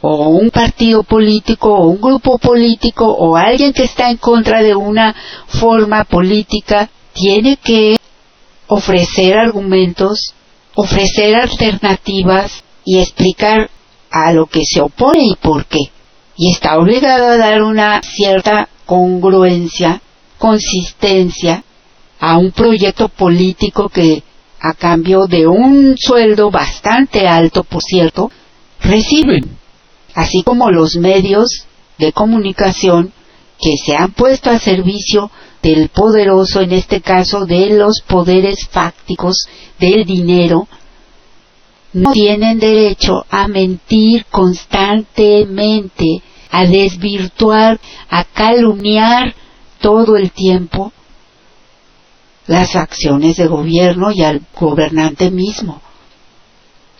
o 0.00 0.28
un 0.28 0.50
partido 0.50 1.04
político, 1.04 1.72
o 1.72 1.86
un 1.86 2.00
grupo 2.00 2.38
político, 2.38 3.06
o 3.06 3.36
alguien 3.36 3.72
que 3.72 3.84
está 3.84 4.10
en 4.10 4.16
contra 4.16 4.60
de 4.60 4.74
una 4.74 5.14
forma 5.46 6.02
política, 6.02 6.90
tiene 7.12 7.58
que 7.58 7.96
ofrecer 8.66 9.38
argumentos, 9.38 10.34
ofrecer 10.74 11.36
alternativas 11.36 12.64
y 12.84 12.98
explicar 12.98 13.70
a 14.10 14.32
lo 14.32 14.46
que 14.46 14.62
se 14.64 14.80
opone 14.80 15.26
y 15.26 15.36
por 15.36 15.66
qué. 15.66 15.78
Y 16.36 16.50
está 16.50 16.76
obligado 16.76 17.26
a 17.26 17.36
dar 17.36 17.62
una 17.62 18.02
cierta 18.02 18.68
congruencia, 18.84 20.02
consistencia 20.38 21.62
a 22.18 22.38
un 22.38 22.50
proyecto 22.50 23.08
político 23.08 23.88
que, 23.88 24.24
a 24.64 24.74
cambio 24.74 25.26
de 25.26 25.48
un 25.48 25.96
sueldo 25.98 26.52
bastante 26.52 27.26
alto, 27.26 27.64
por 27.64 27.82
cierto, 27.82 28.30
reciben. 28.80 29.58
Así 30.14 30.44
como 30.44 30.70
los 30.70 30.96
medios 30.96 31.66
de 31.98 32.12
comunicación 32.12 33.12
que 33.60 33.74
se 33.84 33.96
han 33.96 34.12
puesto 34.12 34.50
a 34.50 34.60
servicio 34.60 35.32
del 35.62 35.88
poderoso, 35.88 36.60
en 36.60 36.72
este 36.72 37.00
caso 37.00 37.44
de 37.44 37.70
los 37.70 38.02
poderes 38.06 38.68
fácticos 38.70 39.46
del 39.80 40.04
dinero, 40.04 40.68
no 41.92 42.12
tienen 42.12 42.60
derecho 42.60 43.26
a 43.30 43.48
mentir 43.48 44.26
constantemente, 44.30 46.22
a 46.52 46.66
desvirtuar, 46.66 47.80
a 48.08 48.24
calumniar 48.24 49.34
todo 49.80 50.16
el 50.16 50.30
tiempo 50.30 50.92
las 52.46 52.76
acciones 52.76 53.36
de 53.36 53.46
gobierno 53.46 54.10
y 54.12 54.22
al 54.22 54.42
gobernante 54.58 55.30
mismo. 55.30 55.80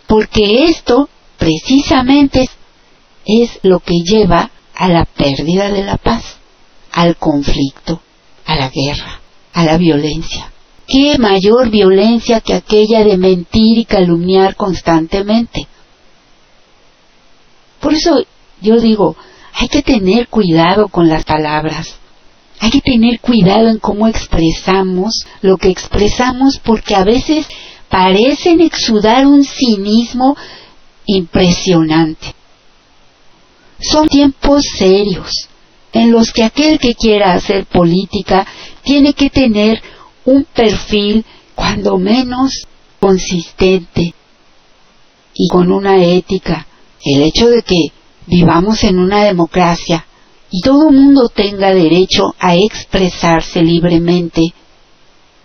Porque 0.07 0.65
esto 0.65 1.09
precisamente 1.37 2.49
es 3.25 3.59
lo 3.63 3.79
que 3.79 3.95
lleva 4.05 4.51
a 4.75 4.87
la 4.89 5.05
pérdida 5.05 5.69
de 5.69 5.83
la 5.83 5.97
paz, 5.97 6.37
al 6.91 7.15
conflicto 7.17 8.01
a 8.45 8.55
la 8.55 8.69
guerra, 8.69 9.21
a 9.53 9.63
la 9.63 9.77
violencia. 9.77 10.51
¿Qué 10.87 11.17
mayor 11.17 11.69
violencia 11.69 12.41
que 12.41 12.53
aquella 12.53 13.03
de 13.03 13.17
mentir 13.17 13.77
y 13.77 13.85
calumniar 13.85 14.55
constantemente? 14.55 15.67
Por 17.79 17.93
eso 17.93 18.23
yo 18.61 18.79
digo, 18.79 19.15
hay 19.53 19.67
que 19.69 19.81
tener 19.81 20.27
cuidado 20.27 20.87
con 20.89 21.07
las 21.07 21.23
palabras. 21.23 21.95
Hay 22.63 22.69
que 22.69 22.79
tener 22.79 23.19
cuidado 23.19 23.67
en 23.67 23.77
cómo 23.77 24.07
expresamos 24.07 25.25
lo 25.41 25.57
que 25.57 25.67
expresamos 25.67 26.61
porque 26.63 26.95
a 26.95 27.03
veces 27.03 27.45
parecen 27.89 28.61
exudar 28.61 29.27
un 29.27 29.43
cinismo 29.43 30.37
impresionante. 31.05 32.33
Son 33.81 34.07
tiempos 34.07 34.63
serios 34.77 35.49
en 35.91 36.13
los 36.13 36.31
que 36.31 36.45
aquel 36.45 36.79
que 36.79 36.95
quiera 36.95 37.33
hacer 37.33 37.65
política 37.65 38.47
tiene 38.81 39.13
que 39.13 39.29
tener 39.29 39.81
un 40.23 40.45
perfil 40.45 41.25
cuando 41.55 41.97
menos 41.97 42.65
consistente 42.97 44.13
y 45.33 45.47
con 45.49 45.69
una 45.69 46.01
ética. 46.01 46.65
El 47.03 47.23
hecho 47.23 47.49
de 47.49 47.61
que 47.61 47.87
vivamos 48.25 48.85
en 48.85 48.99
una 48.99 49.25
democracia 49.25 50.05
y 50.55 50.61
todo 50.61 50.91
mundo 50.91 51.29
tenga 51.29 51.73
derecho 51.73 52.35
a 52.37 52.55
expresarse 52.55 53.63
libremente, 53.63 54.53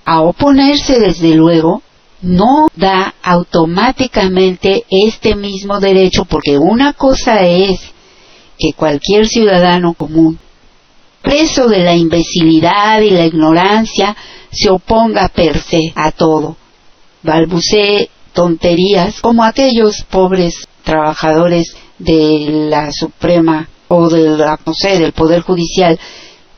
a 0.04 0.20
oponerse 0.20 1.00
desde 1.00 1.34
luego, 1.34 1.80
no 2.20 2.68
da 2.76 3.14
automáticamente 3.22 4.84
este 4.90 5.34
mismo 5.34 5.80
derecho 5.80 6.26
porque 6.26 6.58
una 6.58 6.92
cosa 6.92 7.46
es 7.46 7.80
que 8.58 8.74
cualquier 8.74 9.26
ciudadano 9.26 9.94
común, 9.94 10.38
preso 11.22 11.68
de 11.68 11.78
la 11.78 11.96
imbecilidad 11.96 13.00
y 13.00 13.08
la 13.08 13.24
ignorancia, 13.24 14.14
se 14.52 14.68
oponga 14.68 15.30
per 15.30 15.58
se 15.58 15.90
a 15.94 16.12
todo, 16.12 16.58
balbucee 17.22 18.10
tonterías 18.34 19.22
como 19.22 19.42
aquellos 19.42 20.02
pobres 20.10 20.68
trabajadores 20.84 21.74
de 21.98 22.68
la 22.68 22.92
Suprema 22.92 23.70
o 23.88 24.08
de 24.08 24.36
la, 24.36 24.58
no 24.64 24.74
sé, 24.74 24.98
del 24.98 25.12
Poder 25.12 25.40
Judicial 25.40 25.98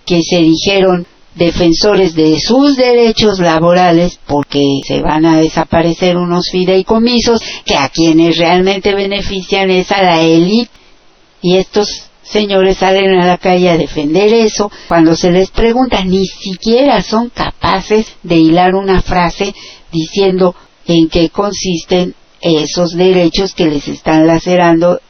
que 0.05 0.23
se 0.23 0.38
dijeron 0.38 1.07
defensores 1.35 2.14
de 2.14 2.38
sus 2.40 2.77
derechos 2.77 3.38
laborales 3.38 4.19
porque 4.27 4.62
se 4.87 5.01
van 5.01 5.25
a 5.25 5.38
desaparecer 5.38 6.16
unos 6.16 6.51
fideicomisos 6.51 7.40
que 7.64 7.77
a 7.77 7.88
quienes 7.88 8.37
realmente 8.37 8.95
benefician 8.95 9.71
es 9.71 9.90
a 9.93 10.03
la 10.03 10.21
élite. 10.21 10.71
Y 11.43 11.57
estos 11.57 12.11
señores 12.23 12.79
salen 12.79 13.19
a 13.21 13.27
la 13.27 13.38
calle 13.38 13.71
a 13.71 13.79
defender 13.79 14.33
eso 14.35 14.71
cuando 14.88 15.16
se 15.16 15.31
les 15.31 15.51
pregunta 15.51 16.05
ni 16.05 16.27
siquiera 16.27 17.03
son 17.03 17.31
capaces 17.31 18.07
de 18.23 18.37
hilar 18.37 18.75
una 18.75 19.01
frase 19.03 19.55
diciendo 19.90 20.55
en 20.87 21.09
qué 21.09 21.31
consisten 21.31 22.14
esos 22.40 22.93
derechos 22.93 23.55
que 23.55 23.66
les 23.66 23.88
están 23.88 24.27
lacerando 24.27 25.01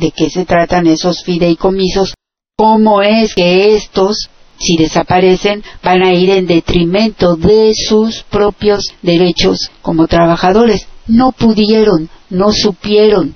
de 0.00 0.10
qué 0.10 0.30
se 0.30 0.44
tratan 0.44 0.86
esos 0.86 1.22
fideicomisos 1.22 2.14
cómo 2.56 3.00
es 3.00 3.34
que 3.34 3.74
estos 3.76 4.28
si 4.60 4.76
desaparecen, 4.76 5.64
van 5.82 6.02
a 6.02 6.12
ir 6.12 6.28
en 6.30 6.46
detrimento 6.46 7.34
de 7.36 7.72
sus 7.74 8.22
propios 8.24 8.92
derechos 9.00 9.70
como 9.80 10.06
trabajadores. 10.06 10.86
No 11.06 11.32
pudieron, 11.32 12.10
no 12.28 12.52
supieron, 12.52 13.34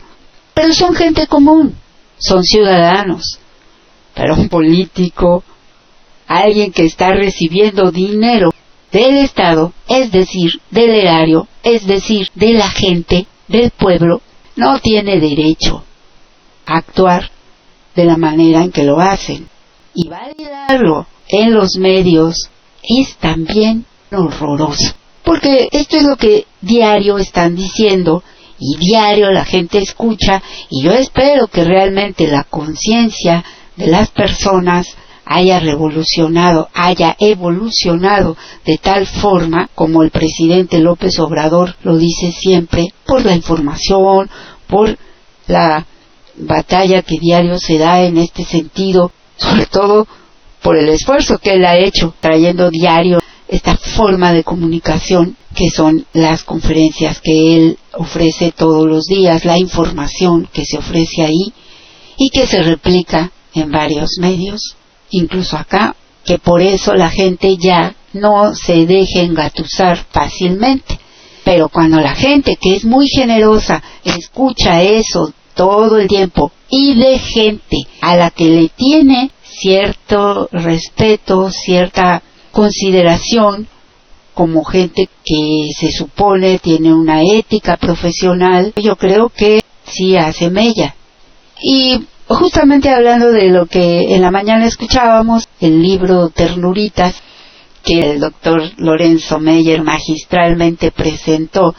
pero 0.53 0.75
son 0.75 0.95
gente 0.95 1.27
común, 1.27 1.75
son 2.19 2.45
ciudadanos. 2.45 3.39
Pero 4.15 4.35
un 4.35 4.51
político, 4.51 5.43
alguien 6.27 6.71
que 6.73 6.85
está 6.85 7.15
recibiendo 7.15 7.91
dinero 7.91 8.53
del 8.93 9.17
Estado, 9.17 9.73
es 9.89 10.13
decir, 10.13 10.61
del 10.71 10.91
erario, 10.91 11.49
es 11.63 11.87
decir, 11.87 12.29
de 12.35 12.53
la 12.53 12.69
gente, 12.69 13.27
del 13.49 13.71
pueblo, 13.71 14.21
no 14.57 14.79
tiene 14.81 15.19
derecho 15.19 15.85
actuar 16.67 17.31
de 17.95 18.05
la 18.05 18.17
manera 18.17 18.63
en 18.63 18.73
que 18.73 18.85
lo 18.85 19.01
hacen. 19.01 19.49
Y 19.95 20.09
validarlo 20.09 21.07
en 21.29 21.55
los 21.55 21.77
medios 21.77 22.51
es 22.83 23.17
también 23.17 23.87
horroroso. 24.13 24.95
Porque 25.23 25.69
esto 25.73 25.97
es 25.97 26.03
lo 26.03 26.17
que 26.17 26.47
diario 26.61 27.19
están 27.19 27.55
diciendo 27.55 28.23
y 28.59 28.77
diario 28.77 29.31
la 29.31 29.45
gente 29.45 29.79
escucha 29.79 30.43
y 30.71 30.83
yo 30.83 30.93
espero 30.93 31.49
que 31.49 31.65
realmente 31.65 32.27
la 32.29 32.45
conciencia 32.45 33.45
de 33.77 33.87
las 33.87 34.11
personas 34.11 34.87
haya 35.25 35.59
revolucionado, 35.59 36.69
haya 36.75 37.17
evolucionado 37.19 38.37
de 38.65 38.79
tal 38.79 39.07
forma 39.07 39.71
como 39.75 40.03
el 40.03 40.11
presidente 40.11 40.79
López 40.79 41.19
Obrador 41.19 41.77
lo 41.83 41.97
dice 41.97 42.33
siempre, 42.33 42.93
por 43.07 43.25
la 43.25 43.35
información, 43.35 44.31
por 44.67 44.99
la 45.47 45.87
batalla 46.37 47.03
que 47.03 47.19
diario 47.19 47.59
se 47.59 47.79
da 47.79 48.03
en 48.03 48.19
este 48.19 48.45
sentido, 48.45 49.13
sobre 49.37 49.67
todo 49.67 50.07
por 50.63 50.77
el 50.77 50.89
esfuerzo 50.89 51.39
que 51.39 51.55
él 51.55 51.65
ha 51.65 51.77
hecho 51.77 52.15
trayendo 52.21 52.71
diario 52.71 53.21
esta 53.49 53.77
forma 53.77 54.33
de 54.33 54.43
comunicación 54.43 55.37
que 55.55 55.71
son 55.71 56.07
las 56.13 56.43
conferencias 56.43 57.21
que 57.21 57.57
él 57.57 57.79
ofrece 57.93 58.53
todos 58.53 58.87
los 58.87 59.05
días, 59.05 59.45
la 59.45 59.59
información 59.59 60.49
que 60.53 60.65
se 60.65 60.79
ofrece 60.79 61.23
ahí 61.23 61.53
y 62.17 62.31
que 62.31 62.47
se 62.47 62.63
replica 62.63 63.31
en 63.55 63.71
varios 63.71 64.19
medios, 64.19 64.77
incluso 65.11 65.57
acá, 65.57 65.95
que 66.25 66.39
por 66.39 66.61
eso 66.61 66.95
la 66.95 67.11
gente 67.11 67.57
ya 67.57 67.95
no 68.13 68.55
se 68.55 68.87
deje 68.87 69.23
engatusar 69.23 69.99
fácilmente. 70.11 70.99
Pero 71.45 71.69
cuando 71.69 72.01
la 72.01 72.15
gente 72.15 72.57
que 72.57 72.77
es 72.77 72.85
muy 72.85 73.07
generosa 73.09 73.83
escucha 74.03 74.83
eso 74.83 75.33
todo 75.55 75.99
el 75.99 76.09
tiempo 76.09 76.53
y 76.69 76.95
de 76.95 77.19
gente 77.19 77.79
a 78.01 78.17
la 78.17 78.31
que 78.31 78.47
le 78.47 78.69
tiene 78.69 79.31
cierto 79.43 80.49
respeto, 80.53 81.51
cierta 81.51 82.23
consideración 82.51 83.69
como 84.35 84.65
gente 84.65 85.09
que 85.25 85.69
se 85.79 85.93
supone 85.93 86.59
tiene 86.59 86.93
una 86.93 87.23
ética 87.23 87.77
profesional, 87.77 88.73
yo 88.77 88.97
creo 88.97 89.29
que 89.29 89.63
sí 89.87 90.17
hace 90.17 90.51
mella. 90.51 90.97
Y 91.63 92.05
justamente 92.27 92.91
hablando 92.91 93.31
de 93.31 93.49
lo 93.51 93.67
que 93.67 94.15
en 94.15 94.23
la 94.23 94.33
mañana 94.33 94.67
escuchábamos, 94.67 95.49
el 95.61 95.81
libro 95.81 96.31
Ternuritas, 96.31 97.15
que 97.85 98.01
el 98.01 98.21
doctor 98.21 98.73
Lorenzo 98.79 99.39
Meyer 99.39 99.83
magistralmente 99.83 100.91
presentó, 100.91 101.75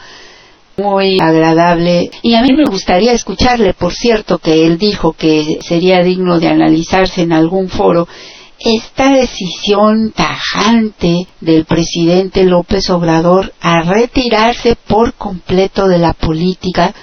muy 0.76 1.18
agradable. 1.20 2.10
Y 2.22 2.34
a 2.34 2.42
mí 2.42 2.52
me 2.52 2.64
gustaría 2.64 3.12
escucharle, 3.12 3.74
por 3.74 3.92
cierto, 3.92 4.38
que 4.38 4.66
él 4.66 4.78
dijo 4.78 5.12
que 5.12 5.58
sería 5.66 6.02
digno 6.02 6.38
de 6.38 6.48
analizarse 6.48 7.22
en 7.22 7.32
algún 7.32 7.68
foro 7.68 8.06
esta 8.58 9.12
decisión 9.12 10.12
tajante 10.12 11.26
del 11.40 11.66
presidente 11.66 12.44
López 12.44 12.88
Obrador 12.90 13.52
a 13.60 13.82
retirarse 13.82 14.76
por 14.76 15.14
completo 15.14 15.88
de 15.88 15.98
la 15.98 16.14
política 16.14 16.94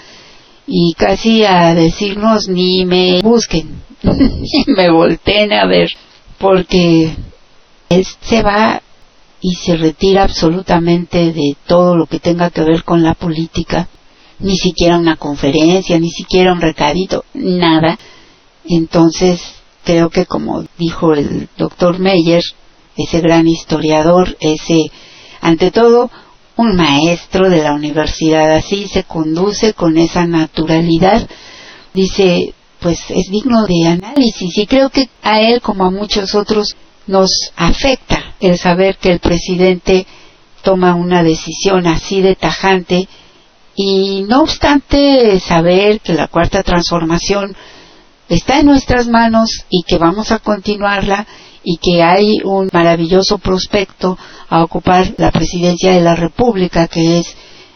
y 0.66 0.94
casi 0.94 1.44
a 1.46 1.76
decirnos 1.76 2.48
ni 2.48 2.86
me 2.86 3.22
busquen, 3.22 3.82
ni 4.04 4.74
me 4.74 4.90
volteen 4.90 5.54
a 5.54 5.68
ver, 5.68 5.90
porque 6.40 7.14
se 8.22 8.42
va 8.42 8.82
y 9.44 9.56
se 9.56 9.76
retira 9.76 10.24
absolutamente 10.24 11.34
de 11.34 11.58
todo 11.68 11.98
lo 11.98 12.06
que 12.06 12.20
tenga 12.20 12.50
que 12.50 12.62
ver 12.62 12.86
con 12.86 13.04
la 13.04 13.14
política, 13.14 13.90
ni 14.40 14.56
siquiera 14.56 14.98
una 14.98 15.18
conferencia, 15.18 16.00
ni 16.00 16.10
siquiera 16.10 16.54
un 16.54 16.62
recadito, 16.62 17.26
nada. 17.34 18.00
Entonces, 18.64 19.42
creo 19.84 20.10
que 20.10 20.26
como 20.26 20.64
dijo 20.78 21.14
el 21.14 21.50
doctor 21.58 22.00
Meyer, 22.00 22.42
ese 22.96 23.20
gran 23.20 23.46
historiador, 23.46 24.38
ese, 24.40 24.90
ante 25.42 25.72
todo, 25.72 26.10
un 26.56 26.78
maestro 26.78 27.50
de 27.50 27.64
la 27.64 27.74
universidad, 27.74 28.56
así 28.56 28.88
se 28.88 29.04
conduce 29.04 29.74
con 29.74 29.98
esa 29.98 30.26
naturalidad, 30.26 31.28
dice, 31.94 32.54
pues 32.80 33.00
es 33.10 33.30
digno 33.30 33.66
de 33.66 33.88
análisis 33.90 34.58
y 34.58 34.66
creo 34.68 34.90
que 34.90 35.10
a 35.22 35.42
él 35.42 35.60
como 35.60 35.84
a 35.84 35.92
muchos 35.92 36.34
otros 36.34 36.78
nos 37.08 37.52
afecta 37.58 38.33
el 38.50 38.58
saber 38.58 38.98
que 38.98 39.12
el 39.12 39.20
presidente 39.20 40.06
toma 40.62 40.96
una 40.96 41.24
decisión 41.24 41.88
así 41.88 42.22
de 42.22 42.36
tajante 42.36 43.08
y 43.76 44.24
no 44.28 44.42
obstante 44.42 45.40
saber 45.40 46.00
que 46.02 46.14
la 46.14 46.28
cuarta 46.28 46.64
transformación 46.64 47.56
está 48.30 48.60
en 48.60 48.68
nuestras 48.68 49.08
manos 49.08 49.66
y 49.70 49.84
que 49.84 49.98
vamos 49.98 50.32
a 50.32 50.40
continuarla 50.40 51.26
y 51.64 51.78
que 51.78 52.04
hay 52.04 52.40
un 52.44 52.70
maravilloso 52.72 53.38
prospecto 53.38 54.18
a 54.50 54.64
ocupar 54.64 55.14
la 55.18 55.32
presidencia 55.32 55.92
de 55.92 56.02
la 56.02 56.16
República 56.16 56.88
que 56.88 57.20
es 57.20 57.28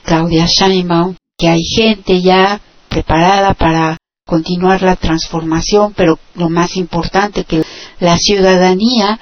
Claudia 0.03 0.45
Sheinbaum, 0.47 1.15
que 1.38 1.49
hay 1.49 1.63
gente 1.63 2.22
ya 2.22 2.59
preparada 2.89 3.53
para 3.53 3.97
continuar 4.26 4.82
la 4.82 4.95
transformación, 4.97 5.93
pero 5.95 6.20
lo 6.36 6.49
más 6.49 6.76
importante 6.76 7.45
que 7.45 7.63
la 7.99 8.18
ciudadanía 8.18 9.20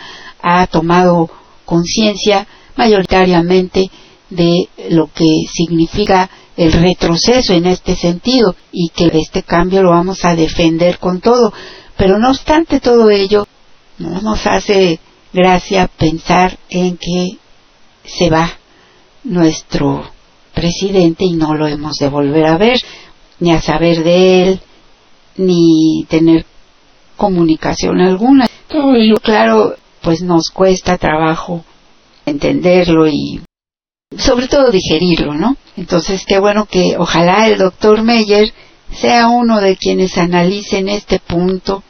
ha 0.48 0.68
tomado 0.68 1.28
conciencia 1.66 2.48
mayoritariamente 2.76 3.90
de 4.30 4.70
lo 4.90 5.08
que 5.08 5.26
significa 5.52 6.30
el 6.56 6.72
retroceso 6.72 7.54
en 7.54 7.66
este 7.66 7.96
sentido 7.96 8.56
y 8.72 8.90
que 8.90 9.10
este 9.14 9.42
cambio 9.42 9.82
lo 9.82 9.90
vamos 9.90 10.24
a 10.24 10.36
defender 10.36 11.00
con 11.00 11.20
todo. 11.20 11.52
Pero 11.98 12.20
no 12.20 12.30
obstante 12.30 12.80
todo 12.80 13.10
ello, 13.10 13.48
no 13.98 14.22
nos 14.22 14.46
hace 14.46 15.00
gracia 15.34 15.88
pensar 15.88 16.60
en 16.70 16.98
que 16.98 17.38
se 18.06 18.30
va 18.30 18.52
nuestro 19.24 20.04
presidente 20.54 21.26
y 21.26 21.34
no 21.34 21.56
lo 21.56 21.68
hemos 21.68 21.96
de 21.96 22.08
volver 22.08 22.46
a 22.46 22.58
ver, 22.58 22.78
ni 23.40 23.52
a 23.52 23.62
saber 23.62 24.04
de 24.04 24.44
él, 24.44 24.60
ni 25.38 26.06
tener 26.08 26.46
comunicación 27.18 28.00
alguna. 28.00 28.48
Todo 28.68 28.96
ello, 28.96 29.16
claro, 29.22 29.76
pues 30.06 30.22
nos 30.22 30.52
cuesta 30.52 31.00
trabajo 31.00 31.66
entenderlo 32.28 33.08
y 33.08 33.42
sobre 34.16 34.48
todo 34.48 34.70
digerirlo, 34.70 35.34
¿no? 35.34 35.58
Entonces, 35.76 36.26
qué 36.28 36.38
bueno 36.38 36.68
que 36.68 36.96
ojalá 36.98 37.48
el 37.48 37.58
doctor 37.58 38.04
Meyer 38.04 38.54
sea 39.02 39.28
uno 39.30 39.60
de 39.60 39.76
quienes 39.76 40.16
analicen 40.20 40.90
este 40.90 41.18
punto 41.20 41.84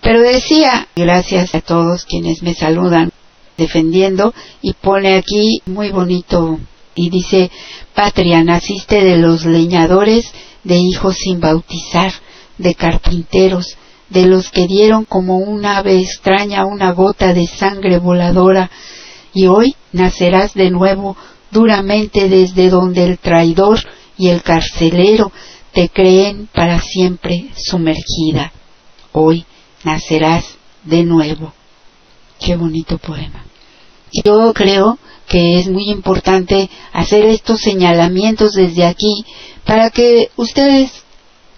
Pero 0.00 0.20
decía, 0.20 0.86
gracias 0.94 1.54
a 1.54 1.60
todos 1.60 2.06
quienes 2.06 2.42
me 2.42 2.54
saludan 2.54 3.10
defendiendo, 3.58 4.32
y 4.62 4.72
pone 4.72 5.16
aquí 5.16 5.60
muy 5.66 5.90
bonito, 5.90 6.58
y 6.94 7.10
dice, 7.10 7.50
Patria, 7.94 8.42
naciste 8.42 9.04
de 9.04 9.18
los 9.18 9.44
leñadores, 9.44 10.24
de 10.64 10.78
hijos 10.78 11.16
sin 11.16 11.40
bautizar, 11.40 12.12
de 12.56 12.74
carpinteros, 12.74 13.76
de 14.10 14.26
los 14.26 14.50
que 14.50 14.66
dieron 14.66 15.04
como 15.04 15.38
un 15.38 15.64
ave 15.64 16.00
extraña 16.00 16.66
una 16.66 16.92
gota 16.92 17.32
de 17.32 17.46
sangre 17.46 17.98
voladora, 17.98 18.70
y 19.32 19.46
hoy 19.46 19.74
nacerás 19.92 20.54
de 20.54 20.70
nuevo 20.70 21.16
duramente 21.50 22.28
desde 22.28 22.68
donde 22.68 23.04
el 23.04 23.18
traidor 23.18 23.80
y 24.18 24.28
el 24.28 24.42
carcelero 24.42 25.32
te 25.72 25.88
creen 25.88 26.48
para 26.52 26.80
siempre 26.80 27.50
sumergida. 27.56 28.52
Hoy 29.12 29.44
nacerás 29.84 30.44
de 30.84 31.04
nuevo. 31.04 31.52
Qué 32.38 32.56
bonito 32.56 32.98
poema. 32.98 33.44
Yo 34.24 34.52
creo 34.52 34.98
que 35.28 35.58
es 35.58 35.68
muy 35.68 35.90
importante 35.90 36.68
hacer 36.92 37.24
estos 37.26 37.60
señalamientos 37.60 38.52
desde 38.54 38.84
aquí 38.84 39.24
para 39.64 39.90
que 39.90 40.30
ustedes, 40.36 40.90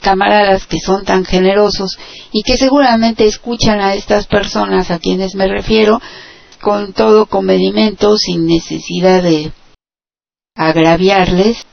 camaradas 0.03 0.67
que 0.67 0.79
son 0.79 1.05
tan 1.05 1.25
generosos 1.25 1.97
y 2.33 2.43
que 2.43 2.59
seguramente 2.59 3.27
escuchan 3.27 3.81
a 3.81 3.95
estas 3.95 4.27
personas 4.27 4.91
a 4.91 4.99
quienes 4.99 5.35
me 5.35 5.47
refiero, 5.47 6.01
con 6.61 6.93
todo 6.93 7.27
comedimento, 7.27 8.19
sin 8.19 8.47
necesidad 8.47 9.23
de 9.23 9.53
agraviarles, 10.55 11.65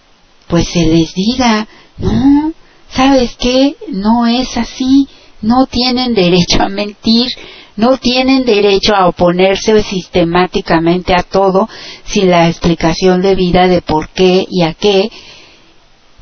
pues 0.47 0.67
se 0.69 0.86
les 0.86 1.13
diga, 1.13 1.67
no, 1.97 2.53
¿sabes 2.89 3.36
qué? 3.38 3.75
No 3.89 4.25
es 4.25 4.55
así, 4.57 5.07
no 5.41 5.67
tienen 5.67 6.13
derecho 6.13 6.61
a 6.61 6.69
mentir, 6.69 7.27
no 7.75 7.97
tienen 7.97 8.45
derecho 8.45 8.95
a 8.95 9.07
oponerse 9.07 9.82
sistemáticamente 9.84 11.13
a 11.13 11.23
todo 11.23 11.69
sin 12.03 12.30
la 12.30 12.49
explicación 12.49 13.21
debida 13.21 13.67
de 13.67 13.82
por 13.82 14.09
qué 14.09 14.45
y 14.49 14.63
a 14.63 14.73
qué, 14.73 15.09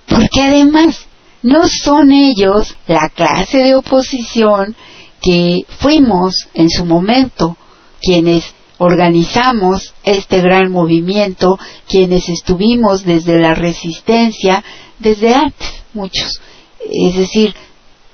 porque 0.08 0.42
además 0.42 1.07
no 1.44 1.68
son 1.68 2.12
ellos 2.12 2.76
la 2.88 3.10
clase 3.10 3.60
de 3.60 3.76
oposición 3.76 4.76
que 5.22 5.62
fuimos 5.80 6.48
en 6.54 6.70
su 6.70 6.86
momento 6.86 7.58
quienes 8.02 8.44
organizamos 8.78 9.94
este 10.04 10.42
gran 10.42 10.72
movimiento, 10.72 11.58
quienes 11.88 12.30
estuvimos 12.30 13.04
desde 13.04 13.40
la 13.40 13.56
resistencia, 13.56 14.64
desde 15.00 15.34
antes, 15.34 15.84
muchos. 15.94 16.40
Es 16.80 17.16
decir, 17.16 17.56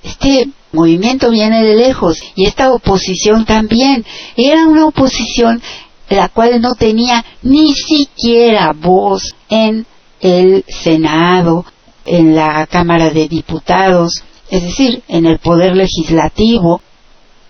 este 0.03 0.49
movimiento 0.71 1.29
viene 1.29 1.63
de 1.63 1.75
lejos 1.75 2.17
y 2.35 2.45
esta 2.45 2.71
oposición 2.71 3.45
también 3.45 4.05
era 4.35 4.67
una 4.67 4.85
oposición 4.85 5.61
la 6.09 6.29
cual 6.29 6.61
no 6.61 6.75
tenía 6.75 7.23
ni 7.41 7.73
siquiera 7.73 8.71
voz 8.73 9.35
en 9.49 9.85
el 10.21 10.63
Senado, 10.67 11.65
en 12.05 12.35
la 12.35 12.65
Cámara 12.67 13.09
de 13.09 13.27
Diputados, 13.27 14.23
es 14.49 14.63
decir, 14.63 15.03
en 15.07 15.25
el 15.25 15.39
Poder 15.39 15.75
Legislativo, 15.75 16.81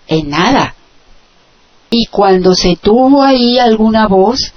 en 0.06 0.30
nada. 0.30 0.74
Y 1.90 2.06
cuando 2.06 2.54
se 2.54 2.76
tuvo 2.76 3.22
ahí 3.22 3.58
alguna 3.58 4.08
voz, 4.08 4.52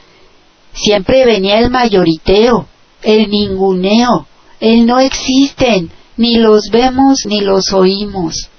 siempre 0.73 1.25
venía 1.25 1.59
el 1.59 1.69
mayoriteo, 1.69 2.67
el 3.01 3.29
ninguneo, 3.29 4.27
el 4.59 4.85
no 4.85 4.99
existen, 4.99 5.91
ni 6.17 6.35
los 6.35 6.69
vemos 6.71 7.19
ni 7.25 7.41
los 7.41 7.73
oímos. 7.73 8.49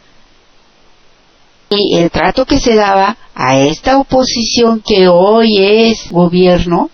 Y 1.70 1.96
el 1.96 2.10
trato 2.10 2.46
que 2.46 2.60
se 2.60 2.74
daba 2.74 3.16
a 3.34 3.58
esta 3.58 3.98
oposición 3.98 4.80
que 4.80 5.08
hoy 5.08 5.58
es 5.58 6.10
gobierno, 6.10 6.90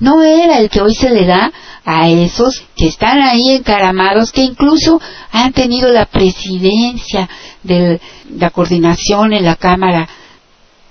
no 0.00 0.22
era 0.22 0.58
el 0.58 0.70
que 0.70 0.80
hoy 0.80 0.94
se 0.94 1.10
le 1.10 1.26
da 1.26 1.52
a 1.84 2.08
esos 2.08 2.62
que 2.76 2.86
están 2.86 3.20
ahí 3.20 3.50
encaramados, 3.50 4.32
que 4.32 4.42
incluso 4.42 5.00
han 5.32 5.52
tenido 5.52 5.90
la 5.90 6.06
presidencia 6.06 7.28
de 7.62 8.00
la 8.36 8.50
coordinación 8.50 9.32
en 9.32 9.44
la 9.44 9.56
Cámara 9.56 10.08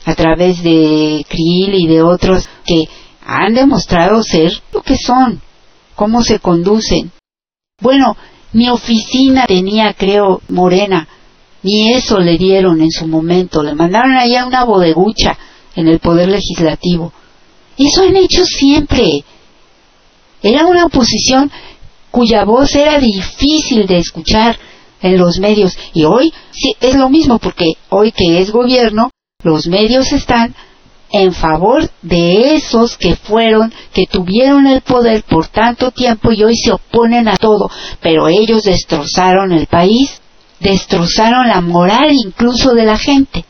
a 0.06 0.16
través 0.16 0.64
de 0.64 1.26
Krill 1.28 1.74
y 1.76 1.88
de 1.88 2.02
otros 2.02 2.50
que 2.66 2.86
han 3.26 3.54
demostrado 3.54 4.24
ser 4.24 4.52
lo 4.74 4.82
que 4.82 4.98
son, 4.98 5.42
cómo 5.96 6.24
se 6.24 6.40
conducen. 6.40 7.12
Bueno, 7.82 8.16
mi 8.54 8.70
oficina 8.70 9.46
tenía, 9.46 9.94
creo, 9.94 10.42
morena, 10.50 11.08
ni 11.62 11.94
eso 11.94 12.20
le 12.20 12.38
dieron 12.38 12.82
en 12.82 12.92
su 12.92 13.08
momento, 13.08 13.62
le 13.62 13.76
mandaron 13.76 14.16
allá 14.16 14.46
una 14.46 14.64
bodegucha 14.64 15.38
en 15.76 15.88
el 15.88 16.00
Poder 16.00 16.30
Legislativo. 16.30 17.12
Eso 17.78 18.04
han 18.04 18.16
hecho 18.16 18.44
siempre. 18.46 19.24
Era 20.42 20.66
una 20.66 20.86
oposición 20.86 21.52
cuya 22.12 22.46
voz 22.46 22.76
era 22.76 23.00
difícil 23.00 23.86
de 23.86 23.98
escuchar 23.98 24.58
en 25.02 25.18
los 25.18 25.40
medios 25.40 25.78
y 25.94 26.04
hoy 26.04 26.34
sí 26.52 26.76
es 26.80 26.96
lo 26.96 27.10
mismo 27.10 27.38
porque 27.38 27.74
hoy 27.90 28.12
que 28.12 28.40
es 28.40 28.52
gobierno 28.52 29.12
los 29.44 29.68
medios 29.68 30.12
están 30.12 30.56
en 31.12 31.32
favor 31.32 31.90
de 32.02 32.56
esos 32.56 32.98
que 32.98 33.16
fueron, 33.16 33.74
que 33.94 34.08
tuvieron 34.08 34.68
el 34.68 34.82
poder 34.82 35.24
por 35.24 35.48
tanto 35.48 35.92
tiempo 35.92 36.32
y 36.32 36.44
hoy 36.44 36.56
se 36.58 36.72
oponen 36.72 37.28
a 37.28 37.38
todo, 37.38 37.70
pero 38.02 38.28
ellos 38.28 38.64
destrozaron 38.64 39.52
el 39.52 39.68
país, 39.68 40.20
destrozaron 40.60 41.48
la 41.48 41.62
moral 41.62 42.12
incluso 42.12 42.74
de 42.74 42.86
la 42.86 42.98
gente. 42.98 43.46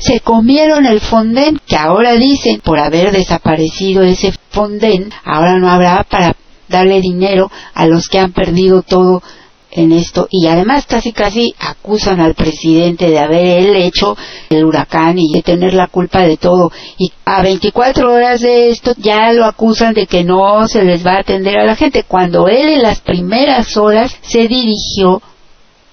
Se 0.00 0.20
comieron 0.20 0.86
el 0.86 1.00
fondén, 1.00 1.60
que 1.66 1.76
ahora 1.76 2.14
dicen, 2.14 2.60
por 2.60 2.78
haber 2.78 3.12
desaparecido 3.12 4.02
ese 4.02 4.32
fondén, 4.50 5.12
ahora 5.24 5.58
no 5.58 5.68
habrá 5.68 6.04
para 6.04 6.34
darle 6.68 7.00
dinero 7.02 7.50
a 7.74 7.86
los 7.86 8.08
que 8.08 8.18
han 8.18 8.32
perdido 8.32 8.80
todo 8.82 9.22
en 9.70 9.92
esto. 9.92 10.26
Y 10.30 10.46
además 10.46 10.86
casi 10.86 11.12
casi 11.12 11.54
acusan 11.58 12.18
al 12.18 12.34
presidente 12.34 13.10
de 13.10 13.18
haber 13.18 13.58
él 13.58 13.76
hecho 13.76 14.16
el 14.48 14.64
huracán 14.64 15.18
y 15.18 15.32
de 15.34 15.42
tener 15.42 15.74
la 15.74 15.88
culpa 15.88 16.22
de 16.22 16.38
todo. 16.38 16.72
Y 16.96 17.12
a 17.26 17.42
24 17.42 18.10
horas 18.10 18.40
de 18.40 18.70
esto 18.70 18.94
ya 18.96 19.32
lo 19.34 19.44
acusan 19.44 19.92
de 19.92 20.06
que 20.06 20.24
no 20.24 20.66
se 20.66 20.82
les 20.82 21.06
va 21.06 21.16
a 21.16 21.20
atender 21.20 21.58
a 21.58 21.66
la 21.66 21.76
gente 21.76 22.04
cuando 22.04 22.48
él 22.48 22.70
en 22.70 22.82
las 22.82 23.00
primeras 23.00 23.76
horas 23.76 24.16
se 24.22 24.48
dirigió 24.48 25.20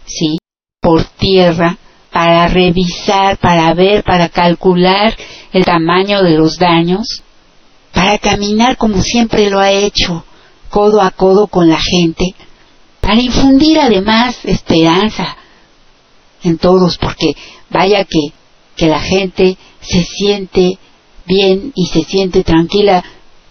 sí 0.06 0.38
por 0.80 1.04
tierra 1.04 1.78
para 2.18 2.48
revisar, 2.48 3.38
para 3.38 3.76
ver, 3.76 4.04
para 4.04 4.30
calcular 4.30 5.16
el 5.54 5.64
tamaño 5.64 6.24
de 6.24 6.32
los 6.32 6.58
daños, 6.58 7.22
para 7.94 8.18
caminar 8.18 8.76
como 8.76 9.04
siempre 9.04 9.52
lo 9.52 9.60
ha 9.60 9.70
hecho, 9.70 10.26
codo 10.72 11.00
a 11.00 11.12
codo 11.12 11.46
con 11.46 11.70
la 11.70 11.80
gente, 11.80 12.34
para 13.02 13.22
infundir 13.22 13.80
además 13.80 14.36
esperanza 14.46 15.38
en 16.44 16.58
todos, 16.58 16.98
porque 16.98 17.36
vaya 17.70 18.04
que, 18.04 18.34
que 18.76 18.88
la 18.88 19.00
gente 19.00 19.56
se 19.80 20.04
siente 20.04 20.80
bien 21.28 21.72
y 21.76 21.86
se 21.86 22.04
siente 22.04 22.44
tranquila 22.44 23.04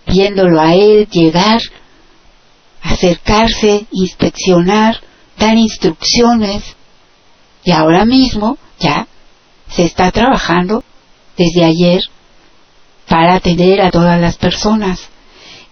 viéndolo 0.08 0.60
a 0.60 0.74
él 0.74 1.06
llegar, 1.08 1.60
acercarse, 2.82 3.86
inspeccionar, 3.92 5.00
dar 5.38 5.56
instrucciones. 5.56 6.75
Y 7.66 7.72
ahora 7.72 8.04
mismo 8.04 8.58
ya 8.78 9.08
se 9.68 9.82
está 9.82 10.12
trabajando 10.12 10.84
desde 11.36 11.64
ayer 11.64 12.00
para 13.08 13.34
atender 13.34 13.80
a 13.80 13.90
todas 13.90 14.20
las 14.20 14.36
personas. 14.36 15.00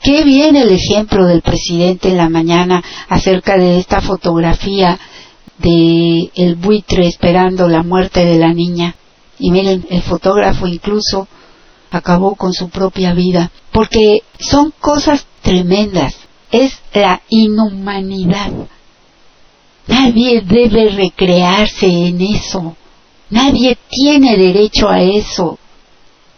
Qué 0.03 0.25
bien 0.25 0.57
el 0.57 0.73
ejemplo 0.73 1.25
del 1.25 1.41
presidente 1.41 2.09
en 2.09 2.17
la 2.17 2.29
mañana 2.29 2.83
acerca 3.09 3.57
de 3.57 3.79
esta 3.79 4.01
fotografía 4.01 4.99
de 5.59 6.33
el 6.35 6.57
buitre 6.57 7.07
esperando 7.07 7.69
la 7.69 7.85
muerte 7.85 8.25
de 8.25 8.39
la 8.41 8.53
niña. 8.53 8.97
Y 9.39 9.53
miren, 9.53 9.87
el 9.89 10.03
fotógrafo 10.03 10.67
incluso 10.67 11.29
acabó 11.93 12.35
con 12.35 12.53
su 12.53 12.71
propia 12.71 13.15
vida, 13.15 13.53
porque 13.71 14.23
son 14.41 14.75
cosas 14.81 15.27
tremendas. 15.43 16.17
Es 16.51 16.77
la 16.93 17.23
inhumanidad. 17.29 18.51
Nadie 19.87 20.41
debe 20.41 20.91
recrearse 20.91 21.87
en 21.87 22.21
eso. 22.21 22.77
Nadie 23.31 23.77
tiene 23.89 24.37
derecho 24.37 24.89
a 24.89 25.03
eso. 25.03 25.59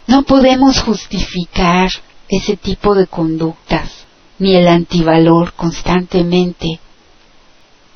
No 0.07 0.23
podemos 0.23 0.81
justificar 0.81 1.89
ese 2.29 2.57
tipo 2.57 2.95
de 2.95 3.07
conductas, 3.07 4.05
ni 4.39 4.55
el 4.55 4.67
antivalor 4.67 5.53
constantemente, 5.53 6.79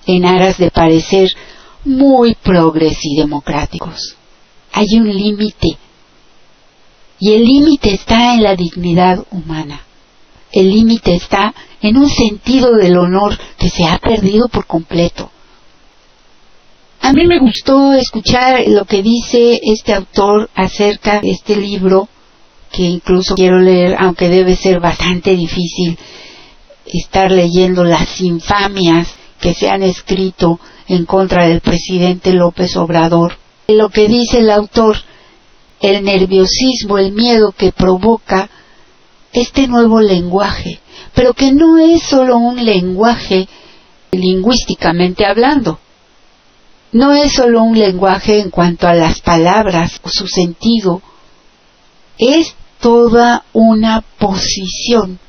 en 0.06 0.26
aras 0.26 0.58
de 0.58 0.72
parecer 0.72 1.30
muy 1.84 2.36
progres 2.36 2.98
y 3.04 3.16
democráticos. 3.16 4.16
Hay 4.72 4.88
un 4.96 5.14
límite, 5.14 5.78
y 7.20 7.34
el 7.34 7.44
límite 7.44 7.94
está 7.94 8.34
en 8.34 8.44
la 8.44 8.56
dignidad 8.56 9.24
humana. 9.32 9.82
El 10.52 10.70
límite 10.70 11.16
está 11.16 11.54
en 11.82 11.98
un 11.98 12.10
sentido 12.10 12.76
del 12.76 12.98
honor 12.98 13.38
que 13.58 13.70
se 13.70 13.86
ha 13.86 13.98
perdido 14.00 14.48
por 14.48 14.66
completo. 14.66 15.32
A 17.02 17.14
mí 17.14 17.26
me 17.26 17.40
gustó 17.40 17.94
escuchar 17.94 18.64
lo 18.68 18.86
que 18.86 19.02
dice 19.02 19.60
este 19.64 19.92
autor 19.94 20.50
acerca 20.54 21.20
de 21.20 21.32
este 21.32 21.56
libro, 21.56 22.08
que 22.72 22.84
incluso 22.84 23.34
quiero 23.36 23.60
leer, 23.60 23.96
aunque 24.00 24.30
debe 24.30 24.56
ser 24.56 24.80
bastante 24.80 25.36
difícil 25.36 25.98
estar 26.86 27.32
leyendo 27.32 27.84
las 27.84 28.22
infamias 28.22 29.08
que 29.40 29.56
se 29.56 29.68
han 29.68 29.82
escrito 29.82 30.60
en 30.88 31.06
contra 31.06 31.48
del 31.48 31.62
presidente 31.62 32.34
López 32.34 32.78
Obrador. 32.78 33.36
Lo 33.68 33.90
que 33.90 34.08
dice 34.08 34.40
el 34.40 34.52
autor, 34.52 34.98
el 35.82 36.04
nerviosismo, 36.04 37.00
el 37.00 37.14
miedo 37.14 37.52
que 37.52 37.72
provoca 37.72 38.48
este 39.34 39.68
nuevo 39.68 40.02
lenguaje, 40.02 40.80
pero 41.16 41.34
que 41.34 41.52
no 41.52 41.80
es 41.80 42.04
solo 42.04 42.38
un 42.38 42.64
lenguaje 42.64 43.48
lingüísticamente 44.12 45.26
hablando, 45.26 45.80
no 46.92 47.14
es 47.14 47.34
solo 47.34 47.64
un 47.64 47.78
lenguaje 47.78 48.40
en 48.40 48.50
cuanto 48.50 48.88
a 48.88 48.94
las 48.94 49.22
palabras 49.22 50.00
o 50.04 50.10
su 50.10 50.28
sentido, 50.28 51.02
es 52.18 52.56
toda 52.80 53.46
una 53.54 54.02
posición 54.02 55.20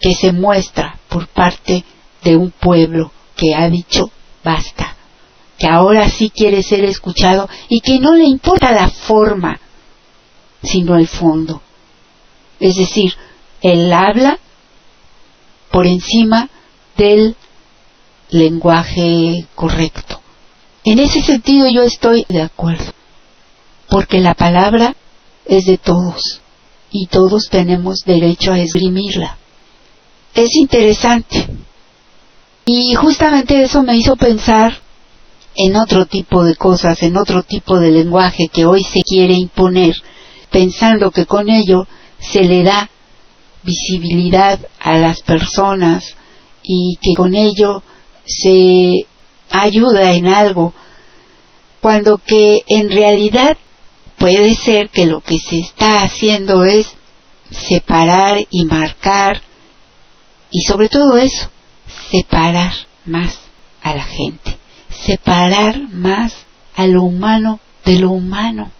que 0.00 0.14
se 0.14 0.32
muestra 0.32 0.98
por 1.08 1.28
parte 1.28 1.84
de 2.22 2.36
un 2.36 2.50
pueblo 2.50 3.12
que 3.36 3.54
ha 3.54 3.68
dicho 3.68 4.10
basta, 4.44 4.96
que 5.58 5.66
ahora 5.66 6.08
sí 6.10 6.30
quiere 6.30 6.62
ser 6.62 6.84
escuchado 6.84 7.48
y 7.68 7.80
que 7.80 7.98
no 7.98 8.14
le 8.14 8.24
importa 8.24 8.72
la 8.72 8.88
forma, 8.88 9.60
sino 10.62 10.96
el 10.96 11.08
fondo. 11.08 11.62
Es 12.60 12.76
decir, 12.76 13.14
él 13.60 13.92
habla 13.92 14.38
por 15.70 15.86
encima 15.86 16.48
del 16.96 17.36
lenguaje 18.30 19.46
correcto. 19.54 20.21
En 20.84 20.98
ese 20.98 21.22
sentido 21.22 21.68
yo 21.68 21.82
estoy 21.82 22.26
de 22.28 22.42
acuerdo, 22.42 22.92
porque 23.88 24.20
la 24.20 24.34
palabra 24.34 24.96
es 25.44 25.64
de 25.66 25.78
todos 25.78 26.40
y 26.90 27.06
todos 27.06 27.48
tenemos 27.50 28.00
derecho 28.04 28.52
a 28.52 28.58
esgrimirla. 28.58 29.38
Es 30.34 30.54
interesante. 30.56 31.46
Y 32.64 32.94
justamente 32.94 33.62
eso 33.62 33.82
me 33.82 33.96
hizo 33.96 34.16
pensar 34.16 34.80
en 35.54 35.76
otro 35.76 36.06
tipo 36.06 36.44
de 36.44 36.56
cosas, 36.56 37.02
en 37.02 37.16
otro 37.16 37.42
tipo 37.42 37.78
de 37.78 37.90
lenguaje 37.90 38.48
que 38.48 38.64
hoy 38.64 38.82
se 38.82 39.02
quiere 39.02 39.34
imponer, 39.34 39.94
pensando 40.50 41.10
que 41.10 41.26
con 41.26 41.48
ello 41.48 41.86
se 42.18 42.42
le 42.42 42.62
da 42.62 42.88
visibilidad 43.62 44.58
a 44.80 44.96
las 44.96 45.22
personas 45.22 46.16
y 46.62 46.96
que 47.00 47.14
con 47.14 47.34
ello 47.34 47.82
se 48.24 49.06
ayuda 49.52 50.12
en 50.12 50.26
algo, 50.26 50.72
cuando 51.80 52.18
que 52.18 52.62
en 52.66 52.90
realidad 52.90 53.56
puede 54.18 54.54
ser 54.54 54.88
que 54.90 55.06
lo 55.06 55.20
que 55.20 55.38
se 55.38 55.58
está 55.58 56.02
haciendo 56.02 56.64
es 56.64 56.86
separar 57.50 58.38
y 58.50 58.64
marcar 58.64 59.42
y 60.50 60.62
sobre 60.62 60.88
todo 60.88 61.16
eso, 61.16 61.48
separar 62.10 62.72
más 63.04 63.38
a 63.82 63.94
la 63.94 64.04
gente, 64.04 64.56
separar 65.04 65.88
más 65.90 66.34
a 66.76 66.86
lo 66.86 67.02
humano 67.02 67.58
de 67.84 67.98
lo 67.98 68.10
humano. 68.10 68.70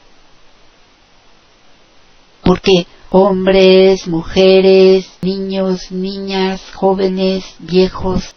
Porque 2.45 2.87
hombres, 3.11 4.07
mujeres, 4.07 5.09
niños, 5.23 5.91
niñas, 5.91 6.61
jóvenes, 6.75 7.45
viejos, 7.59 8.35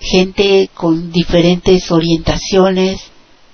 gente 0.00 0.70
con 0.74 1.10
diferentes 1.10 1.90
orientaciones, 1.90 3.00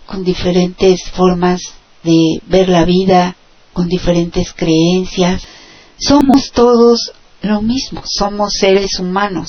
con 0.06 0.24
diferentes 0.24 1.02
formas 1.10 1.60
de 2.02 2.40
ver 2.46 2.68
la 2.68 2.84
vida, 2.84 3.36
con 3.72 3.88
diferentes 3.88 4.52
creencias. 4.52 5.42
Somos 5.98 6.50
todos 6.52 7.12
lo 7.42 7.62
mismo, 7.62 8.02
somos 8.04 8.52
seres 8.58 8.98
humanos. 8.98 9.48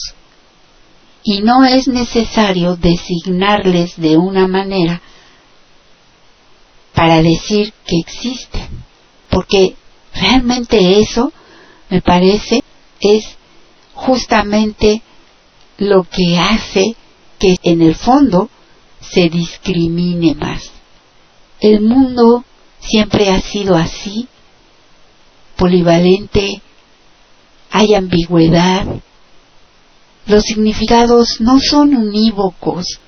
Y 1.23 1.41
no 1.41 1.63
es 1.63 1.87
necesario 1.87 2.75
designarles 2.75 3.95
de 3.97 4.17
una 4.17 4.47
manera 4.47 5.01
para 6.93 7.21
decir 7.21 7.73
que 7.85 7.97
existen, 7.97 8.67
porque 9.29 9.75
realmente 10.13 10.99
eso, 10.99 11.31
me 11.89 12.01
parece, 12.01 12.61
es 12.99 13.25
justamente 13.93 15.01
lo 15.77 16.03
que 16.03 16.37
hace 16.37 16.95
que 17.39 17.55
en 17.63 17.81
el 17.81 17.95
fondo 17.95 18.49
se 19.01 19.29
discrimine 19.29 20.35
más. 20.35 20.71
El 21.59 21.81
mundo 21.81 22.43
siempre 22.79 23.29
ha 23.29 23.41
sido 23.41 23.75
así, 23.75 24.27
polivalente, 25.55 26.61
hay 27.71 27.95
ambigüedad, 27.95 28.85
los 30.25 30.43
significados 30.43 31.37
no 31.39 31.59
son 31.59 31.95
unívocos, 31.95 32.99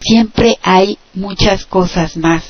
siempre 0.00 0.58
hay 0.62 0.98
muchas 1.14 1.64
cosas 1.66 2.16
más. 2.16 2.44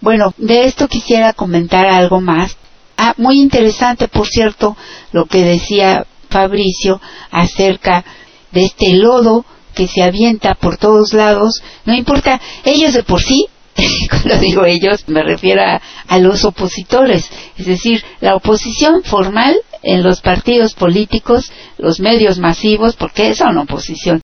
Bueno, 0.00 0.32
de 0.38 0.64
esto 0.64 0.88
quisiera 0.88 1.32
comentar 1.32 1.86
algo 1.86 2.20
más. 2.20 2.56
Ah, 2.96 3.14
muy 3.16 3.40
interesante, 3.40 4.08
por 4.08 4.26
cierto, 4.26 4.76
lo 5.12 5.26
que 5.26 5.42
decía 5.42 6.06
Fabricio 6.30 7.00
acerca 7.30 8.04
de 8.52 8.64
este 8.64 8.94
lodo 8.94 9.44
que 9.74 9.86
se 9.86 10.02
avienta 10.02 10.54
por 10.54 10.76
todos 10.76 11.12
lados, 11.12 11.62
no 11.84 11.94
importa, 11.94 12.40
ellos 12.64 12.94
de 12.94 13.02
por 13.02 13.20
sí, 13.20 13.46
cuando 14.10 14.38
digo 14.38 14.64
ellos 14.64 15.08
me 15.08 15.22
refiero 15.22 15.62
a, 15.62 16.18
los 16.18 16.44
opositores, 16.44 17.30
es 17.56 17.66
decir, 17.66 18.02
la 18.20 18.34
oposición 18.34 19.02
formal 19.02 19.56
en 19.82 20.02
los 20.02 20.20
partidos 20.20 20.74
políticos, 20.74 21.50
los 21.78 22.00
medios 22.00 22.38
masivos, 22.38 22.96
porque 22.96 23.34
son 23.34 23.58
oposición, 23.58 24.20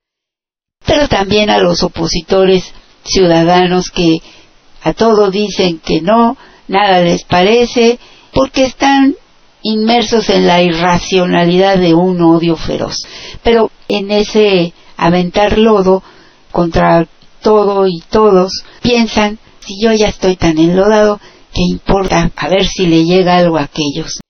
pero 0.84 1.08
también 1.08 1.50
a 1.50 1.58
los 1.58 1.82
opositores 1.82 2.72
ciudadanos 3.04 3.90
que 3.90 4.18
a 4.82 4.92
todo 4.92 5.30
dicen 5.30 5.78
que 5.78 6.00
no, 6.00 6.36
nada 6.68 7.00
les 7.00 7.24
parece, 7.24 7.98
porque 8.32 8.64
están 8.64 9.16
inmersos 9.66 10.28
en 10.28 10.46
la 10.46 10.62
irracionalidad 10.62 11.78
de 11.78 11.94
un 11.94 12.20
odio 12.22 12.56
feroz. 12.56 12.96
Pero 13.42 13.70
en 13.88 14.10
ese 14.10 14.72
aventar 14.96 15.58
lodo 15.58 16.02
contra 16.52 17.06
todo 17.42 17.86
y 17.86 18.02
todos, 18.10 18.64
piensan, 18.82 19.38
si 19.60 19.80
yo 19.82 19.92
ya 19.92 20.08
estoy 20.08 20.36
tan 20.36 20.58
enlodado, 20.58 21.20
¿qué 21.52 21.62
importa? 21.62 22.30
A 22.36 22.48
ver 22.48 22.66
si 22.66 22.86
le 22.86 23.04
llega 23.04 23.36
algo 23.36 23.56
a 23.58 23.64
aquellos. 23.64 24.20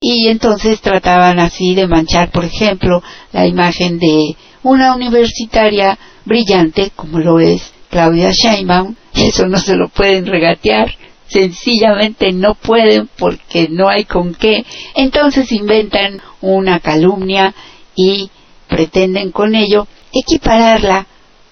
Y 0.00 0.28
entonces 0.28 0.80
trataban 0.80 1.38
así 1.38 1.74
de 1.74 1.86
manchar, 1.86 2.30
por 2.30 2.44
ejemplo, 2.44 3.02
la 3.32 3.46
imagen 3.46 3.98
de 3.98 4.36
una 4.62 4.94
universitaria 4.94 5.98
brillante, 6.24 6.90
como 6.94 7.18
lo 7.18 7.40
es 7.40 7.72
Claudia 7.88 8.30
Sheinbaum, 8.32 8.94
eso 9.14 9.46
no 9.46 9.58
se 9.58 9.76
lo 9.76 9.88
pueden 9.88 10.26
regatear, 10.26 10.94
sencillamente 11.32 12.32
no 12.32 12.54
pueden 12.54 13.08
porque 13.18 13.68
no 13.70 13.88
hay 13.88 14.04
con 14.04 14.34
qué, 14.34 14.64
entonces 14.94 15.50
inventan 15.52 16.20
una 16.40 16.80
calumnia 16.80 17.54
y 17.94 18.30
pretenden 18.68 19.32
con 19.32 19.54
ello 19.54 19.86
equipararla 20.12 21.06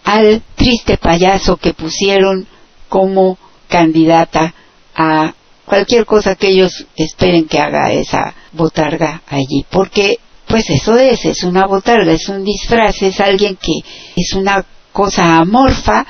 al 0.05 0.43
triste 0.55 0.97
payaso 0.97 1.57
que 1.57 1.75
pusieron 1.75 2.47
como 2.89 3.39
candidata 3.69 4.55
a 4.95 5.35
cualquier 5.65 6.05
cosa 6.05 6.35
que 6.35 6.49
ellos 6.49 6.87
esperen 6.97 7.47
que 7.47 7.59
haga 7.59 7.93
esa 7.93 8.35
botarga 8.53 9.23
allí, 9.29 9.65
porque 9.71 10.19
pues 10.47 10.69
eso 10.69 10.97
es, 10.97 11.25
es 11.25 11.45
una 11.45 11.67
botarga, 11.67 12.13
es 12.13 12.29
un 12.29 12.45
disfraz, 12.45 13.01
es 13.03 13.21
alguien 13.21 13.57
que 13.57 13.73
es 14.17 14.33
una 14.35 14.65
cosa 14.93 15.37
amorfa, 15.37 16.05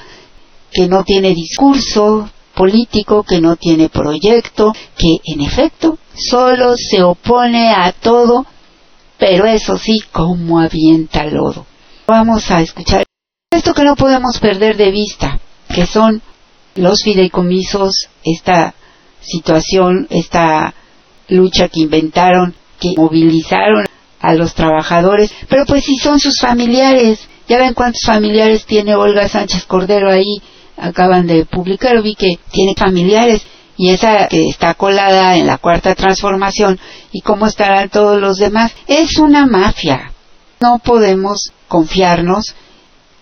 que 0.72 0.88
no 0.88 1.04
tiene 1.04 1.34
discurso 1.34 2.30
político, 2.60 3.22
que 3.22 3.40
no 3.40 3.56
tiene 3.56 3.88
proyecto, 3.88 4.74
que 4.94 5.16
en 5.24 5.40
efecto 5.40 5.96
solo 6.14 6.74
se 6.76 7.02
opone 7.02 7.72
a 7.72 7.90
todo, 7.92 8.44
pero 9.18 9.46
eso 9.46 9.78
sí, 9.78 10.02
como 10.12 10.60
avienta 10.60 11.24
lodo. 11.24 11.64
Vamos 12.06 12.50
a 12.50 12.60
escuchar 12.60 13.04
esto 13.50 13.72
que 13.72 13.82
no 13.82 13.96
podemos 13.96 14.38
perder 14.40 14.76
de 14.76 14.90
vista, 14.90 15.40
que 15.74 15.86
son 15.86 16.20
los 16.74 17.02
fideicomisos, 17.02 18.10
esta 18.22 18.74
situación, 19.22 20.06
esta 20.10 20.74
lucha 21.28 21.68
que 21.68 21.80
inventaron, 21.80 22.54
que 22.78 22.92
movilizaron 22.94 23.86
a 24.20 24.34
los 24.34 24.52
trabajadores, 24.52 25.32
pero 25.48 25.64
pues 25.64 25.86
si 25.86 25.96
son 25.96 26.20
sus 26.20 26.38
familiares, 26.38 27.20
ya 27.48 27.56
ven 27.56 27.72
cuántos 27.72 28.02
familiares 28.04 28.66
tiene 28.66 28.96
Olga 28.96 29.30
Sánchez 29.30 29.64
Cordero 29.64 30.10
ahí, 30.10 30.42
acaban 30.80 31.26
de 31.26 31.44
publicar, 31.46 32.02
vi 32.02 32.14
que 32.14 32.38
tiene 32.50 32.74
familiares 32.74 33.42
y 33.76 33.90
esa 33.90 34.28
que 34.28 34.46
está 34.48 34.74
colada 34.74 35.36
en 35.36 35.46
la 35.46 35.58
cuarta 35.58 35.94
transformación 35.94 36.78
y 37.12 37.20
cómo 37.20 37.46
estarán 37.46 37.88
todos 37.88 38.20
los 38.20 38.36
demás, 38.36 38.72
es 38.86 39.18
una 39.18 39.46
mafia. 39.46 40.12
No 40.60 40.78
podemos 40.78 41.52
confiarnos 41.68 42.54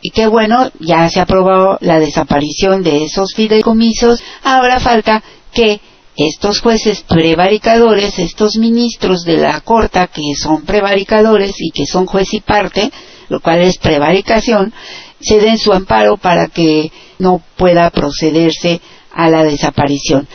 Y 0.01 0.11
qué 0.11 0.29
bueno, 0.29 0.71
ya 0.79 1.09
se 1.09 1.21
aprobó 1.21 1.77
la 1.81 1.99
desaparición 1.99 2.83
de 2.83 3.05
esos 3.05 3.35
fideicomisos. 3.35 4.23
Ahora 4.45 4.79
falta 4.79 5.23
que 5.53 5.81
estos 6.17 6.61
jueces 6.61 7.03
prevaricadores, 7.03 8.19
estos 8.19 8.57
ministros 8.57 9.25
de 9.25 9.39
la 9.39 9.61
corta 9.61 10.09
que 10.09 10.23
son 10.41 10.63
prevaricadores 10.63 11.55
y 11.59 11.71
que 11.71 11.87
son 11.87 12.07
juez 12.07 12.33
y 12.35 12.41
parte, 12.41 12.91
lo 13.29 13.41
cual 13.41 13.61
es 13.61 13.79
prevaricación, 13.79 14.73
se 15.21 15.41
den 15.41 15.59
su 15.59 15.73
amparo 15.73 16.17
para 16.17 16.49
que 16.49 16.91
no 17.19 17.43
pueda 17.57 17.91
procederse 17.91 18.81
a 19.13 19.29
la 19.29 19.45
desaparición. 19.45 20.29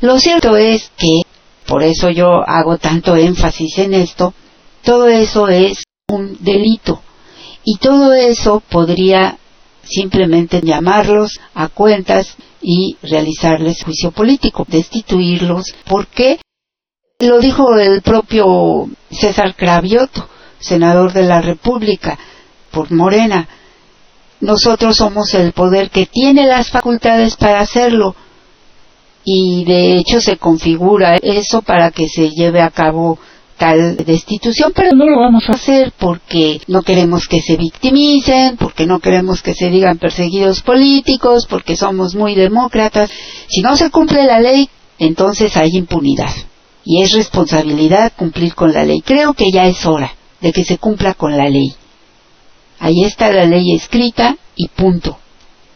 Lo 0.00 0.18
cierto 0.18 0.56
es 0.56 0.90
que, 0.96 1.22
por 1.66 1.82
eso 1.82 2.10
yo 2.10 2.42
hago 2.46 2.78
tanto 2.78 3.16
énfasis 3.16 3.78
en 3.78 3.94
esto, 3.94 4.34
todo 4.82 5.08
eso 5.08 5.48
es 5.48 5.84
un 6.08 6.36
delito 6.40 7.02
y 7.64 7.78
todo 7.78 8.12
eso 8.12 8.60
podría 8.60 9.38
simplemente 9.82 10.60
llamarlos 10.62 11.40
a 11.54 11.68
cuentas 11.68 12.36
y 12.60 12.96
realizarles 13.02 13.82
juicio 13.82 14.10
político, 14.10 14.64
destituirlos, 14.68 15.74
porque 15.86 16.38
lo 17.18 17.40
dijo 17.40 17.78
el 17.78 18.02
propio 18.02 18.88
César 19.10 19.54
Cravioto, 19.56 20.28
senador 20.58 21.12
de 21.12 21.22
la 21.22 21.40
República, 21.40 22.18
por 22.70 22.92
Morena. 22.92 23.48
Nosotros 24.40 24.96
somos 24.96 25.32
el 25.34 25.52
poder 25.52 25.90
que 25.90 26.06
tiene 26.06 26.46
las 26.46 26.70
facultades 26.70 27.36
para 27.36 27.60
hacerlo 27.60 28.14
y 29.24 29.64
de 29.64 29.98
hecho 29.98 30.20
se 30.20 30.36
configura 30.36 31.16
eso 31.16 31.62
para 31.62 31.90
que 31.90 32.08
se 32.08 32.30
lleve 32.30 32.62
a 32.62 32.70
cabo 32.70 33.18
tal 33.56 33.96
destitución, 33.96 34.72
pero 34.74 34.90
no 34.94 35.06
lo 35.06 35.18
vamos 35.18 35.48
a 35.48 35.54
hacer 35.54 35.92
porque 35.98 36.60
no 36.68 36.82
queremos 36.82 37.26
que 37.26 37.40
se 37.40 37.56
victimicen, 37.56 38.56
porque 38.56 38.86
no 38.86 39.00
queremos 39.00 39.42
que 39.42 39.54
se 39.54 39.70
digan 39.70 39.98
perseguidos 39.98 40.62
políticos, 40.62 41.46
porque 41.48 41.76
somos 41.76 42.14
muy 42.14 42.34
demócratas. 42.34 43.10
Si 43.48 43.62
no 43.62 43.76
se 43.76 43.90
cumple 43.90 44.24
la 44.24 44.40
ley, 44.40 44.68
entonces 44.98 45.56
hay 45.56 45.70
impunidad. 45.76 46.32
Y 46.84 47.02
es 47.02 47.12
responsabilidad 47.12 48.12
cumplir 48.16 48.54
con 48.54 48.72
la 48.72 48.84
ley. 48.84 49.00
Creo 49.00 49.34
que 49.34 49.50
ya 49.50 49.66
es 49.66 49.84
hora 49.86 50.12
de 50.40 50.52
que 50.52 50.64
se 50.64 50.78
cumpla 50.78 51.14
con 51.14 51.36
la 51.36 51.48
ley. 51.48 51.74
Ahí 52.78 53.04
está 53.04 53.32
la 53.32 53.44
ley 53.44 53.74
escrita 53.74 54.36
y 54.54 54.68
punto. 54.68 55.18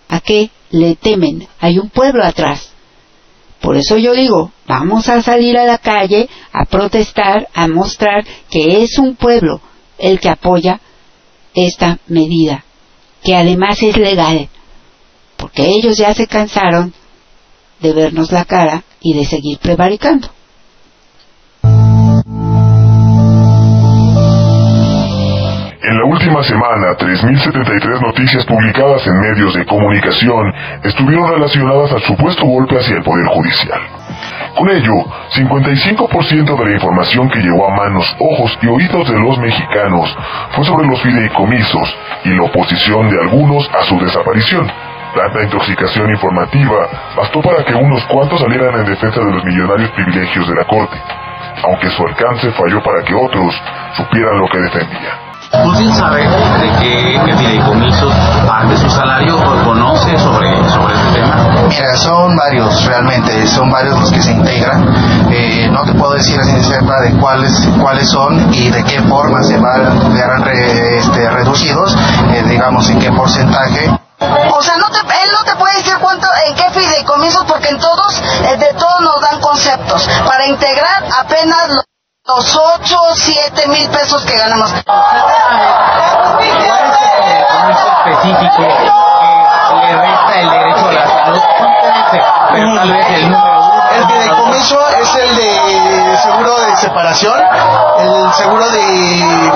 ¿A 0.09 0.21
qué 0.21 0.51
le 0.71 0.97
temen? 0.97 1.47
Hay 1.61 1.79
un 1.79 1.91
pueblo 1.91 2.25
atrás 2.25 2.71
por 3.61 3.77
eso 3.77 3.99
yo 3.99 4.15
digo, 4.15 4.53
vamos 4.67 5.09
a 5.09 5.23
salir 5.23 5.59
a 5.59 5.67
la 5.67 5.79
calle 5.79 6.29
a 6.53 6.65
protestar, 6.65 7.49
a 7.53 7.69
mostrar 7.69 8.25
que 8.51 8.83
es 8.83 8.99
un 8.99 9.17
pueblo 9.17 9.61
el 9.99 10.19
que 10.19 10.31
apoya 10.31 10.81
esta 11.55 11.99
medida, 12.07 12.65
que 13.23 13.37
además 13.37 13.83
es 13.83 13.97
legal, 13.99 14.49
porque 15.37 15.69
ellos 15.69 15.99
ya 15.99 16.15
se 16.15 16.27
cansaron 16.27 16.95
de 17.81 17.93
vernos 17.93 18.33
la 18.33 18.47
cara 18.47 18.85
y 19.03 19.13
de 19.13 19.27
seguir 19.27 19.59
prevaricando. 19.59 20.31
Última 26.41 26.43
semana, 26.43 26.97
3.073 26.97 28.01
noticias 28.01 28.45
publicadas 28.47 29.07
en 29.07 29.21
medios 29.21 29.55
de 29.55 29.67
comunicación 29.67 30.53
estuvieron 30.83 31.31
relacionadas 31.31 31.93
al 31.93 32.03
supuesto 32.03 32.47
golpe 32.47 32.79
hacia 32.79 32.97
el 32.97 33.03
Poder 33.03 33.27
Judicial. 33.27 33.81
Con 34.57 34.71
ello, 34.71 34.95
55% 35.35 36.59
de 36.59 36.65
la 36.65 36.73
información 36.73 37.29
que 37.29 37.41
llegó 37.41 37.67
a 37.67 37.77
manos, 37.77 38.17
ojos 38.19 38.59
y 38.63 38.67
oídos 38.69 39.11
de 39.11 39.19
los 39.19 39.39
mexicanos 39.39 40.17
fue 40.53 40.65
sobre 40.65 40.87
los 40.87 41.01
fideicomisos 41.03 41.97
y 42.25 42.31
la 42.31 42.43
oposición 42.45 43.11
de 43.11 43.21
algunos 43.21 43.69
a 43.75 43.83
su 43.85 43.99
desaparición. 43.99 44.71
Tanta 45.15 45.43
intoxicación 45.43 46.11
informativa 46.11 46.89
bastó 47.17 47.43
para 47.43 47.65
que 47.65 47.75
unos 47.75 48.05
cuantos 48.07 48.41
salieran 48.41 48.81
en 48.81 48.87
defensa 48.87 49.21
de 49.21 49.33
los 49.33 49.45
millonarios 49.45 49.91
privilegios 49.91 50.49
de 50.49 50.55
la 50.55 50.65
Corte, 50.65 50.97
aunque 51.65 51.91
su 51.91 52.07
alcance 52.07 52.51
falló 52.53 52.83
para 52.83 53.03
que 53.03 53.15
otros 53.15 53.55
supieran 53.97 54.39
lo 54.39 54.49
que 54.49 54.59
defendían. 54.59 55.20
¿Usted 55.53 55.91
sabe 55.99 56.23
de 56.23 56.71
qué, 56.79 57.21
qué 57.25 57.37
fideicomisos 57.37 58.15
parte 58.47 58.77
su 58.77 58.89
salario 58.89 59.37
o 59.37 59.65
conoce 59.65 60.17
sobre, 60.17 60.49
sobre 60.71 60.95
este 60.95 61.13
tema? 61.13 61.67
Mira, 61.69 61.97
son 61.97 62.37
varios 62.37 62.85
realmente, 62.85 63.47
son 63.49 63.69
varios 63.69 63.99
los 63.99 64.13
que 64.13 64.23
se 64.23 64.31
integran. 64.31 64.95
Eh, 65.29 65.69
no 65.73 65.85
te 65.85 65.93
puedo 65.95 66.13
decir 66.15 66.39
así 66.39 66.53
cerca 66.63 67.01
de 67.01 67.17
cuáles 67.19 67.69
cuáles 67.83 68.09
son 68.09 68.55
y 68.55 68.71
de 68.71 68.85
qué 68.85 69.03
forma 69.03 69.43
se 69.43 69.59
van 69.59 70.15
verán 70.15 70.45
re, 70.45 70.99
este, 70.99 71.29
reducidos, 71.29 71.97
eh, 72.33 72.45
digamos 72.49 72.89
en 72.89 73.01
qué 73.01 73.11
porcentaje. 73.11 73.91
O 74.55 74.63
sea, 74.63 74.77
no 74.77 74.89
te, 74.91 74.99
él 75.01 75.31
no 75.33 75.45
te 75.45 75.57
puede 75.57 75.77
decir 75.79 75.97
cuánto, 76.01 76.29
en 76.47 76.55
qué 76.55 76.71
fideicomisos, 76.71 77.45
porque 77.47 77.71
en 77.71 77.79
todos, 77.79 78.23
eh, 78.45 78.57
de 78.57 78.73
todos 78.75 79.01
nos 79.01 79.21
dan 79.21 79.41
conceptos. 79.41 80.09
Para 80.25 80.47
integrar 80.47 81.05
apenas 81.19 81.71
lo 81.71 81.83
los 82.27 82.57
8 82.57 82.97
o 83.01 83.15
7 83.15 83.69
mil 83.69 83.89
pesos 83.91 84.23
que 84.25 84.37
ganamos. 84.37 84.71
¿Cuál 84.85 85.01
es 87.71 87.79
el 87.81 87.93
específico 88.13 88.57
que 88.57 89.75
le 89.77 89.97
resta 89.97 90.41
el 90.41 90.51
derecho 90.51 90.89
a 90.89 90.93
la 90.93 91.07
salud? 91.09 91.41
Pero 92.53 92.75
tal 92.75 92.93
vez 92.93 93.07
el 93.09 93.31
número 93.31 93.61
uno. 93.61 93.83
El 93.97 94.07
fideicomiso 94.07 94.89
es 94.89 95.15
el 95.17 95.37
de 95.37 96.19
seguro 96.19 96.61
de 96.61 96.77
separación, 96.77 97.43
el 97.99 98.33
seguro 98.35 98.71
de... 98.71 99.53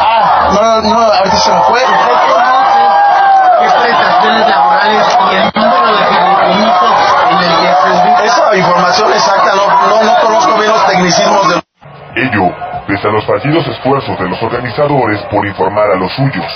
Ah, 0.00 0.48
no, 0.52 0.80
no, 0.82 1.00
ahorita 1.00 1.36
se 1.36 1.52
me 1.52 1.60
fue. 1.62 1.80
¿Qué 3.60 3.70
prestaciones 3.70 4.48
laborales 4.48 5.06
y 5.30 5.34
el 5.36 5.52
número 5.54 5.86
de 5.96 6.04
fideicomisos 6.06 7.14
en 7.30 7.38
el 7.38 7.56
que 7.58 7.70
se 8.18 8.24
Esa 8.26 8.56
información 8.56 9.12
exacta 9.12 9.54
no, 9.54 9.66
no, 9.88 10.02
no 10.02 10.20
conozco 10.20 10.50
de... 11.16 12.22
Ello, 12.22 12.54
pese 12.86 13.08
a 13.08 13.10
los 13.10 13.24
fallidos 13.24 13.66
esfuerzos 13.66 14.18
de 14.18 14.28
los 14.28 14.42
organizadores 14.42 15.20
por 15.30 15.46
informar 15.46 15.90
a 15.90 15.96
los 15.96 16.12
suyos. 16.12 16.46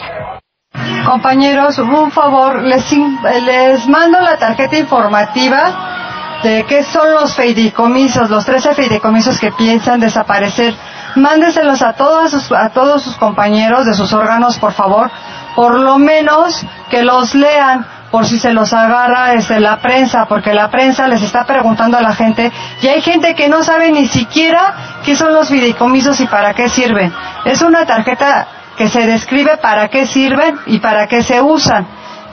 Compañeros, 1.06 1.78
un 1.78 2.10
favor, 2.10 2.62
les, 2.62 2.90
les 2.92 3.86
mando 3.88 4.20
la 4.20 4.36
tarjeta 4.36 4.76
informativa 4.76 6.40
de 6.42 6.64
qué 6.68 6.82
son 6.82 7.12
los 7.14 7.34
fideicomisos, 7.36 8.28
los 8.30 8.44
13 8.44 8.74
fideicomisos 8.74 9.38
que 9.38 9.52
piensan 9.52 10.00
desaparecer. 10.00 10.74
Mándeselos 11.16 11.80
a 11.82 11.92
todos 11.92 12.30
sus, 12.32 12.50
a 12.52 12.70
todos 12.70 13.02
sus 13.02 13.16
compañeros 13.16 13.86
de 13.86 13.94
sus 13.94 14.12
órganos, 14.12 14.58
por 14.58 14.72
favor, 14.72 15.10
por 15.54 15.78
lo 15.78 15.98
menos 15.98 16.64
que 16.90 17.02
los 17.02 17.34
lean 17.34 17.86
por 18.14 18.26
si 18.26 18.38
se 18.38 18.52
los 18.52 18.72
agarra 18.72 19.30
desde 19.30 19.58
la 19.58 19.80
prensa, 19.80 20.26
porque 20.26 20.54
la 20.54 20.70
prensa 20.70 21.08
les 21.08 21.20
está 21.20 21.44
preguntando 21.44 21.98
a 21.98 22.00
la 22.00 22.14
gente 22.14 22.52
y 22.80 22.86
hay 22.86 23.02
gente 23.02 23.34
que 23.34 23.48
no 23.48 23.64
sabe 23.64 23.90
ni 23.90 24.06
siquiera 24.06 25.00
qué 25.04 25.16
son 25.16 25.34
los 25.34 25.48
fideicomisos 25.48 26.20
y 26.20 26.28
para 26.28 26.54
qué 26.54 26.68
sirven. 26.68 27.12
Es 27.44 27.60
una 27.60 27.84
tarjeta 27.84 28.46
que 28.76 28.86
se 28.86 29.04
describe 29.08 29.56
para 29.56 29.88
qué 29.88 30.06
sirven 30.06 30.60
y 30.66 30.78
para 30.78 31.08
qué 31.08 31.24
se 31.24 31.42
usan. 31.42 31.88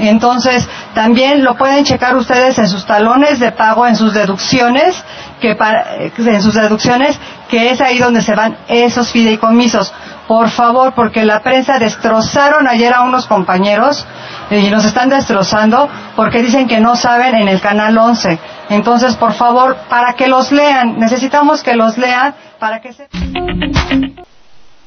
Entonces, 0.09 0.67
también 0.93 1.43
lo 1.43 1.55
pueden 1.55 1.83
checar 1.85 2.15
ustedes 2.15 2.57
en 2.57 2.67
sus 2.67 2.85
talones 2.85 3.39
de 3.39 3.51
pago, 3.51 3.87
en 3.87 3.95
sus 3.95 4.13
deducciones, 4.13 5.03
que 5.39 5.55
para, 5.55 5.95
en 5.95 6.41
sus 6.41 6.53
deducciones, 6.53 7.19
que 7.49 7.71
es 7.71 7.81
ahí 7.81 7.97
donde 7.99 8.21
se 8.21 8.35
van 8.35 8.57
esos 8.67 9.11
fideicomisos. 9.11 9.93
Por 10.27 10.49
favor, 10.49 10.93
porque 10.93 11.25
la 11.25 11.41
prensa 11.41 11.77
destrozaron 11.77 12.67
ayer 12.67 12.93
a 12.93 13.01
unos 13.01 13.27
compañeros 13.27 14.05
y 14.49 14.69
nos 14.69 14.85
están 14.85 15.09
destrozando 15.09 15.89
porque 16.15 16.41
dicen 16.41 16.67
que 16.67 16.79
no 16.79 16.95
saben 16.95 17.35
en 17.35 17.47
el 17.47 17.59
canal 17.61 17.97
11. 17.97 18.39
Entonces, 18.69 19.15
por 19.15 19.33
favor, 19.33 19.75
para 19.89 20.13
que 20.13 20.27
los 20.27 20.51
lean, 20.51 20.97
necesitamos 20.99 21.61
que 21.63 21.75
los 21.75 21.97
lean 21.97 22.33
para 22.59 22.79
que 22.79 22.93
se... 22.93 23.07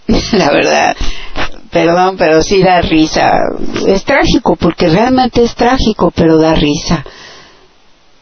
la 0.37 0.51
verdad, 0.51 0.97
perdón, 1.75 2.17
pero 2.17 2.41
sí 2.41 2.63
da 2.63 2.81
risa. 2.81 3.33
Es 3.85 4.05
trágico, 4.05 4.55
porque 4.55 4.89
realmente 4.89 5.43
es 5.43 5.57
trágico, 5.57 6.13
pero 6.15 6.39
da 6.39 6.55
risa. 6.55 7.05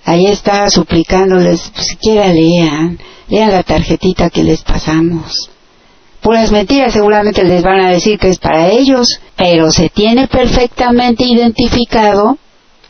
Ahí 0.07 0.26
está 0.26 0.68
suplicándoles, 0.70 1.70
pues, 1.74 1.86
siquiera 1.86 2.28
lean, 2.28 2.98
lean 3.28 3.53
la 3.53 3.62
tarjetita 3.62 4.30
que 4.30 4.42
les 4.42 4.62
pasamos. 4.62 5.50
Puras 6.22 6.50
mentiras 6.50 6.94
seguramente 6.94 7.44
les 7.44 7.62
van 7.62 7.80
a 7.80 7.90
decir 7.90 8.18
que 8.18 8.30
es 8.30 8.38
para 8.38 8.70
ellos, 8.70 9.20
pero 9.36 9.70
se 9.70 9.90
tiene 9.90 10.28
perfectamente 10.28 11.24
identificado, 11.24 12.38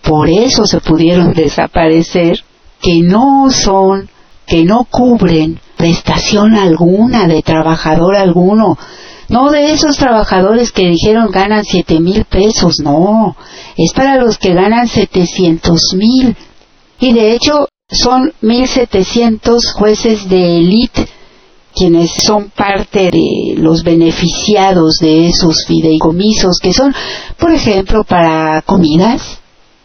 por 0.03 0.29
eso 0.29 0.65
se 0.65 0.81
pudieron 0.81 1.33
desaparecer, 1.35 2.37
que 2.81 3.01
no 3.01 3.51
son, 3.51 4.09
que 4.47 4.65
no 4.65 4.85
cubren 4.85 5.61
prestación 5.77 6.55
alguna 6.55 7.27
de 7.27 7.43
trabajador 7.43 8.15
alguno. 8.15 8.79
No 9.33 9.51
de 9.51 9.73
esos 9.73 9.97
trabajadores 9.97 10.73
que 10.73 10.87
dijeron 10.91 11.31
ganan 11.31 11.65
siete 11.65 12.01
mil 12.01 12.27
pesos, 12.27 12.81
no. 12.81 13.35
Es 13.79 13.95
para 13.95 14.19
los 14.19 14.37
que 14.37 14.53
ganan 14.53 14.87
setecientos 14.87 15.95
mil. 15.95 16.37
Y 17.01 17.15
de 17.15 17.33
hecho 17.33 17.67
son 17.91 18.35
mil 18.43 18.69
setecientos 18.69 19.73
jueces 19.73 20.29
de 20.29 20.59
élite 20.59 21.09
quienes 21.75 22.11
son 22.27 22.51
parte 22.51 23.11
de 23.11 23.55
los 23.57 23.83
beneficiados 23.83 24.97
de 25.01 25.29
esos 25.29 25.65
fideicomisos, 25.67 26.59
que 26.63 26.75
son, 26.75 26.95
por 27.39 27.53
ejemplo, 27.53 28.05
para 28.05 28.61
comidas, 28.61 29.39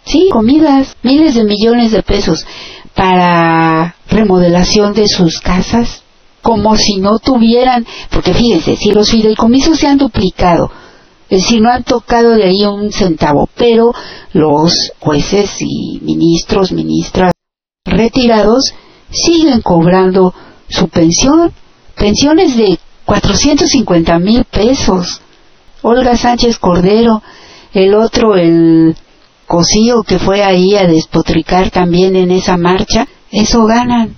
sí, 0.03 0.27
comidas, 0.29 0.97
miles 1.03 1.35
de 1.35 1.45
millones 1.45 1.93
de 1.93 2.03
pesos, 2.03 2.45
para 2.93 3.95
remodelación 4.09 4.93
de 4.93 5.07
sus 5.07 5.39
casas, 5.39 6.03
como 6.47 6.77
si 6.77 6.95
no 6.95 7.19
tuvieran, 7.19 7.85
porque 8.09 8.33
fíjense, 8.33 8.77
si 8.77 8.93
los 8.93 9.11
fideicomisos 9.11 9.77
se 9.77 9.85
han 9.85 9.97
duplicado, 9.97 10.71
es 11.27 11.41
decir, 11.41 11.61
no 11.61 11.69
han 11.69 11.83
tocado 11.83 12.35
de 12.35 12.45
ahí 12.45 12.63
un 12.63 12.89
centavo, 12.93 13.49
pero 13.53 13.93
los 14.31 14.93
jueces 14.97 15.57
y 15.59 15.99
ministros, 16.03 16.71
ministras 16.71 17.33
retirados 17.83 18.73
siguen 19.11 19.59
cobrando 19.59 20.33
su 20.69 20.87
pensión, 20.87 21.51
pensiones 21.97 22.55
de 22.55 22.79
450 23.03 24.17
mil 24.19 24.45
pesos. 24.45 25.19
Olga 25.81 26.15
Sánchez 26.15 26.59
Cordero, 26.59 27.21
el 27.73 27.93
otro, 27.93 28.37
el 28.37 28.95
Cosío 29.45 30.01
que 30.03 30.17
fue 30.17 30.45
ahí 30.45 30.77
a 30.77 30.87
despotricar 30.87 31.71
también 31.71 32.15
en 32.15 32.31
esa 32.31 32.55
marcha, 32.55 33.05
eso 33.33 33.65
ganan. 33.65 34.15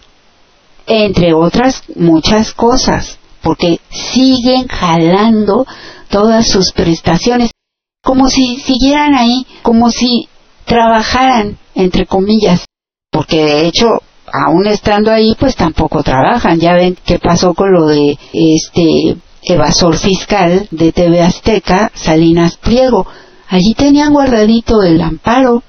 Entre 0.89 1.33
otras 1.33 1.83
muchas 1.95 2.53
cosas, 2.53 3.19
porque 3.41 3.79
siguen 3.91 4.67
jalando 4.67 5.65
todas 6.09 6.47
sus 6.47 6.71
prestaciones, 6.71 7.51
como 8.03 8.27
si 8.27 8.57
siguieran 8.57 9.13
ahí, 9.13 9.45
como 9.61 9.91
si 9.91 10.27
trabajaran, 10.65 11.57
entre 11.75 12.05
comillas, 12.05 12.65
porque 13.11 13.45
de 13.45 13.67
hecho 13.67 14.01
aún 14.31 14.67
estando 14.67 15.11
ahí, 15.11 15.35
pues 15.39 15.55
tampoco 15.55 16.03
trabajan. 16.03 16.59
Ya 16.59 16.73
ven 16.73 16.97
qué 17.05 17.19
pasó 17.19 17.53
con 17.53 17.71
lo 17.71 17.87
de 17.87 18.17
este 18.33 19.17
evasor 19.43 19.97
fiscal 19.97 20.67
de 20.71 20.91
TV 20.91 21.21
Azteca, 21.21 21.91
Salinas 21.93 22.57
Pliego. 22.57 23.07
Allí 23.47 23.73
tenían 23.75 24.13
guardadito 24.13 24.83
el 24.83 25.01
amparo 25.01 25.63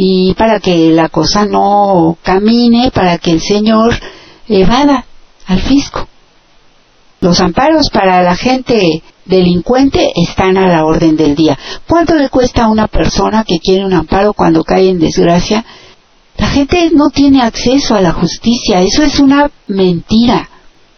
y 0.00 0.32
para 0.34 0.60
que 0.60 0.92
la 0.92 1.08
cosa 1.08 1.44
no 1.44 2.16
camine, 2.22 2.92
para 2.92 3.18
que 3.18 3.32
el 3.32 3.40
señor 3.40 3.98
evada 4.46 5.04
al 5.44 5.58
fisco. 5.58 6.06
Los 7.20 7.40
amparos 7.40 7.90
para 7.90 8.22
la 8.22 8.36
gente 8.36 9.02
delincuente 9.24 10.12
están 10.14 10.56
a 10.56 10.68
la 10.68 10.84
orden 10.84 11.16
del 11.16 11.34
día. 11.34 11.58
¿Cuánto 11.88 12.14
le 12.14 12.28
cuesta 12.28 12.62
a 12.62 12.68
una 12.68 12.86
persona 12.86 13.42
que 13.42 13.58
quiere 13.58 13.84
un 13.84 13.92
amparo 13.92 14.34
cuando 14.34 14.62
cae 14.62 14.88
en 14.88 15.00
desgracia? 15.00 15.64
La 16.36 16.46
gente 16.46 16.92
no 16.94 17.10
tiene 17.10 17.42
acceso 17.42 17.96
a 17.96 18.00
la 18.00 18.12
justicia, 18.12 18.80
eso 18.80 19.02
es 19.02 19.18
una 19.18 19.50
mentira. 19.66 20.48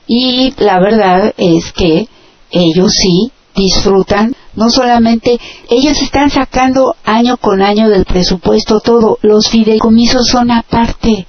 Y 0.06 0.52
la 0.58 0.78
verdad 0.78 1.32
es 1.38 1.72
que 1.72 2.06
ellos 2.50 2.92
sí 2.92 3.32
disfrutan, 3.56 4.36
no 4.54 4.70
solamente 4.70 5.38
ellos 5.68 6.00
están 6.02 6.30
sacando 6.30 6.94
año 7.04 7.36
con 7.36 7.62
año 7.62 7.88
del 7.88 8.04
presupuesto 8.04 8.80
todo, 8.80 9.18
los 9.22 9.48
fideicomisos 9.48 10.26
son 10.26 10.50
aparte. 10.50 11.26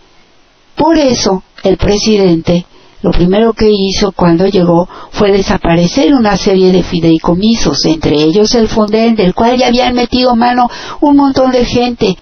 Por 0.76 0.98
eso 0.98 1.44
el 1.64 1.78
presidente 1.78 2.66
lo 3.04 3.12
primero 3.12 3.54
que 3.54 3.72
hizo 3.72 4.12
cuando 4.12 4.46
llegó 4.46 4.88
fue 5.12 5.32
desaparecer 5.32 6.14
una 6.14 6.38
serie 6.38 6.72
de 6.72 6.84
fideicomisos, 6.84 7.84
entre 7.86 8.22
ellos 8.22 8.54
el 8.54 8.68
Fonden, 8.68 9.16
del 9.16 9.34
cual 9.34 9.58
ya 9.58 9.68
habían 9.68 9.96
metido 9.96 10.36
mano 10.36 10.70
un 11.02 11.16
montón 11.16 11.52
de 11.52 11.66
gente 11.66 12.16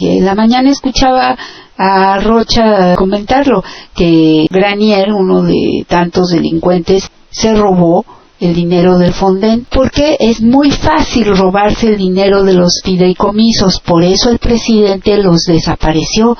en 0.00 0.24
la 0.24 0.34
mañana 0.34 0.70
escuchaba 0.70 1.36
a 1.76 2.20
Rocha 2.20 2.94
comentarlo, 2.96 3.62
que 3.94 4.46
Granier, 4.50 5.12
uno 5.12 5.42
de 5.42 5.84
tantos 5.86 6.30
delincuentes, 6.30 7.10
se 7.30 7.54
robó 7.54 8.04
el 8.40 8.54
dinero 8.54 8.98
del 8.98 9.12
Fonden, 9.12 9.66
porque 9.70 10.16
es 10.18 10.40
muy 10.40 10.70
fácil 10.70 11.36
robarse 11.36 11.88
el 11.88 11.98
dinero 11.98 12.42
de 12.42 12.54
los 12.54 12.80
fideicomisos, 12.82 13.80
por 13.80 14.02
eso 14.02 14.30
el 14.30 14.38
presidente 14.38 15.16
los 15.18 15.42
desapareció 15.42 16.36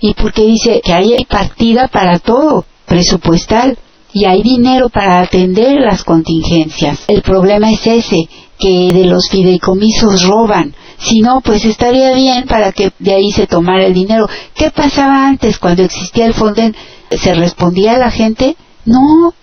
y 0.00 0.14
porque 0.14 0.42
dice 0.42 0.80
que 0.84 0.92
hay 0.92 1.24
partida 1.28 1.88
para 1.88 2.18
todo, 2.18 2.64
presupuestal, 2.86 3.78
y 4.12 4.26
hay 4.26 4.42
dinero 4.42 4.90
para 4.90 5.20
atender 5.20 5.80
las 5.80 6.04
contingencias. 6.04 7.00
El 7.08 7.22
problema 7.22 7.72
es 7.72 7.84
ese, 7.84 8.28
que 8.58 8.92
de 8.92 9.04
los 9.06 9.28
fideicomisos 9.28 10.22
roban, 10.22 10.72
si 10.98 11.20
no, 11.20 11.40
pues 11.40 11.64
estaría 11.64 12.14
bien 12.14 12.44
para 12.46 12.72
que 12.72 12.92
de 12.98 13.14
ahí 13.14 13.30
se 13.32 13.46
tomara 13.46 13.84
el 13.84 13.94
dinero. 13.94 14.28
¿Qué 14.54 14.70
pasaba 14.70 15.26
antes 15.26 15.58
cuando 15.58 15.82
existía 15.82 16.26
el 16.26 16.34
Fonden? 16.34 16.74
¿Se 17.10 17.34
respondía 17.34 17.94
a 17.94 17.98
la 17.98 18.10
gente? 18.10 18.56
No, 18.86 19.34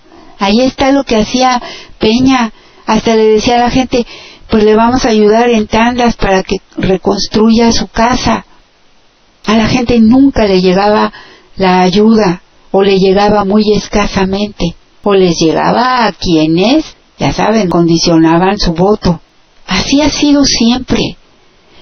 ahí 0.42 0.62
está 0.62 0.92
lo 0.92 1.04
que 1.06 1.16
hacía 1.16 1.62
Peña. 2.00 2.52
Hasta 2.86 3.16
le 3.16 3.26
decía 3.26 3.56
a 3.56 3.60
la 3.60 3.70
gente, 3.70 4.06
pues 4.50 4.64
le 4.64 4.76
vamos 4.76 5.06
a 5.06 5.10
ayudar 5.10 5.50
en 5.50 5.68
tandas 5.68 6.18
para 6.18 6.44
que 6.44 6.58
reconstruya 6.76 7.72
su 7.72 7.88
casa. 7.88 8.46
A 9.46 9.56
la 9.56 9.68
gente 9.68 10.00
nunca 10.00 10.46
le 10.46 10.60
llegaba 10.60 11.14
la 11.56 11.82
ayuda 11.82 12.42
o 12.72 12.82
le 12.82 12.98
llegaba 12.98 13.46
muy 13.46 13.64
escasamente 13.76 14.76
o 15.04 15.14
les 15.14 15.36
llegaba 15.40 16.06
a 16.06 16.12
quienes, 16.12 16.86
ya 17.20 17.32
saben, 17.32 17.70
condicionaban 17.70 18.58
su 18.60 18.74
voto. 18.74 19.22
Así 19.68 20.02
ha 20.02 20.10
sido 20.10 20.44
siempre. 20.44 21.18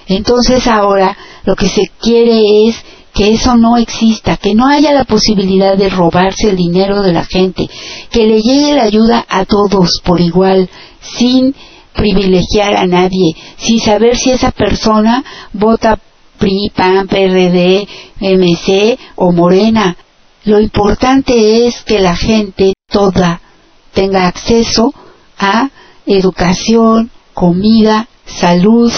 Entonces 0.06 0.66
ahora 0.66 1.16
lo 1.44 1.56
que 1.56 1.68
se 1.68 1.90
quiere 2.00 2.68
es 2.68 2.76
que 3.20 3.34
eso 3.34 3.54
no 3.54 3.76
exista, 3.76 4.38
que 4.38 4.54
no 4.54 4.66
haya 4.66 4.94
la 4.94 5.04
posibilidad 5.04 5.76
de 5.76 5.90
robarse 5.90 6.48
el 6.48 6.56
dinero 6.56 7.02
de 7.02 7.12
la 7.12 7.22
gente, 7.22 7.68
que 8.10 8.26
le 8.26 8.40
llegue 8.40 8.72
la 8.72 8.84
ayuda 8.84 9.26
a 9.28 9.44
todos 9.44 10.00
por 10.02 10.22
igual, 10.22 10.70
sin 11.02 11.54
privilegiar 11.94 12.76
a 12.76 12.86
nadie, 12.86 13.36
sin 13.58 13.78
saber 13.78 14.16
si 14.16 14.30
esa 14.30 14.52
persona 14.52 15.22
vota 15.52 15.98
PRI, 16.38 16.72
PAN, 16.74 17.08
PRD, 17.08 17.86
MC 18.20 18.98
o 19.16 19.32
Morena. 19.32 19.98
Lo 20.44 20.58
importante 20.58 21.66
es 21.66 21.82
que 21.82 21.98
la 21.98 22.16
gente 22.16 22.72
toda 22.90 23.42
tenga 23.92 24.28
acceso 24.28 24.94
a 25.38 25.68
educación, 26.06 27.10
comida, 27.34 28.08
salud, 28.24 28.90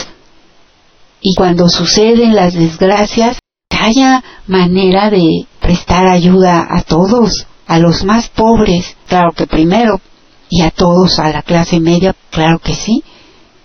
y 1.21 1.35
cuando 1.35 1.69
suceden 1.69 2.37
las 2.37 2.55
desgracias, 2.55 3.43
haya 3.83 4.23
manera 4.47 5.11
de 5.11 5.47
prestar 5.61 6.07
ayuda 6.07 6.67
a 6.71 6.83
todos, 6.83 7.47
a 7.67 7.79
los 7.79 8.05
más 8.05 8.29
pobres, 8.29 8.97
claro 9.09 9.33
que 9.33 9.47
primero, 9.47 10.01
y 10.49 10.63
a 10.63 10.71
todos, 10.71 11.19
a 11.19 11.31
la 11.31 11.43
clase 11.43 11.81
media, 11.81 12.15
claro 12.31 12.59
que 12.59 12.75
sí, 12.75 13.03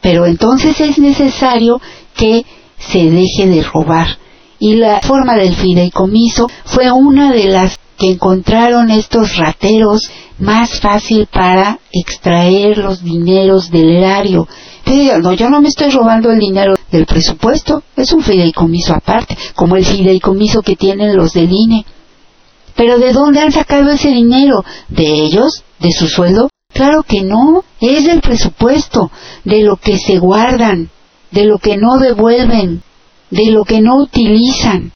pero 0.02 0.26
entonces 0.26 0.80
es 0.80 0.98
necesario 0.98 1.80
que 2.16 2.46
se 2.78 3.10
deje 3.10 3.48
de 3.48 3.64
robar. 3.64 4.08
Y 4.60 4.76
la 4.76 5.02
forma 5.02 5.36
del 5.36 5.54
fideicomiso 5.54 6.48
fue 6.66 6.92
una 6.92 7.32
de 7.32 7.46
las 7.46 7.78
que 7.98 8.12
encontraron 8.12 8.90
estos 8.90 9.38
rateros 9.38 10.02
más 10.40 10.80
fácil 10.80 11.28
para 11.32 11.80
extraer 11.92 12.78
los 12.78 13.04
dineros 13.04 13.70
del 13.70 13.90
erario 13.90 14.48
no, 15.22 15.34
yo 15.34 15.50
no 15.50 15.62
me 15.62 15.70
estoy 15.70 15.92
robando 15.92 16.32
el 16.32 16.40
dinero 16.40 16.76
del 16.92 17.06
presupuesto, 17.06 17.84
es 17.96 18.12
un 18.14 18.24
fideicomiso 18.24 18.94
aparte, 18.94 19.38
como 19.56 19.76
el 19.76 19.86
fideicomiso 19.86 20.62
que 20.62 20.76
tienen 20.76 21.16
los 21.16 21.34
del 21.34 21.52
INE. 21.52 21.86
Pero 22.76 22.98
¿de 22.98 23.12
dónde 23.12 23.42
han 23.42 23.52
sacado 23.52 23.92
ese 23.92 24.10
dinero? 24.10 24.64
¿De 24.88 25.04
ellos? 25.04 25.64
¿De 25.80 25.92
su 25.92 26.08
sueldo? 26.08 26.50
Claro 26.74 27.04
que 27.04 27.24
no, 27.24 27.64
es 27.82 28.06
del 28.06 28.22
presupuesto, 28.22 29.12
de 29.44 29.64
lo 29.64 29.78
que 29.78 29.98
se 29.98 30.20
guardan, 30.20 30.90
de 31.32 31.46
lo 31.46 31.58
que 31.58 31.78
no 31.78 31.98
devuelven, 31.98 32.84
de 33.32 33.52
lo 33.52 33.66
que 33.66 33.82
no 33.82 33.98
utilizan 33.98 34.92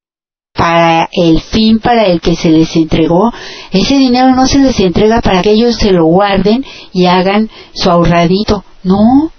para 0.53 1.09
el 1.11 1.41
fin 1.41 1.79
para 1.79 2.05
el 2.05 2.21
que 2.21 2.35
se 2.35 2.49
les 2.49 2.75
entregó, 2.75 3.31
ese 3.71 3.97
dinero 3.97 4.35
no 4.35 4.45
se 4.45 4.59
les 4.59 4.79
entrega 4.79 5.21
para 5.21 5.41
que 5.41 5.51
ellos 5.51 5.75
se 5.75 5.91
lo 5.91 6.05
guarden 6.05 6.63
y 6.93 7.05
hagan 7.05 7.49
su 7.73 7.89
ahorradito. 7.89 8.63
No, 8.83 9.31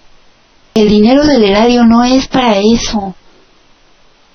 el 0.75 0.89
dinero 0.89 1.27
del 1.27 1.45
erario 1.45 1.85
no 1.85 2.05
es 2.05 2.29
para 2.29 2.59
eso. 2.59 3.15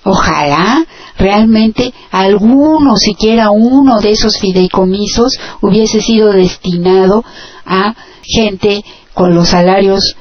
Ojalá 0.03 0.85
realmente 1.17 1.93
alguno, 2.11 2.95
siquiera 2.95 3.51
uno 3.51 3.99
de 3.99 4.11
esos 4.11 4.37
fideicomisos 4.39 5.33
hubiese 5.61 6.01
sido 6.01 6.31
destinado 6.31 7.25
a 7.65 7.93
gente 8.23 8.83
con 9.13 9.33
los 9.33 9.49
salarios 9.49 10.15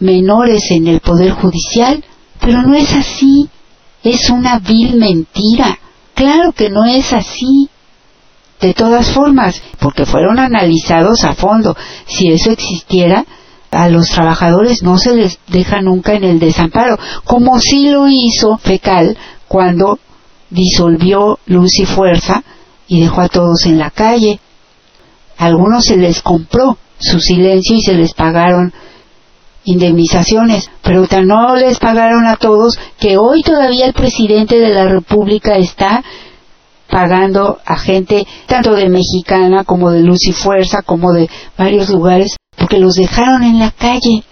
menores 0.00 0.70
en 0.70 0.88
el 0.88 1.00
Poder 1.00 1.30
Judicial, 1.32 2.04
pero 2.40 2.62
no 2.62 2.74
es 2.74 2.92
así. 2.92 3.48
Es 4.02 4.30
una 4.30 4.58
vil 4.58 4.96
mentira. 4.96 5.78
Claro 6.14 6.52
que 6.52 6.70
no 6.70 6.84
es 6.84 7.12
así. 7.12 7.68
De 8.60 8.74
todas 8.74 9.10
formas, 9.10 9.62
porque 9.78 10.04
fueron 10.04 10.38
analizados 10.38 11.24
a 11.24 11.34
fondo. 11.34 11.76
Si 12.06 12.28
eso 12.28 12.50
existiera, 12.50 13.24
a 13.70 13.88
los 13.88 14.08
trabajadores 14.08 14.82
no 14.82 14.98
se 14.98 15.14
les 15.14 15.38
deja 15.48 15.80
nunca 15.80 16.14
en 16.14 16.24
el 16.24 16.38
desamparo, 16.38 16.98
como 17.24 17.58
sí 17.60 17.88
lo 17.88 18.08
hizo 18.08 18.56
Fecal 18.58 19.16
cuando 19.48 19.98
disolvió 20.50 21.38
Luz 21.46 21.78
y 21.78 21.86
Fuerza 21.86 22.42
y 22.88 23.00
dejó 23.00 23.20
a 23.20 23.28
todos 23.28 23.66
en 23.66 23.78
la 23.78 23.90
calle. 23.90 24.40
A 25.38 25.46
algunos 25.46 25.84
se 25.84 25.96
les 25.96 26.20
compró 26.22 26.76
su 26.98 27.20
silencio 27.20 27.76
y 27.76 27.82
se 27.82 27.94
les 27.94 28.12
pagaron 28.12 28.72
indemnizaciones, 29.64 30.70
pero 30.82 31.06
no 31.22 31.54
les 31.54 31.78
pagaron 31.78 32.26
a 32.26 32.36
todos 32.36 32.78
que 32.98 33.16
hoy 33.16 33.42
todavía 33.42 33.86
el 33.86 33.92
presidente 33.92 34.58
de 34.58 34.70
la 34.70 34.86
República 34.86 35.56
está 35.56 36.02
pagando 36.90 37.58
a 37.64 37.76
gente 37.76 38.26
tanto 38.46 38.74
de 38.74 38.88
Mexicana 38.88 39.64
como 39.64 39.90
de 39.90 40.00
Luz 40.00 40.26
y 40.26 40.32
Fuerza 40.32 40.82
como 40.82 41.12
de 41.12 41.30
varios 41.56 41.88
lugares 41.88 42.36
porque 42.60 42.78
los 42.78 42.94
dejaron 42.94 43.42
en 43.42 43.58
la 43.58 43.70
calle. 43.70 44.22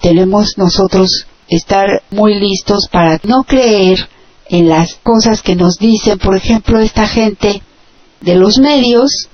Tenemos 0.00 0.54
nosotros 0.56 1.26
estar 1.48 2.02
muy 2.10 2.40
listos 2.40 2.88
para 2.90 3.20
no 3.24 3.44
creer 3.44 4.08
en 4.48 4.70
las 4.70 4.94
cosas 5.02 5.42
que 5.42 5.54
nos 5.54 5.76
dicen, 5.78 6.18
por 6.18 6.34
ejemplo, 6.34 6.80
esta 6.80 7.06
gente 7.06 7.62
de 8.22 8.34
los 8.36 8.58
medios 8.58 9.28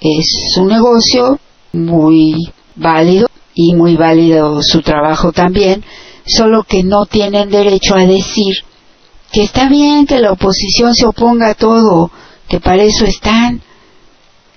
es 0.00 0.56
un 0.58 0.68
negocio 0.68 1.38
muy 1.72 2.52
válido 2.74 3.28
y 3.54 3.74
muy 3.74 3.94
válido 3.94 4.60
su 4.62 4.82
trabajo 4.82 5.30
también, 5.30 5.84
solo 6.26 6.64
que 6.64 6.82
no 6.82 7.06
tienen 7.06 7.50
derecho 7.50 7.94
a 7.94 8.04
decir 8.04 8.56
que 9.30 9.44
está 9.44 9.68
bien 9.68 10.06
que 10.06 10.18
la 10.18 10.32
oposición 10.32 10.92
se 10.94 11.06
oponga 11.06 11.50
a 11.50 11.54
todo, 11.54 12.10
que 12.48 12.58
para 12.58 12.82
eso 12.82 13.04
están 13.04 13.62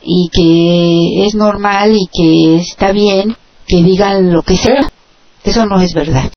y 0.06 0.30
que 0.32 1.26
es 1.26 1.36
normal 1.36 1.96
y 1.96 2.08
que 2.08 2.58
está 2.58 2.92
bien 2.92 3.36
que 3.68 3.78
digan 3.78 4.32
lo 4.32 4.44
que 4.44 4.56
sea. 4.56 4.92
Eso 5.44 5.66
no 5.66 5.82
es 5.82 5.94
verdad. 5.94 6.32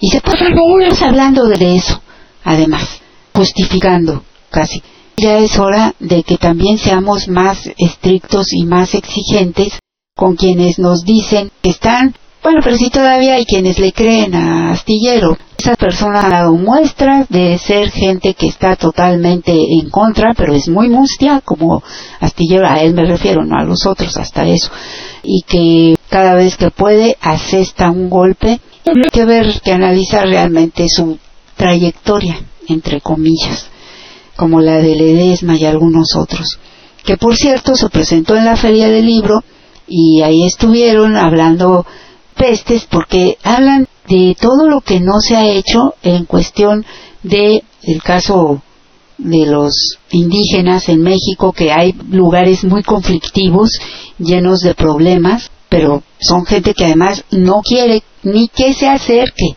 Y 0.00 0.10
se 0.10 0.20
pasan 0.20 0.54
horas 0.56 1.02
hablando 1.02 1.46
de 1.46 1.76
eso, 1.76 2.00
además, 2.44 3.00
justificando 3.34 4.22
casi. 4.50 4.82
Ya 5.16 5.38
es 5.38 5.58
hora 5.58 5.94
de 5.98 6.22
que 6.22 6.38
también 6.38 6.78
seamos 6.78 7.26
más 7.26 7.68
estrictos 7.76 8.52
y 8.52 8.64
más 8.64 8.94
exigentes 8.94 9.78
con 10.14 10.36
quienes 10.36 10.78
nos 10.78 11.04
dicen 11.04 11.50
que 11.60 11.70
están, 11.70 12.14
bueno, 12.48 12.62
pero 12.64 12.78
si 12.78 12.88
todavía 12.88 13.34
hay 13.34 13.44
quienes 13.44 13.78
le 13.78 13.92
creen 13.92 14.34
a 14.34 14.70
Astillero. 14.70 15.36
Esa 15.58 15.74
persona 15.74 16.24
ha 16.24 16.30
dado 16.30 16.54
muestras 16.54 17.28
de 17.28 17.58
ser 17.58 17.90
gente 17.90 18.32
que 18.32 18.46
está 18.46 18.74
totalmente 18.74 19.52
en 19.52 19.90
contra, 19.90 20.32
pero 20.34 20.54
es 20.54 20.66
muy 20.66 20.88
mustia, 20.88 21.42
como 21.44 21.82
Astillero, 22.20 22.66
a 22.66 22.80
él 22.80 22.94
me 22.94 23.04
refiero, 23.04 23.44
no 23.44 23.58
a 23.58 23.64
los 23.64 23.84
otros, 23.84 24.16
hasta 24.16 24.46
eso. 24.46 24.70
Y 25.22 25.42
que 25.42 25.96
cada 26.08 26.36
vez 26.36 26.56
que 26.56 26.70
puede 26.70 27.18
asesta 27.20 27.90
un 27.90 28.08
golpe. 28.08 28.60
Hay 28.86 29.10
que 29.12 29.26
ver, 29.26 29.60
que 29.62 29.72
analizar 29.72 30.26
realmente 30.26 30.86
su 30.88 31.18
trayectoria, 31.54 32.38
entre 32.66 33.02
comillas 33.02 33.66
como 34.36 34.62
la 34.62 34.78
de 34.78 34.96
Ledesma 34.96 35.56
y 35.56 35.66
algunos 35.66 36.16
otros, 36.16 36.58
que 37.04 37.18
por 37.18 37.36
cierto 37.36 37.74
se 37.74 37.90
presentó 37.90 38.36
en 38.36 38.46
la 38.46 38.56
Feria 38.56 38.88
del 38.88 39.04
Libro 39.04 39.42
y 39.86 40.22
ahí 40.22 40.46
estuvieron 40.46 41.16
hablando 41.16 41.84
pestes 42.38 42.86
porque 42.90 43.36
hablan 43.42 43.86
de 44.08 44.34
todo 44.40 44.66
lo 44.66 44.80
que 44.80 45.00
no 45.00 45.20
se 45.20 45.36
ha 45.36 45.46
hecho 45.46 45.94
en 46.02 46.24
cuestión 46.24 46.86
de 47.22 47.62
el 47.82 48.02
caso 48.02 48.62
de 49.18 49.46
los 49.46 49.98
indígenas 50.10 50.88
en 50.88 51.02
México, 51.02 51.52
que 51.52 51.72
hay 51.72 51.92
lugares 52.10 52.64
muy 52.64 52.82
conflictivos, 52.82 53.70
llenos 54.18 54.60
de 54.60 54.74
problemas, 54.74 55.50
pero 55.68 56.02
son 56.20 56.46
gente 56.46 56.72
que 56.72 56.84
además 56.84 57.24
no 57.30 57.60
quiere 57.62 58.02
ni 58.22 58.48
que 58.48 58.72
se 58.72 58.88
acerque 58.88 59.56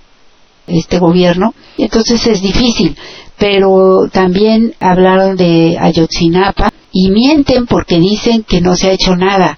este 0.67 0.99
gobierno, 0.99 1.53
entonces 1.77 2.25
es 2.27 2.41
difícil. 2.41 2.95
Pero 3.37 4.07
también 4.11 4.73
hablaron 4.79 5.35
de 5.35 5.77
Ayotzinapa 5.79 6.71
y 6.91 7.09
mienten 7.09 7.65
porque 7.65 7.99
dicen 7.99 8.43
que 8.43 8.61
no 8.61 8.75
se 8.75 8.89
ha 8.89 8.93
hecho 8.93 9.15
nada 9.15 9.57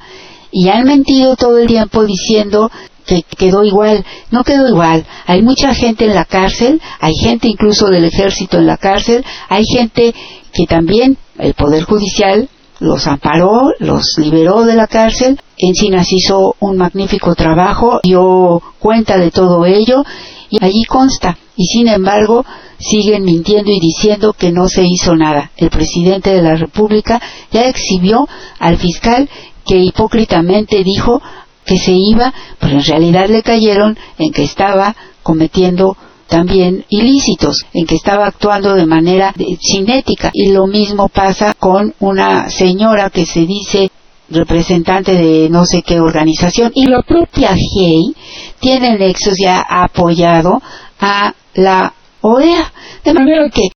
y 0.54 0.70
han 0.70 0.86
mentido 0.86 1.36
todo 1.36 1.58
el 1.58 1.68
tiempo 1.68 2.06
diciendo 2.06 2.72
que 3.06 3.24
quedó 3.24 3.64
igual, 3.64 4.06
no 4.32 4.44
quedó 4.44 4.70
igual. 4.70 5.06
Hay 5.26 5.42
mucha 5.42 5.74
gente 5.74 6.06
en 6.06 6.16
la 6.16 6.26
cárcel, 6.26 6.82
hay 7.02 7.14
gente 7.16 7.48
incluso 7.48 7.88
del 7.88 8.06
ejército 8.06 8.60
en 8.60 8.68
la 8.68 8.78
cárcel, 8.78 9.26
hay 9.50 9.66
gente 9.66 10.14
que 10.54 10.66
también 10.68 11.18
el 11.40 11.56
Poder 11.56 11.84
Judicial 11.84 12.48
los 12.80 13.08
amparó, 13.08 13.72
los 13.80 14.16
liberó 14.18 14.64
de 14.66 14.76
la 14.76 14.88
cárcel. 14.88 15.40
Encinas 15.58 16.12
hizo 16.12 16.56
un 16.60 16.78
magnífico 16.78 17.34
trabajo, 17.34 18.00
dio 18.04 18.62
cuenta 18.80 19.18
de 19.18 19.32
todo 19.32 19.66
ello 19.66 20.04
y 20.50 20.64
allí 20.64 20.84
consta. 20.88 21.38
Y 21.56 21.66
sin 21.66 21.88
embargo, 21.88 22.46
siguen 22.80 23.24
mintiendo 23.24 23.72
y 23.72 23.80
diciendo 23.80 24.34
que 24.34 24.52
no 24.52 24.68
se 24.68 24.84
hizo 24.84 25.16
nada. 25.16 25.52
El 25.56 25.70
presidente 25.70 26.32
de 26.32 26.42
la 26.42 26.56
República 26.56 27.22
ya 27.52 27.68
exhibió 27.68 28.28
al 28.60 28.78
fiscal 28.78 29.30
que 29.66 29.78
hipócritamente 29.78 30.84
dijo 30.84 31.22
que 31.66 31.78
se 31.78 31.94
iba, 31.94 32.34
pero 32.60 32.74
en 32.74 32.84
realidad 32.84 33.28
le 33.30 33.42
cayeron 33.42 33.98
en 34.18 34.32
que 34.32 34.44
estaba 34.44 34.96
cometiendo 35.22 35.96
también 36.28 36.86
ilícitos, 36.90 37.66
en 37.74 37.86
que 37.86 37.96
estaba 37.96 38.26
actuando 38.26 38.74
de 38.74 38.86
manera 38.86 39.34
cinética. 39.62 40.32
Y 40.34 40.52
lo 40.52 40.68
mismo 40.68 41.10
pasa 41.10 41.54
con 41.58 41.94
una 42.00 42.50
señora 42.50 43.10
que 43.10 43.26
se 43.26 43.46
dice 43.46 43.92
representante 44.30 45.14
de 45.14 45.50
no 45.50 45.66
sé 45.66 45.84
qué 45.84 46.00
organización 46.00 46.72
y 46.74 46.88
la 46.88 47.02
propia 47.04 47.50
GEI 47.50 48.16
tiene 48.60 48.98
nexos 48.98 49.36
ya 49.38 49.62
apoyado 49.62 50.62
a 51.00 51.34
la 51.54 51.94
OEA. 52.22 52.72
De 53.04 53.14
manera 53.14 53.50
que, 53.50 53.70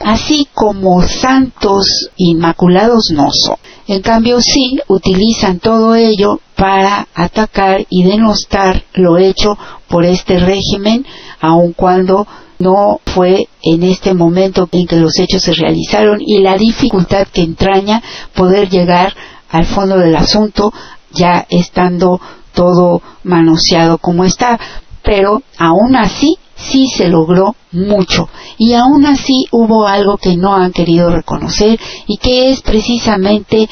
así 0.00 0.48
como 0.52 1.02
santos 1.02 2.10
inmaculados 2.16 3.10
no 3.12 3.28
son. 3.32 3.56
En 3.86 4.00
cambio, 4.00 4.40
sí 4.40 4.78
utilizan 4.88 5.58
todo 5.58 5.94
ello 5.94 6.40
para 6.56 7.06
atacar 7.14 7.86
y 7.90 8.04
denostar 8.04 8.84
lo 8.94 9.18
hecho 9.18 9.58
por 9.88 10.04
este 10.04 10.38
régimen, 10.38 11.04
aun 11.40 11.72
cuando 11.72 12.26
no 12.58 13.00
fue 13.04 13.48
en 13.62 13.82
este 13.82 14.14
momento 14.14 14.68
en 14.72 14.86
que 14.86 14.96
los 14.96 15.18
hechos 15.18 15.42
se 15.42 15.52
realizaron 15.52 16.20
y 16.20 16.38
la 16.38 16.56
dificultad 16.56 17.26
que 17.26 17.42
entraña 17.42 18.02
poder 18.34 18.70
llegar 18.70 19.14
al 19.50 19.66
fondo 19.66 19.98
del 19.98 20.16
asunto 20.16 20.72
ya 21.12 21.46
estando 21.50 22.20
todo 22.54 23.02
manoseado 23.22 23.98
como 23.98 24.24
está. 24.24 24.58
Pero 25.02 25.42
aún 25.58 25.96
así 25.96 26.38
sí 26.70 26.86
se 26.88 27.08
logró 27.08 27.54
mucho 27.72 28.28
y 28.58 28.74
aún 28.74 29.06
así 29.06 29.46
hubo 29.50 29.86
algo 29.86 30.16
que 30.16 30.36
no 30.36 30.54
han 30.54 30.72
querido 30.72 31.10
reconocer 31.10 31.78
y 32.06 32.18
que 32.18 32.50
es 32.50 32.62
precisamente 32.62 33.68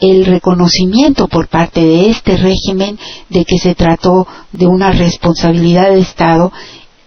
el 0.00 0.24
reconocimiento 0.24 1.28
por 1.28 1.48
parte 1.48 1.80
de 1.80 2.10
este 2.10 2.36
régimen 2.36 2.98
de 3.28 3.44
que 3.44 3.58
se 3.58 3.74
trató 3.74 4.26
de 4.52 4.66
una 4.66 4.92
responsabilidad 4.92 5.90
de 5.90 6.00
Estado, 6.00 6.50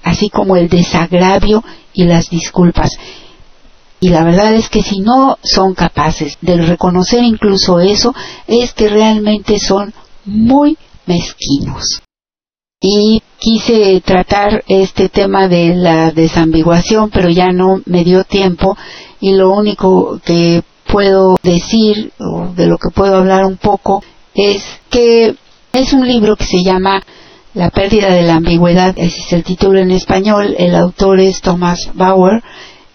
así 0.04 0.30
como 0.30 0.56
el 0.58 0.70
desagravio 0.70 1.64
y 1.94 2.04
las 2.04 2.30
disculpas. 2.30 2.92
Y 4.00 4.10
la 4.10 4.24
verdad 4.24 4.54
es 4.54 4.70
que 4.70 4.84
si 4.84 5.00
no 5.00 5.38
son 5.44 5.74
capaces 5.74 6.38
de 6.42 6.58
reconocer 6.58 7.24
incluso 7.24 7.80
eso, 7.80 8.14
es 8.48 8.74
que 8.74 8.90
realmente 8.90 9.58
son 9.60 9.94
muy 10.26 10.78
mezquinos 11.08 12.04
y 12.86 13.22
quise 13.40 14.02
tratar 14.02 14.62
este 14.68 15.08
tema 15.08 15.48
de 15.48 15.74
la 15.74 16.12
desambiguación, 16.12 17.10
pero 17.12 17.30
ya 17.30 17.54
no 17.54 17.82
me 17.86 18.04
dio 18.04 18.26
tiempo. 18.26 18.78
Y 19.22 19.32
lo 19.32 19.52
único 19.52 20.20
que 20.26 20.64
puedo 20.92 21.38
decir 21.42 22.12
o 22.20 22.50
de 22.54 22.68
lo 22.68 22.78
que 22.78 22.90
puedo 22.94 23.16
hablar 23.16 23.46
un 23.46 23.56
poco 23.56 24.04
es 24.36 24.62
que 24.90 25.34
es 25.72 25.94
un 25.94 26.06
libro 26.06 26.36
que 26.36 26.44
se 26.44 26.62
llama 26.62 27.02
La 27.54 27.70
pérdida 27.70 28.14
de 28.14 28.24
la 28.24 28.36
ambigüedad, 28.36 28.94
ese 28.98 29.22
es 29.22 29.32
el 29.32 29.46
título 29.46 29.80
en 29.80 29.92
español, 29.92 30.54
el 30.58 30.76
autor 30.76 31.22
es 31.22 31.40
Thomas 31.40 31.90
Bauer 31.94 32.44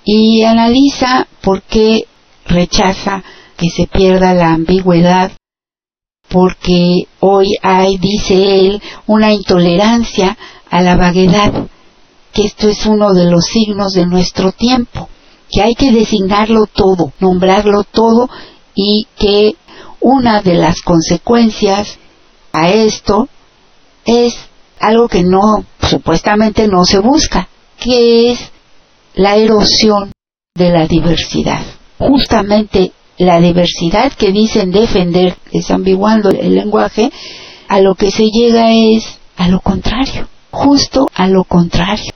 y 0.05 0.43
analiza 0.43 1.26
por 1.41 1.62
qué 1.62 2.05
rechaza 2.47 3.22
que 3.57 3.70
se 3.70 3.86
pierda 3.86 4.34
la 4.34 4.53
ambigüedad 4.53 5.32
porque 6.29 7.05
hoy 7.20 7.47
hay, 7.62 7.97
dice 7.99 8.66
él, 8.66 8.83
una 9.07 9.33
intolerancia 9.33 10.37
a 10.70 10.83
la 10.83 10.97
vaguedad, 10.97 11.68
que 12.33 12.45
esto 12.45 12.68
es 12.68 12.85
uno 12.87 13.14
de 13.14 13.31
los 13.31 13.47
signos 13.47 13.93
de 13.93 14.07
nuestro 14.07 14.53
tiempo, 14.53 15.09
que 15.51 15.62
hay 15.62 15.74
que 15.74 15.93
designarlo 15.93 16.66
todo, 16.66 17.12
nombrarlo 17.20 17.85
todo 17.85 18.29
y 18.74 19.07
que 19.18 19.55
una 20.01 20.43
de 20.43 20.55
las 20.55 20.83
consecuencias 20.83 21.99
a 22.53 22.70
esto 22.70 23.29
es 24.05 24.35
algo 24.79 25.09
que 25.09 25.22
no, 25.22 25.64
supuestamente 25.81 26.68
no 26.68 26.85
se 26.85 26.99
busca, 26.99 27.49
que 27.81 28.33
es 28.33 28.39
la 29.14 29.37
erosión 29.37 30.12
de 30.55 30.70
la 30.70 30.87
diversidad. 30.87 31.62
Justamente 31.99 32.93
la 33.19 33.41
diversidad 33.41 34.12
que 34.12 34.33
dicen 34.33 34.71
defender, 34.71 35.37
desambiguando 35.53 36.31
el 36.31 36.55
lenguaje, 36.55 37.11
a 37.69 37.81
lo 37.81 37.95
que 37.95 38.11
se 38.11 38.31
llega 38.31 38.73
es 38.73 39.19
a 39.37 39.49
lo 39.49 39.61
contrario, 39.61 40.29
justo 40.51 41.09
a 41.14 41.29
lo 41.29 41.45
contrario. 41.45 42.12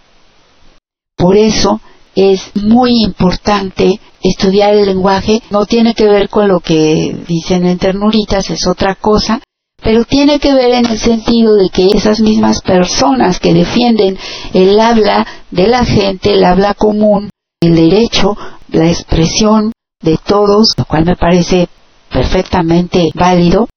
Por 1.17 1.37
eso 1.37 1.81
es 2.15 2.51
muy 2.57 3.03
importante 3.03 4.01
estudiar 4.23 4.75
el 4.75 4.87
lenguaje. 4.87 5.43
No 5.51 5.67
tiene 5.67 5.95
que 5.95 6.07
ver 6.07 6.29
con 6.29 6.49
lo 6.49 6.61
que 6.61 7.17
dicen 7.27 7.67
en 7.67 7.79
ternuritas, 7.79 8.51
es 8.51 8.67
otra 8.67 8.95
cosa, 8.95 9.41
pero 9.83 10.05
tiene 10.05 10.39
que 10.39 10.55
ver 10.55 10.73
en 10.75 10.87
el 10.87 10.99
sentido 10.99 11.55
de 11.57 11.69
que 11.71 11.87
esas 11.87 12.21
mismas 12.21 12.63
personas 12.63 13.41
que 13.41 13.53
defienden 13.53 14.17
el 14.55 14.79
habla 14.79 15.27
de 15.51 15.67
la 15.67 15.85
gente, 15.85 16.35
el 16.35 16.45
habla 16.45 16.75
común, 16.75 17.31
el 17.61 17.75
derecho, 17.75 18.37
la 18.69 18.89
expresión 18.89 19.73
de 20.03 20.19
todos, 20.19 20.75
lo 20.77 20.85
cual 20.85 21.05
me 21.05 21.17
parece 21.17 21.69
perfectamente 22.11 23.11
válido, 23.15 23.69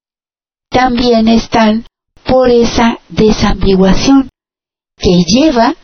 también 0.69 1.27
están 1.27 1.85
por 2.25 2.49
esa 2.49 2.99
desambiguación 3.09 4.29
que 4.97 5.23
lleva 5.25 5.75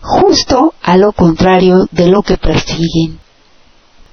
justo 0.00 0.74
a 0.82 0.96
lo 0.96 1.12
contrario 1.12 1.86
de 1.92 2.08
lo 2.08 2.22
que 2.22 2.38
persiguen. 2.38 3.20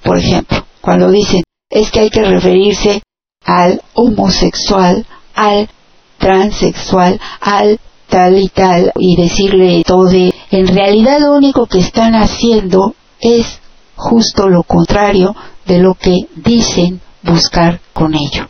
Por 0.03 0.17
ejemplo, 0.17 0.65
cuando 0.81 1.09
dicen 1.09 1.43
es 1.69 1.91
que 1.91 1.99
hay 1.99 2.09
que 2.09 2.23
referirse 2.23 3.01
al 3.45 3.81
homosexual, 3.93 5.05
al 5.35 5.69
transexual, 6.17 7.19
al 7.39 7.79
tal 8.07 8.39
y 8.39 8.49
tal, 8.49 8.91
y 8.97 9.15
decirle 9.15 9.83
todo, 9.85 10.09
en 10.09 10.67
realidad 10.67 11.19
lo 11.19 11.33
único 11.33 11.67
que 11.67 11.79
están 11.79 12.15
haciendo 12.15 12.95
es 13.21 13.59
justo 13.95 14.49
lo 14.49 14.63
contrario 14.63 15.35
de 15.69 15.77
lo 15.77 15.93
que 15.93 16.15
dicen 16.35 16.99
buscar 17.21 17.79
con 17.93 18.15
ello. 18.15 18.49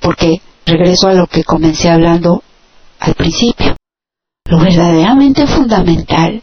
Porque 0.00 0.40
regreso 0.64 1.08
a 1.08 1.14
lo 1.14 1.26
que 1.26 1.42
comencé 1.42 1.90
hablando 1.90 2.42
al 3.00 3.14
principio. 3.14 3.76
Lo 4.46 4.60
verdaderamente 4.60 5.46
fundamental 5.48 6.42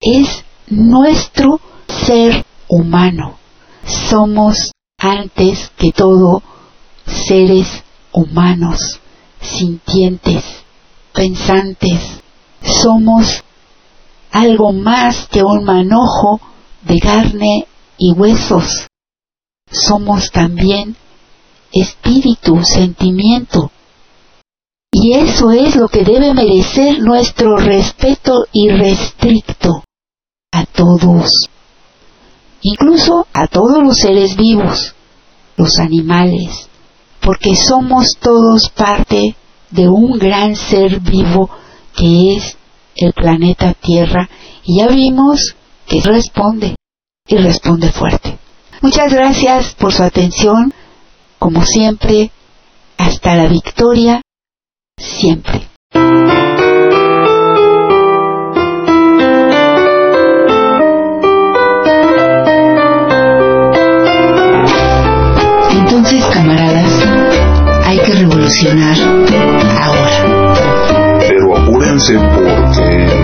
es 0.00 0.44
nuestro 0.68 1.60
ser 2.06 2.44
humano. 2.68 3.38
Somos 3.84 4.70
antes 4.98 5.72
que 5.78 5.92
todo 5.92 6.42
seres 7.06 7.82
humanos, 8.12 9.00
sintientes, 9.40 10.44
pensantes. 11.14 12.20
Somos 12.60 13.44
algo 14.30 14.74
más 14.74 15.26
que 15.28 15.42
un 15.42 15.64
manojo 15.64 16.38
de 16.82 16.98
carne 16.98 17.66
y 17.96 18.12
huesos. 18.12 18.87
Somos 19.70 20.30
también 20.30 20.96
espíritu, 21.72 22.62
sentimiento. 22.62 23.70
Y 24.90 25.12
eso 25.14 25.50
es 25.50 25.76
lo 25.76 25.88
que 25.88 26.04
debe 26.04 26.32
merecer 26.32 27.00
nuestro 27.00 27.56
respeto 27.56 28.46
irrestricto 28.52 29.84
a 30.50 30.64
todos, 30.64 31.46
incluso 32.62 33.26
a 33.34 33.46
todos 33.46 33.82
los 33.82 33.98
seres 33.98 34.36
vivos, 34.36 34.94
los 35.56 35.78
animales, 35.78 36.68
porque 37.20 37.54
somos 37.54 38.16
todos 38.18 38.70
parte 38.70 39.36
de 39.70 39.88
un 39.88 40.18
gran 40.18 40.56
ser 40.56 41.00
vivo 41.00 41.50
que 41.94 42.36
es 42.36 42.56
el 42.96 43.12
planeta 43.12 43.74
Tierra 43.74 44.28
y 44.64 44.78
ya 44.78 44.88
vimos 44.88 45.54
que 45.86 46.00
responde 46.00 46.76
y 47.26 47.36
responde 47.36 47.92
fuerte. 47.92 48.38
Muchas 48.80 49.12
gracias 49.12 49.74
por 49.74 49.92
su 49.92 50.04
atención, 50.04 50.72
como 51.38 51.64
siempre, 51.64 52.30
hasta 52.96 53.34
la 53.34 53.48
victoria, 53.48 54.22
siempre. 54.96 55.68
Entonces, 65.72 66.24
camaradas, 66.26 67.06
hay 67.84 67.98
que 67.98 68.12
revolucionar 68.12 68.96
ahora. 69.82 71.18
Pero 71.18 71.56
apúrense 71.56 72.14
porque 72.14 73.17